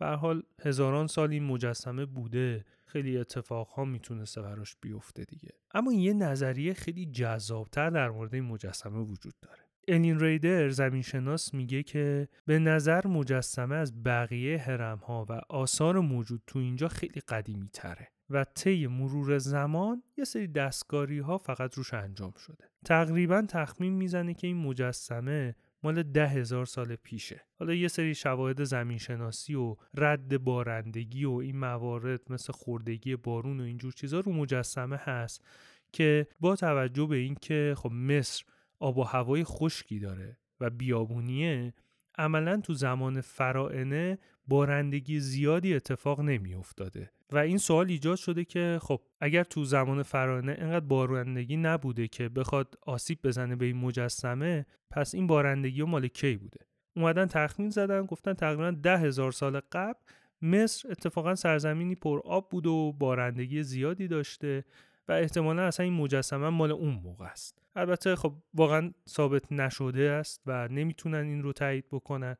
به 0.00 0.06
حال 0.06 0.42
هزاران 0.62 1.06
سال 1.06 1.30
این 1.30 1.44
مجسمه 1.44 2.06
بوده. 2.06 2.64
خیلی 2.86 3.18
اتفاقها 3.18 3.84
می‌تونسته 3.84 4.42
براش 4.42 4.76
بیفته 4.80 5.24
دیگه. 5.24 5.50
اما 5.74 5.92
یه 5.92 6.12
نظریه 6.12 6.74
خیلی 6.74 7.06
جذابتر 7.06 7.90
در 7.90 8.10
مورد 8.10 8.34
این 8.34 8.44
مجسمه 8.44 8.98
وجود 8.98 9.34
داره. 9.42 9.62
الین 9.88 10.20
ریدر 10.20 10.68
زمینشناس 10.68 11.54
میگه 11.54 11.82
که 11.82 12.28
به 12.46 12.58
نظر 12.58 13.06
مجسمه 13.06 13.76
از 13.76 14.02
بقیه 14.02 14.58
هرم 14.58 14.98
ها 14.98 15.26
و 15.28 15.40
آثار 15.48 16.00
موجود 16.00 16.42
تو 16.46 16.58
اینجا 16.58 16.88
خیلی 16.88 17.20
قدیمی 17.28 17.68
تره 17.72 18.08
و 18.30 18.44
طی 18.44 18.86
مرور 18.86 19.38
زمان 19.38 20.02
یه 20.18 20.24
سری 20.24 20.46
دستکاری 20.46 21.18
ها 21.18 21.38
فقط 21.38 21.74
روش 21.74 21.94
انجام 21.94 22.32
شده. 22.32 22.64
تقریبا 22.84 23.44
تخمین 23.48 23.92
می‌زنه 23.92 24.34
که 24.34 24.46
این 24.46 24.56
مجسمه 24.56 25.54
مال 25.82 26.02
ده 26.02 26.26
هزار 26.26 26.66
سال 26.66 26.96
پیشه. 26.96 27.46
حالا 27.58 27.74
یه 27.74 27.88
سری 27.88 28.14
شواهد 28.14 28.64
زمینشناسی 28.64 29.54
و 29.54 29.76
رد 29.94 30.38
بارندگی 30.38 31.24
و 31.24 31.32
این 31.32 31.58
موارد 31.58 32.32
مثل 32.32 32.52
خوردگی 32.52 33.16
بارون 33.16 33.60
و 33.60 33.64
اینجور 33.64 33.92
چیزا 33.92 34.20
رو 34.20 34.32
مجسمه 34.32 34.96
هست 34.96 35.44
که 35.92 36.26
با 36.40 36.56
توجه 36.56 37.06
به 37.06 37.16
اینکه 37.16 37.74
خب 37.76 37.92
مصر 37.92 38.44
آب 38.78 38.98
و 38.98 39.02
هوای 39.02 39.44
خشکی 39.44 39.98
داره 39.98 40.36
و 40.60 40.70
بیابونیه 40.70 41.74
عملا 42.18 42.60
تو 42.60 42.74
زمان 42.74 43.20
فرائنه 43.20 44.18
بارندگی 44.50 45.20
زیادی 45.20 45.74
اتفاق 45.74 46.20
نمی 46.20 46.54
افتاده 46.54 47.10
و 47.32 47.38
این 47.38 47.58
سوال 47.58 47.88
ایجاد 47.88 48.16
شده 48.16 48.44
که 48.44 48.78
خب 48.82 49.00
اگر 49.20 49.44
تو 49.44 49.64
زمان 49.64 50.02
فرانه 50.02 50.56
اینقدر 50.60 50.86
بارندگی 50.86 51.56
نبوده 51.56 52.08
که 52.08 52.28
بخواد 52.28 52.74
آسیب 52.86 53.18
بزنه 53.24 53.56
به 53.56 53.66
این 53.66 53.76
مجسمه 53.76 54.66
پس 54.90 55.14
این 55.14 55.26
بارندگی 55.26 55.80
و 55.80 55.86
مال 55.86 56.08
کی 56.08 56.36
بوده؟ 56.36 56.60
اومدن 56.96 57.26
تخمین 57.26 57.70
زدن 57.70 58.06
گفتن 58.06 58.34
تقریبا 58.34 58.70
ده 58.70 58.98
هزار 58.98 59.32
سال 59.32 59.60
قبل 59.72 60.00
مصر 60.42 60.90
اتفاقا 60.90 61.34
سرزمینی 61.34 61.94
پر 61.94 62.20
آب 62.24 62.50
بود 62.50 62.66
و 62.66 62.92
بارندگی 62.92 63.62
زیادی 63.62 64.08
داشته 64.08 64.64
و 65.08 65.12
احتمالا 65.12 65.62
اصلا 65.62 65.84
این 65.84 65.94
مجسمه 65.94 66.48
مال 66.48 66.72
اون 66.72 66.94
موقع 66.94 67.24
است. 67.24 67.62
البته 67.76 68.16
خب 68.16 68.34
واقعا 68.54 68.92
ثابت 69.08 69.52
نشده 69.52 70.10
است 70.10 70.42
و 70.46 70.68
نمی‌تونن 70.68 71.24
این 71.24 71.42
رو 71.42 71.52
تایید 71.52 71.84
بکنن. 71.92 72.36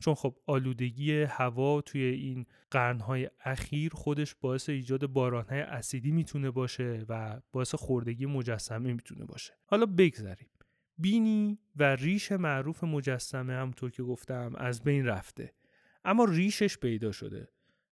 چون 0.00 0.14
خب 0.14 0.36
آلودگی 0.46 1.22
هوا 1.22 1.80
توی 1.80 2.02
این 2.02 2.46
قرنهای 2.70 3.30
اخیر 3.40 3.92
خودش 3.94 4.34
باعث 4.34 4.68
ایجاد 4.68 5.06
بارانهای 5.06 5.60
اسیدی 5.60 6.10
می‌تونه 6.10 6.50
باشه 6.50 7.04
و 7.08 7.40
باعث 7.52 7.74
خوردگی 7.74 8.26
مجسمه 8.26 8.92
می‌تونه 8.92 9.24
باشه. 9.24 9.52
حالا 9.66 9.86
بگذریم. 9.86 10.48
بینی 10.98 11.58
و 11.76 11.96
ریش 11.96 12.32
معروف 12.32 12.84
مجسمه 12.84 13.52
همطور 13.52 13.90
که 13.90 14.02
گفتم 14.02 14.52
از 14.56 14.82
بین 14.82 15.06
رفته. 15.06 15.52
اما 16.04 16.24
ریشش 16.24 16.78
پیدا 16.78 17.12
شده. 17.12 17.48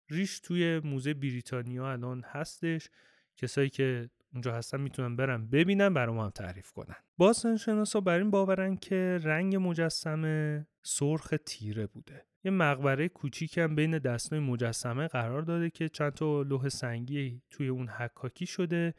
ریش 0.09 0.39
توی 0.39 0.79
موزه 0.79 1.13
بریتانیا 1.13 1.91
الان 1.91 2.23
هستش. 2.27 2.89
کسایی 3.37 3.69
که 3.69 4.09
اونجا 4.33 4.53
هستن 4.53 4.81
می‌تونن 4.81 5.15
برن 5.15 5.47
ببینن 5.47 5.93
برای 5.93 6.15
ما 6.15 6.23
هم 6.23 6.29
تعریف 6.29 6.71
کنن. 6.71 6.95
باستانشناسا 7.17 8.01
بر 8.01 8.17
این 8.17 8.31
باورن 8.31 8.75
که 8.75 9.19
رنگ 9.23 9.55
مجسمه 9.55 10.67
سرخ 10.83 11.33
تیره 11.45 11.87
بوده. 11.87 12.25
یه 12.43 12.51
مقبره 12.51 13.09
کوچیک 13.09 13.57
هم 13.57 13.75
بین 13.75 13.99
دستای 13.99 14.39
مجسمه 14.39 15.07
قرار 15.07 15.41
داده 15.41 15.69
که 15.69 15.89
چند 15.89 16.13
تا 16.13 16.41
لوح 16.41 16.69
سنگی 16.69 17.41
توی 17.51 17.67
اون 17.67 17.87
حکاکی 17.87 18.45
شده 18.45 18.93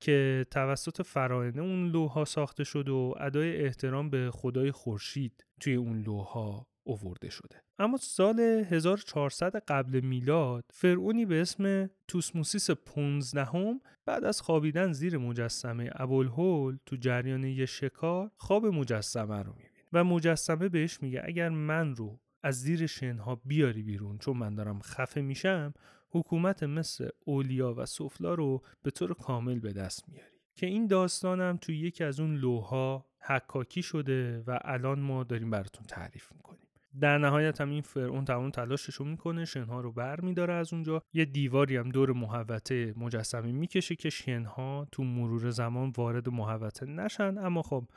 که 0.00 0.46
توسط 0.50 1.02
فراینه 1.02 1.62
اون 1.62 1.88
لوها 1.88 2.24
ساخته 2.24 2.64
شده 2.64 2.92
و 2.92 3.14
ادای 3.20 3.64
احترام 3.64 4.10
به 4.10 4.30
خدای 4.32 4.70
خورشید 4.70 5.46
توی 5.60 5.74
اون 5.74 6.02
لوها 6.02 6.66
اوورده 6.84 7.30
شده. 7.30 7.62
اما 7.78 7.96
سال 7.96 8.40
1400 8.40 9.56
قبل 9.56 10.00
میلاد 10.00 10.64
فرعونی 10.72 11.26
به 11.26 11.40
اسم 11.40 11.90
توسموسیس 12.08 12.70
15 12.70 13.44
هم 13.44 13.80
بعد 14.06 14.24
از 14.24 14.40
خوابیدن 14.40 14.92
زیر 14.92 15.18
مجسمه 15.18 15.90
ابوالهول 15.92 16.78
تو 16.86 16.96
جریان 16.96 17.44
یه 17.44 17.66
شکار 17.66 18.30
خواب 18.36 18.66
مجسمه 18.66 19.42
رو 19.42 19.52
می‌بینه. 19.52 19.70
و 19.92 20.04
مجسمه 20.04 20.68
بهش 20.68 21.02
میگه 21.02 21.22
اگر 21.24 21.48
من 21.48 21.96
رو 21.96 22.20
از 22.42 22.60
زیر 22.60 22.86
شنها 22.86 23.34
بیاری 23.44 23.82
بیرون 23.82 24.18
چون 24.18 24.36
من 24.36 24.54
دارم 24.54 24.80
خفه 24.80 25.20
میشم 25.20 25.74
حکومت 26.10 26.62
مثل 26.62 27.08
اولیا 27.24 27.74
و 27.74 27.86
سفلا 27.86 28.34
رو 28.34 28.62
به 28.82 28.90
طور 28.90 29.14
کامل 29.14 29.58
به 29.58 29.72
دست 29.72 30.08
میاری. 30.08 30.34
که 30.56 30.66
این 30.66 30.86
داستانم 30.86 31.58
توی 31.60 31.78
یکی 31.78 32.04
از 32.04 32.20
اون 32.20 32.36
لوها 32.36 33.06
حکاکی 33.20 33.82
شده 33.82 34.42
و 34.46 34.58
الان 34.64 35.00
ما 35.00 35.24
داریم 35.24 35.50
براتون 35.50 35.86
تعریف 35.86 36.32
می‌کنیم. 36.32 36.63
در 37.00 37.18
نهایت 37.18 37.60
هم 37.60 37.70
این 37.70 37.82
فرعون 37.82 38.24
تمام 38.24 38.50
تلاشش 38.50 38.94
رو 38.94 39.04
می‌کنه 39.04 39.44
شنها 39.44 39.80
رو 39.80 39.92
بر 39.92 40.20
میداره 40.20 40.54
از 40.54 40.72
اونجا. 40.72 41.02
یه 41.12 41.24
دیواری 41.24 41.76
هم 41.76 41.88
دور 41.88 42.12
محوطه 42.12 42.94
مجسمه 42.96 43.52
می‌کشه 43.52 43.96
که 43.96 44.10
شنها 44.10 44.86
تو 44.92 45.04
مرور 45.04 45.50
زمان 45.50 45.92
وارد 45.96 46.28
محوطه 46.28 46.86
نشن. 46.86 47.38
اما 47.38 47.62
خب 47.62 47.88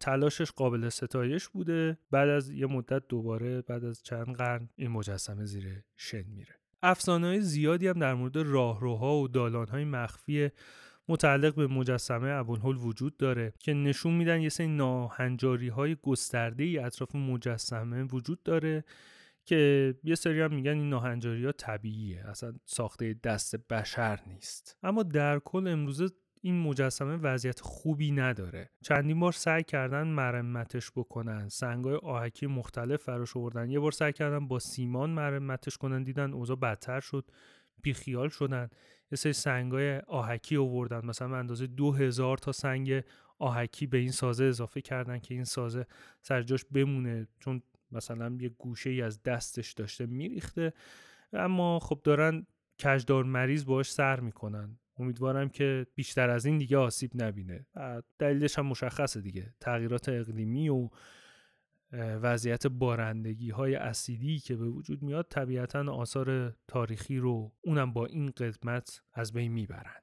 تلاشش 0.00 0.50
قابل 0.50 0.88
ستایش 0.88 1.48
بوده. 1.48 1.98
بعد 2.10 2.28
از 2.28 2.50
یه 2.50 2.66
مدت 2.66 3.02
دوباره 3.08 3.62
بعد 3.62 3.84
از 3.84 4.02
چند 4.02 4.36
قرن 4.36 4.68
این 4.76 4.90
مجسمه 4.90 5.44
زیر 5.44 5.82
شن 5.96 6.24
میره. 6.36 6.54
افسانه 6.82 7.40
زیادی 7.40 7.88
هم 7.88 7.98
در 7.98 8.14
مورد 8.14 8.36
راهروها 8.36 9.16
و 9.16 9.28
دالانهای 9.28 9.84
مخفی 9.84 10.50
متعلق 11.10 11.54
به 11.54 11.66
مجسمه 11.66 12.28
ابوالهول 12.28 12.76
وجود 12.76 13.16
داره 13.16 13.52
که 13.58 13.74
نشون 13.74 14.14
میدن 14.14 14.40
یه 14.40 14.48
سری 14.48 14.66
ناهنجاری 14.66 15.68
های 15.68 15.96
گسترده 16.02 16.64
ای 16.64 16.78
اطراف 16.78 17.14
مجسمه 17.14 18.02
وجود 18.02 18.42
داره 18.42 18.84
که 19.44 19.94
یه 20.04 20.14
سری 20.14 20.40
هم 20.40 20.54
میگن 20.54 20.70
این 20.70 20.88
ناهنجاری 20.88 21.44
ها 21.44 21.52
طبیعیه 21.52 22.28
اصلا 22.28 22.52
ساخته 22.64 23.14
دست 23.24 23.56
بشر 23.56 24.20
نیست. 24.26 24.76
اما 24.82 25.02
در 25.02 25.38
کل 25.38 25.68
امروزه 25.68 26.08
این 26.42 26.60
مجسمه 26.60 27.16
وضعیت 27.16 27.60
خوبی 27.60 28.12
نداره. 28.12 28.70
چندین 28.82 29.20
بار 29.20 29.32
سعی 29.32 29.62
کردن 29.62 30.06
مرمتش 30.06 30.90
بکنن 30.96 31.48
سنگای 31.48 31.94
آهکی 31.94 32.46
مختلف 32.46 33.02
فراش 33.02 33.36
آوردن. 33.36 33.70
یه 33.70 33.80
بار 33.80 33.92
سعی 33.92 34.12
کردن 34.12 34.48
با 34.48 34.58
سیمان 34.58 35.10
مرمتش 35.10 35.76
کنن 35.76 36.02
دیدن 36.02 36.32
اوضاع 36.32 36.56
بدتر 36.56 37.00
شد 37.00 37.30
بیخیال 37.82 38.28
شدن. 38.28 38.68
یه 39.12 39.16
سری 39.16 39.32
سنگای 39.32 39.98
آهکی 39.98 40.56
آوردن. 40.56 41.06
مثلا 41.06 41.36
اندازه 41.36 41.66
دو 41.66 41.92
هزار 41.92 42.38
تا 42.38 42.52
سنگ 42.52 43.04
آهکی 43.38 43.86
به 43.86 43.98
این 43.98 44.10
سازه 44.10 44.44
اضافه 44.44 44.80
کردن 44.80 45.18
که 45.18 45.34
این 45.34 45.44
سازه 45.44 45.86
سرجاش 46.22 46.64
بمونه. 46.64 47.28
چون 47.38 47.62
مثلا 47.92 48.36
یه 48.40 48.48
گوشه 48.48 48.90
ای 48.90 49.02
از 49.02 49.22
دستش 49.22 49.72
داشته 49.72 50.06
میریخته. 50.06 50.72
اما 51.32 51.78
خب 51.78 52.00
دارن 52.04 52.46
کجدار 52.84 53.24
مریض 53.24 53.64
باش 53.64 53.92
سر 53.92 54.20
می‌کنن. 54.20 54.78
امیدوارم 54.98 55.48
که 55.48 55.86
بیشتر 55.94 56.30
از 56.30 56.46
این 56.46 56.58
دیگه 56.58 56.76
آسیب 56.76 57.10
نبینه. 57.14 57.66
دلیلش 58.18 58.58
هم 58.58 58.66
مشخصه 58.66 59.20
دیگه. 59.20 59.54
تغییرات 59.60 60.08
اقلیمی 60.08 60.68
و 60.68 60.88
وضعیت 61.92 62.66
بارندگی 62.66 63.50
های 63.50 63.74
اسیدی 63.74 64.38
که 64.38 64.56
به 64.56 64.68
وجود 64.68 65.02
میاد 65.02 65.26
طبیعتا 65.30 65.92
آثار 65.92 66.56
تاریخی 66.68 67.18
رو 67.18 67.52
اونم 67.60 67.92
با 67.92 68.06
این 68.06 68.30
قدمت 68.30 69.02
از 69.12 69.32
بین 69.32 69.52
می‌برن. 69.52 70.00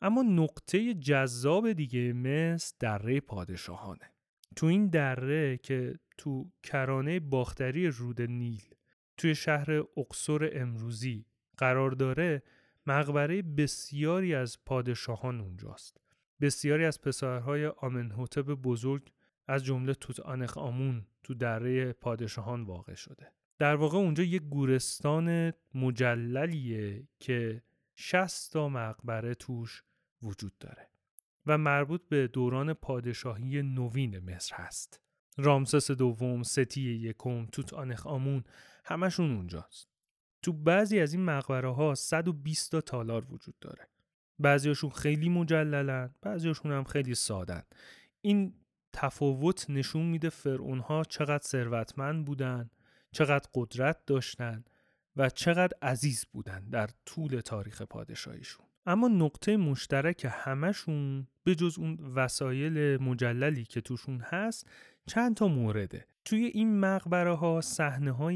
اما 0.00 0.22
نقطه 0.22 0.94
جذاب 0.94 1.72
دیگه 1.72 2.12
مثل 2.12 2.76
دره 2.80 3.20
پادشاهانه. 3.20 4.10
تو 4.56 4.66
این 4.66 4.88
دره 4.88 5.56
که 5.56 5.98
تو 6.18 6.50
کرانه 6.62 7.20
باختری 7.20 7.86
رود 7.86 8.22
نیل 8.22 8.74
توی 9.16 9.34
شهر 9.34 9.70
اقصر 9.96 10.50
امروزی 10.52 11.26
قرار 11.56 11.90
داره 11.90 12.42
مقبره 12.86 13.42
بسیاری 13.42 14.34
از 14.34 14.58
پادشاهان 14.64 15.40
اونجاست. 15.40 16.03
بسیاری 16.44 16.84
از 16.84 17.00
پسرهای 17.00 17.66
آمنهوتب 17.66 18.42
بزرگ 18.42 19.12
از 19.46 19.64
جمله 19.64 19.94
توت 19.94 20.20
آنخ 20.20 20.58
آمون 20.58 21.06
تو 21.22 21.34
دره 21.34 21.92
پادشاهان 21.92 22.62
واقع 22.62 22.94
شده. 22.94 23.32
در 23.58 23.74
واقع 23.74 23.98
اونجا 23.98 24.22
یک 24.22 24.42
گورستان 24.42 25.52
مجللیه 25.74 27.08
که 27.20 27.62
60 27.96 28.52
تا 28.52 28.68
مقبره 28.68 29.34
توش 29.34 29.82
وجود 30.22 30.58
داره 30.58 30.88
و 31.46 31.58
مربوط 31.58 32.00
به 32.08 32.26
دوران 32.26 32.74
پادشاهی 32.74 33.62
نوین 33.62 34.18
مصر 34.18 34.56
هست. 34.56 35.00
رامسس 35.38 35.90
دوم، 35.90 36.42
ستی 36.42 36.80
یکم، 36.80 37.46
توت 37.46 37.74
آنخ 37.74 38.06
آمون 38.06 38.44
همشون 38.84 39.36
اونجاست. 39.36 39.88
تو 40.42 40.52
بعضی 40.52 41.00
از 41.00 41.12
این 41.12 41.24
مقبره 41.24 41.74
ها 41.74 41.94
120 41.94 42.70
تا 42.70 42.80
تالار 42.80 43.24
وجود 43.32 43.54
داره. 43.60 43.88
بعضیاشون 44.38 44.90
خیلی 44.90 45.28
مجللن 45.28 46.14
بعضیاشون 46.22 46.72
هم 46.72 46.84
خیلی 46.84 47.14
سادن. 47.14 47.62
این 48.20 48.54
تفاوت 48.92 49.70
نشون 49.70 50.06
میده 50.06 50.28
فرعون 50.28 50.78
ها 50.78 51.04
چقدر 51.04 51.44
ثروتمند 51.44 52.24
بودن 52.24 52.70
چقدر 53.12 53.48
قدرت 53.54 54.06
داشتن 54.06 54.64
و 55.16 55.30
چقدر 55.30 55.76
عزیز 55.82 56.26
بودن 56.32 56.68
در 56.70 56.90
طول 57.06 57.40
تاریخ 57.40 57.82
پادشاهیشون. 57.82 58.66
اما 58.86 59.08
نقطه 59.08 59.56
مشترک 59.56 60.26
همشون 60.30 61.26
به 61.44 61.54
جز 61.54 61.78
اون 61.78 61.98
وسایل 62.14 63.02
مجللی 63.02 63.64
که 63.64 63.80
توشون 63.80 64.20
هست 64.20 64.68
چند 65.06 65.36
تا 65.36 65.48
مورده. 65.48 66.06
توی 66.24 66.44
این 66.44 66.80
مقبره 66.80 67.34
ها 67.34 67.60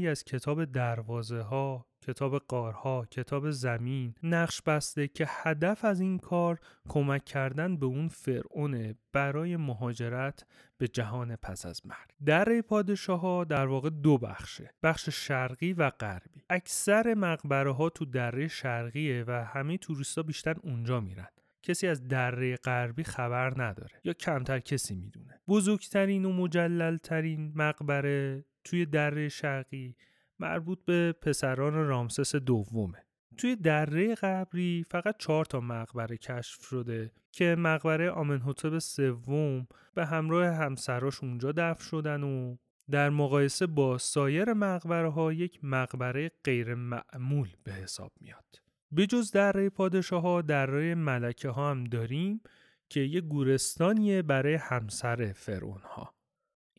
از 0.09 0.23
کتاب 0.23 0.65
دروازه 0.65 1.41
ها 1.41 1.85
کتاب 2.01 2.37
قارها، 2.37 3.05
کتاب 3.11 3.51
زمین 3.51 4.15
نقش 4.23 4.61
بسته 4.61 5.07
که 5.07 5.25
هدف 5.27 5.85
از 5.85 5.99
این 5.99 6.17
کار 6.17 6.59
کمک 6.89 7.25
کردن 7.25 7.77
به 7.77 7.85
اون 7.85 8.07
فرعونه 8.07 8.95
برای 9.13 9.57
مهاجرت 9.57 10.45
به 10.77 10.87
جهان 10.87 11.35
پس 11.35 11.65
از 11.65 11.85
مرگ. 11.85 12.09
در 12.25 12.61
پادشاه 12.61 13.19
ها 13.19 13.43
در 13.43 13.65
واقع 13.65 13.89
دو 13.89 14.17
بخشه 14.17 14.73
بخش 14.83 15.09
شرقی 15.09 15.73
و 15.73 15.89
غربی. 15.89 16.41
اکثر 16.49 17.13
مقبره 17.13 17.73
ها 17.73 17.89
تو 17.89 18.05
دره 18.05 18.47
شرقیه 18.47 19.23
و 19.27 19.31
همه 19.31 19.77
توریستا 19.77 20.23
بیشتر 20.23 20.55
اونجا 20.63 20.99
میرن. 20.99 21.27
کسی 21.63 21.87
از 21.87 22.07
دره 22.07 22.55
غربی 22.55 23.03
خبر 23.03 23.61
نداره 23.63 24.01
یا 24.03 24.13
کمتر 24.13 24.59
کسی 24.59 24.95
می‌دونه. 24.95 25.39
بزرگترین 25.47 26.25
و 26.25 26.33
مجللترین 26.33 27.51
مقبره 27.55 28.45
توی 28.63 28.85
دره 28.85 29.29
شرقی 29.29 29.95
مربوط 30.39 30.79
به 30.85 31.15
پسران 31.21 31.73
رامسس 31.73 32.35
دومه 32.35 33.03
توی 33.37 33.55
دره 33.55 34.15
قبری 34.15 34.85
فقط 34.91 35.15
چهار 35.17 35.45
تا 35.45 35.59
مقبره 35.59 36.17
کشف 36.17 36.65
شده 36.65 37.11
که 37.31 37.55
مقبره 37.55 38.11
آمنهوتب 38.11 38.79
سوم 38.79 39.67
به 39.93 40.05
همراه 40.05 40.47
همسراش 40.47 41.23
اونجا 41.23 41.51
دفن 41.51 41.83
شدن 41.83 42.23
و 42.23 42.55
در 42.91 43.09
مقایسه 43.09 43.67
با 43.67 43.97
سایر 43.97 44.53
مقبره 44.53 45.11
ها 45.11 45.33
یک 45.33 45.59
مقبره 45.63 46.31
غیر 46.43 46.75
معمول 46.75 47.49
به 47.63 47.71
حساب 47.71 48.11
میاد. 48.21 48.61
به 48.91 49.07
جز 49.07 49.31
دره 49.31 49.69
پادشاه 49.69 50.21
ها 50.21 50.41
دره 50.41 50.95
ملکه 50.95 51.49
ها 51.49 51.71
هم 51.71 51.83
داریم 51.83 52.41
که 52.89 52.99
یه 52.99 53.21
گورستانیه 53.21 54.21
برای 54.21 54.53
همسر 54.53 55.33
فرعون 55.35 55.81
ها. 55.81 56.13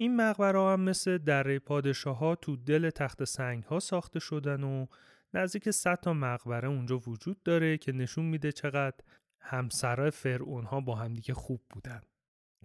این 0.01 0.17
مقبره 0.17 0.61
هم 0.61 0.81
مثل 0.81 1.19
دره 1.19 1.59
پادشاه 1.59 2.19
ها 2.19 2.35
تو 2.35 2.57
دل 2.57 2.91
تخت 2.91 3.25
سنگ 3.25 3.63
ها 3.63 3.81
ساخته 3.81 4.21
شدن 4.21 4.63
و 4.63 4.87
نزدیک 5.35 5.71
100 5.71 6.01
تا 6.01 6.13
مقبره 6.13 6.69
اونجا 6.69 6.99
وجود 6.99 7.43
داره 7.43 7.79
که 7.79 7.93
نشون 7.93 8.25
میده 8.25 8.53
چقدر 8.53 8.97
همسرای 9.41 10.11
فرعون 10.11 10.65
ها 10.65 10.81
با 10.81 10.95
همدیگه 10.95 11.35
خوب 11.35 11.61
بودن. 11.71 12.01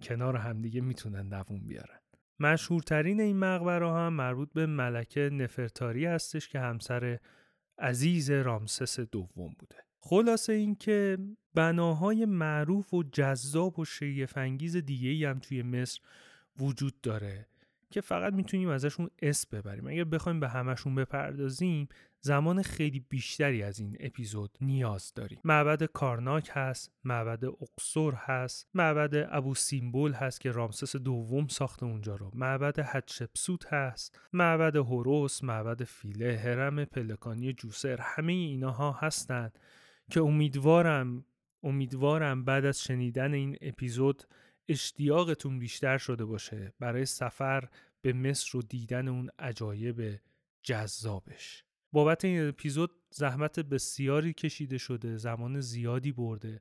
کنار 0.02 0.36
همدیگه 0.36 0.80
می‌تونن 0.80 1.28
دووم 1.28 1.66
بیارن. 1.66 1.98
مشهورترین 2.40 3.20
این 3.20 3.38
مقبره 3.38 3.92
هم 3.92 4.12
مربوط 4.12 4.52
به 4.52 4.66
ملکه 4.66 5.30
نفرتاری 5.32 6.06
هستش 6.06 6.48
که 6.48 6.60
همسر 6.60 7.18
عزیز 7.78 8.30
رامسس 8.30 9.00
دوم 9.00 9.54
بوده. 9.58 9.76
خلاصه 10.00 10.52
اینکه 10.52 11.18
بناهای 11.54 12.26
معروف 12.26 12.94
و 12.94 13.02
جذاب 13.02 13.78
و 13.78 13.84
شیفانگیز 13.84 14.76
دیگه 14.76 15.30
هم 15.30 15.38
توی 15.38 15.62
مصر 15.62 16.00
وجود 16.58 17.00
داره 17.00 17.46
که 17.90 18.00
فقط 18.00 18.32
می‌تونیم 18.32 18.68
ازشون 18.68 19.10
اسم 19.22 19.48
ببریم. 19.58 19.86
اگر 19.86 20.04
بخوایم 20.04 20.40
به 20.40 20.48
همشون 20.48 20.94
بپردازیم 20.94 21.88
زمان 22.20 22.62
خیلی 22.62 23.00
بیشتری 23.00 23.62
از 23.62 23.78
این 23.78 23.96
اپیزود 24.00 24.58
نیاز 24.60 25.12
داریم. 25.14 25.40
معبد 25.44 25.82
کارناک 25.84 26.50
هست 26.52 26.92
معبد 27.04 27.44
اقصر 27.44 28.12
هست 28.14 28.68
معبد 28.74 29.28
ابو 29.30 29.54
سیمبول 29.54 30.12
هست 30.12 30.40
که 30.40 30.50
رامسس 30.50 30.96
دوم 30.96 31.46
ساخته 31.46 31.86
اونجا 31.86 32.16
رو. 32.16 32.30
معبد 32.34 32.78
حتشپسوت 32.78 33.72
هست 33.72 34.20
معبد 34.32 34.76
هوروس 34.76 35.44
معبد 35.44 35.84
فیله 35.84 36.38
هرم 36.38 36.84
پلکانی 36.84 37.52
جوسر 37.52 38.00
همه 38.00 38.32
ایناها 38.32 38.92
هستند 38.92 39.58
که 40.10 40.20
امیدوارم 40.20 41.24
امیدوارم 41.62 42.44
بعد 42.44 42.64
از 42.64 42.82
شنیدن 42.82 43.34
این 43.34 43.56
اپیزود 43.60 44.22
اشتیاقتون 44.68 45.58
بیشتر 45.58 45.98
شده 45.98 46.24
باشه 46.24 46.72
برای 46.80 47.04
سفر 47.04 47.68
به 48.02 48.12
مصر 48.12 48.58
و 48.58 48.62
دیدن 48.62 49.08
اون 49.08 49.30
عجایب 49.38 50.20
جذابش. 50.62 51.64
بابت 51.92 52.24
این 52.24 52.48
اپیزود 52.48 52.90
زحمت 53.10 53.60
بسیاری 53.60 54.32
کشیده 54.32 54.78
شده 54.78 55.16
زمان 55.16 55.60
زیادی 55.60 56.12
برده. 56.12 56.60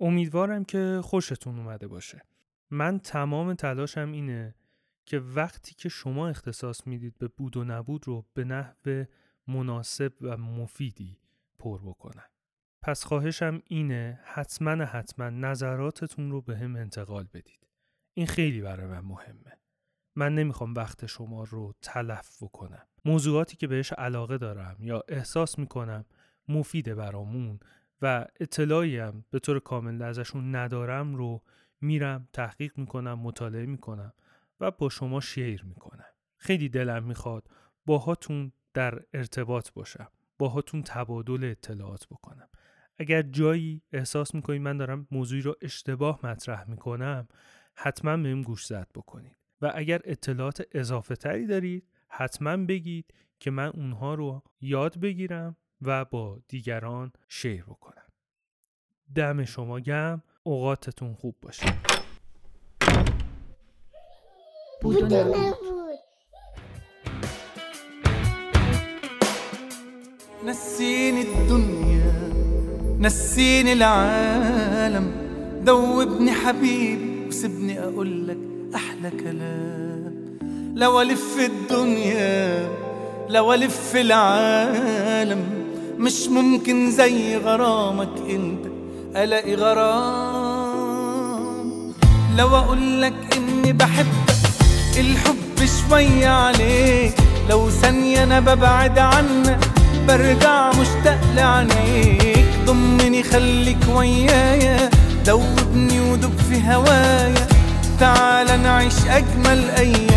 امیدوارم 0.00 0.64
که 0.64 1.00
خوشتون 1.04 1.58
اومده 1.58 1.88
باشه. 1.88 2.22
من 2.70 2.98
تمام 2.98 3.54
تلاشم 3.54 4.12
اینه 4.12 4.54
که 5.06 5.18
وقتی 5.18 5.74
که 5.74 5.88
شما 5.88 6.28
اختصاص 6.28 6.86
می‌دید 6.86 7.18
به 7.18 7.28
بود 7.28 7.56
و 7.56 7.64
نبود 7.64 8.08
رو 8.08 8.26
به 8.34 8.44
نحو 8.44 9.04
مناسب 9.46 10.12
و 10.20 10.36
مفیدی 10.36 11.18
پر 11.58 11.80
بکنم. 11.82 12.28
پس 12.82 13.04
خواهشم 13.04 13.62
اینه 13.66 14.20
حتما 14.24 14.84
حتما 14.84 15.30
نظراتتون 15.30 16.30
رو 16.30 16.40
به 16.40 16.56
هم 16.56 16.76
انتقال 16.76 17.28
بدید. 17.34 17.66
این 18.14 18.26
خیلی 18.26 18.60
برای 18.60 18.86
من 18.86 19.00
مهمه. 19.00 19.58
من 20.16 20.34
نمی‌خوام 20.34 20.74
وقت 20.74 21.06
شما 21.06 21.44
رو 21.44 21.74
تلف 21.82 22.42
بکنم. 22.42 22.86
موضوعاتی 23.04 23.56
که 23.56 23.66
بهش 23.66 23.92
علاقه 23.92 24.38
دارم 24.38 24.76
یا 24.80 25.02
احساس 25.08 25.58
می‌کنم 25.58 26.04
مفیده 26.48 26.94
برامون 26.94 27.60
و 28.02 28.26
اطلاعی 28.40 28.98
هم 28.98 29.24
به 29.30 29.38
طور 29.38 29.60
کامل 29.60 30.02
ازشون 30.02 30.56
ندارم 30.56 31.14
رو 31.14 31.42
میرم 31.80 32.28
تحقیق 32.32 32.78
می‌کنم 32.78 33.18
مطالعه 33.18 33.66
می‌کنم 33.66 34.12
و 34.60 34.70
با 34.70 34.88
شما 34.88 35.20
شیر 35.20 35.64
می‌کنم. 35.64 36.04
خیلی 36.36 36.68
دلم 36.68 37.04
می‌خواد 37.04 37.50
باهاتون 37.86 38.52
در 38.74 39.02
ارتباط 39.14 39.72
باشم. 39.72 40.08
باهاتون 40.38 40.82
تبادل 40.82 41.44
اطلاعات 41.44 42.06
بکنم. 42.06 42.48
اگر 42.98 43.22
جایی 43.22 43.82
احساس 43.92 44.34
می‌کنید 44.34 44.62
من 44.62 44.76
دارم 44.76 45.06
موضوعی 45.10 45.42
رو 45.42 45.54
اشتباه 45.62 46.20
مطرح 46.26 46.70
می‌کنم 46.70 47.28
حتما 47.74 48.16
بهم 48.16 48.42
گوش 48.42 48.66
زد 48.66 48.88
بکنید. 48.94 49.36
و 49.62 49.72
اگر 49.74 50.00
اطلاعات 50.04 50.62
اضافه 50.72 51.16
تری 51.16 51.46
دارید 51.46 51.84
حتما 52.08 52.56
بگید 52.56 53.14
که 53.40 53.50
من 53.50 53.68
اونها 53.68 54.14
رو 54.14 54.42
یاد 54.60 54.98
بگیرم 55.00 55.56
و 55.82 56.04
با 56.04 56.40
دیگران 56.48 57.12
شیر 57.28 57.64
بکنم. 57.64 58.08
دم 59.14 59.44
شما 59.44 59.80
گم 59.80 60.22
اوقاتتون 60.42 61.14
خوب 61.14 61.36
باشه. 61.42 61.66
نسيني 70.46 71.20
الدنيا 71.20 71.97
نسيني 73.00 73.72
العالم 73.72 75.10
ذوبني 75.64 76.32
حبيبي 76.32 77.26
وسبني 77.28 77.80
أقول 77.80 78.28
لك 78.28 78.38
أحلى 78.74 79.10
كلام. 79.10 80.14
لو 80.74 81.00
ألف 81.00 81.36
الدنيا 81.38 82.68
لو 83.28 83.54
ألف 83.54 83.96
العالم 83.96 85.44
مش 85.98 86.28
ممكن 86.28 86.90
زي 86.90 87.36
غرامك 87.36 88.08
أنت 88.30 88.66
ألاقي 89.16 89.54
غرام. 89.54 90.88
لو 92.36 92.56
أقول 92.56 93.02
لك 93.02 93.36
إني 93.36 93.72
بحبك 93.72 94.34
الحب 94.98 95.66
شوية 95.88 96.28
عليك. 96.28 97.14
لو 97.50 97.70
ثانية 97.70 98.24
أنا 98.24 98.40
ببعد 98.40 98.98
عنك 98.98 99.58
برجع 100.08 100.70
مشتاق 100.70 101.20
لعينيك. 101.36 102.17
ضمني 102.68 103.22
خليك 103.22 103.78
ويايا 103.94 104.90
دوبني 105.26 106.00
ودوب 106.00 106.32
في 106.50 106.72
هوايا 106.72 107.46
تعال 108.00 108.62
نعيش 108.62 108.94
أجمل 109.08 109.70
أيام. 109.70 110.08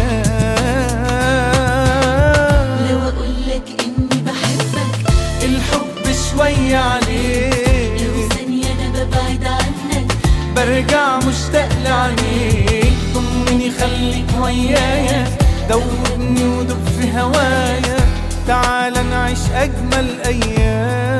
لو 2.90 3.00
أقولك 3.00 3.68
إني 3.80 4.22
بحبك. 4.26 5.12
الحب 5.44 6.16
شوية 6.32 6.78
عليك. 6.78 8.02
لو 8.02 8.30
ثانية 8.30 8.66
أنا 8.66 8.90
ببعد 8.90 9.44
عنك. 9.46 10.12
برجع 10.56 11.18
مشتاق 11.18 11.70
لعينيك. 11.84 12.94
ضمني 13.14 13.72
خليك 13.72 14.30
ويايا 14.42 15.28
دوبني 15.70 16.44
ودب 16.44 16.84
في 17.00 17.20
هوايا 17.20 17.98
تعال 18.48 18.94
نعيش 19.10 19.40
أجمل 19.56 20.08
أيام. 20.26 21.11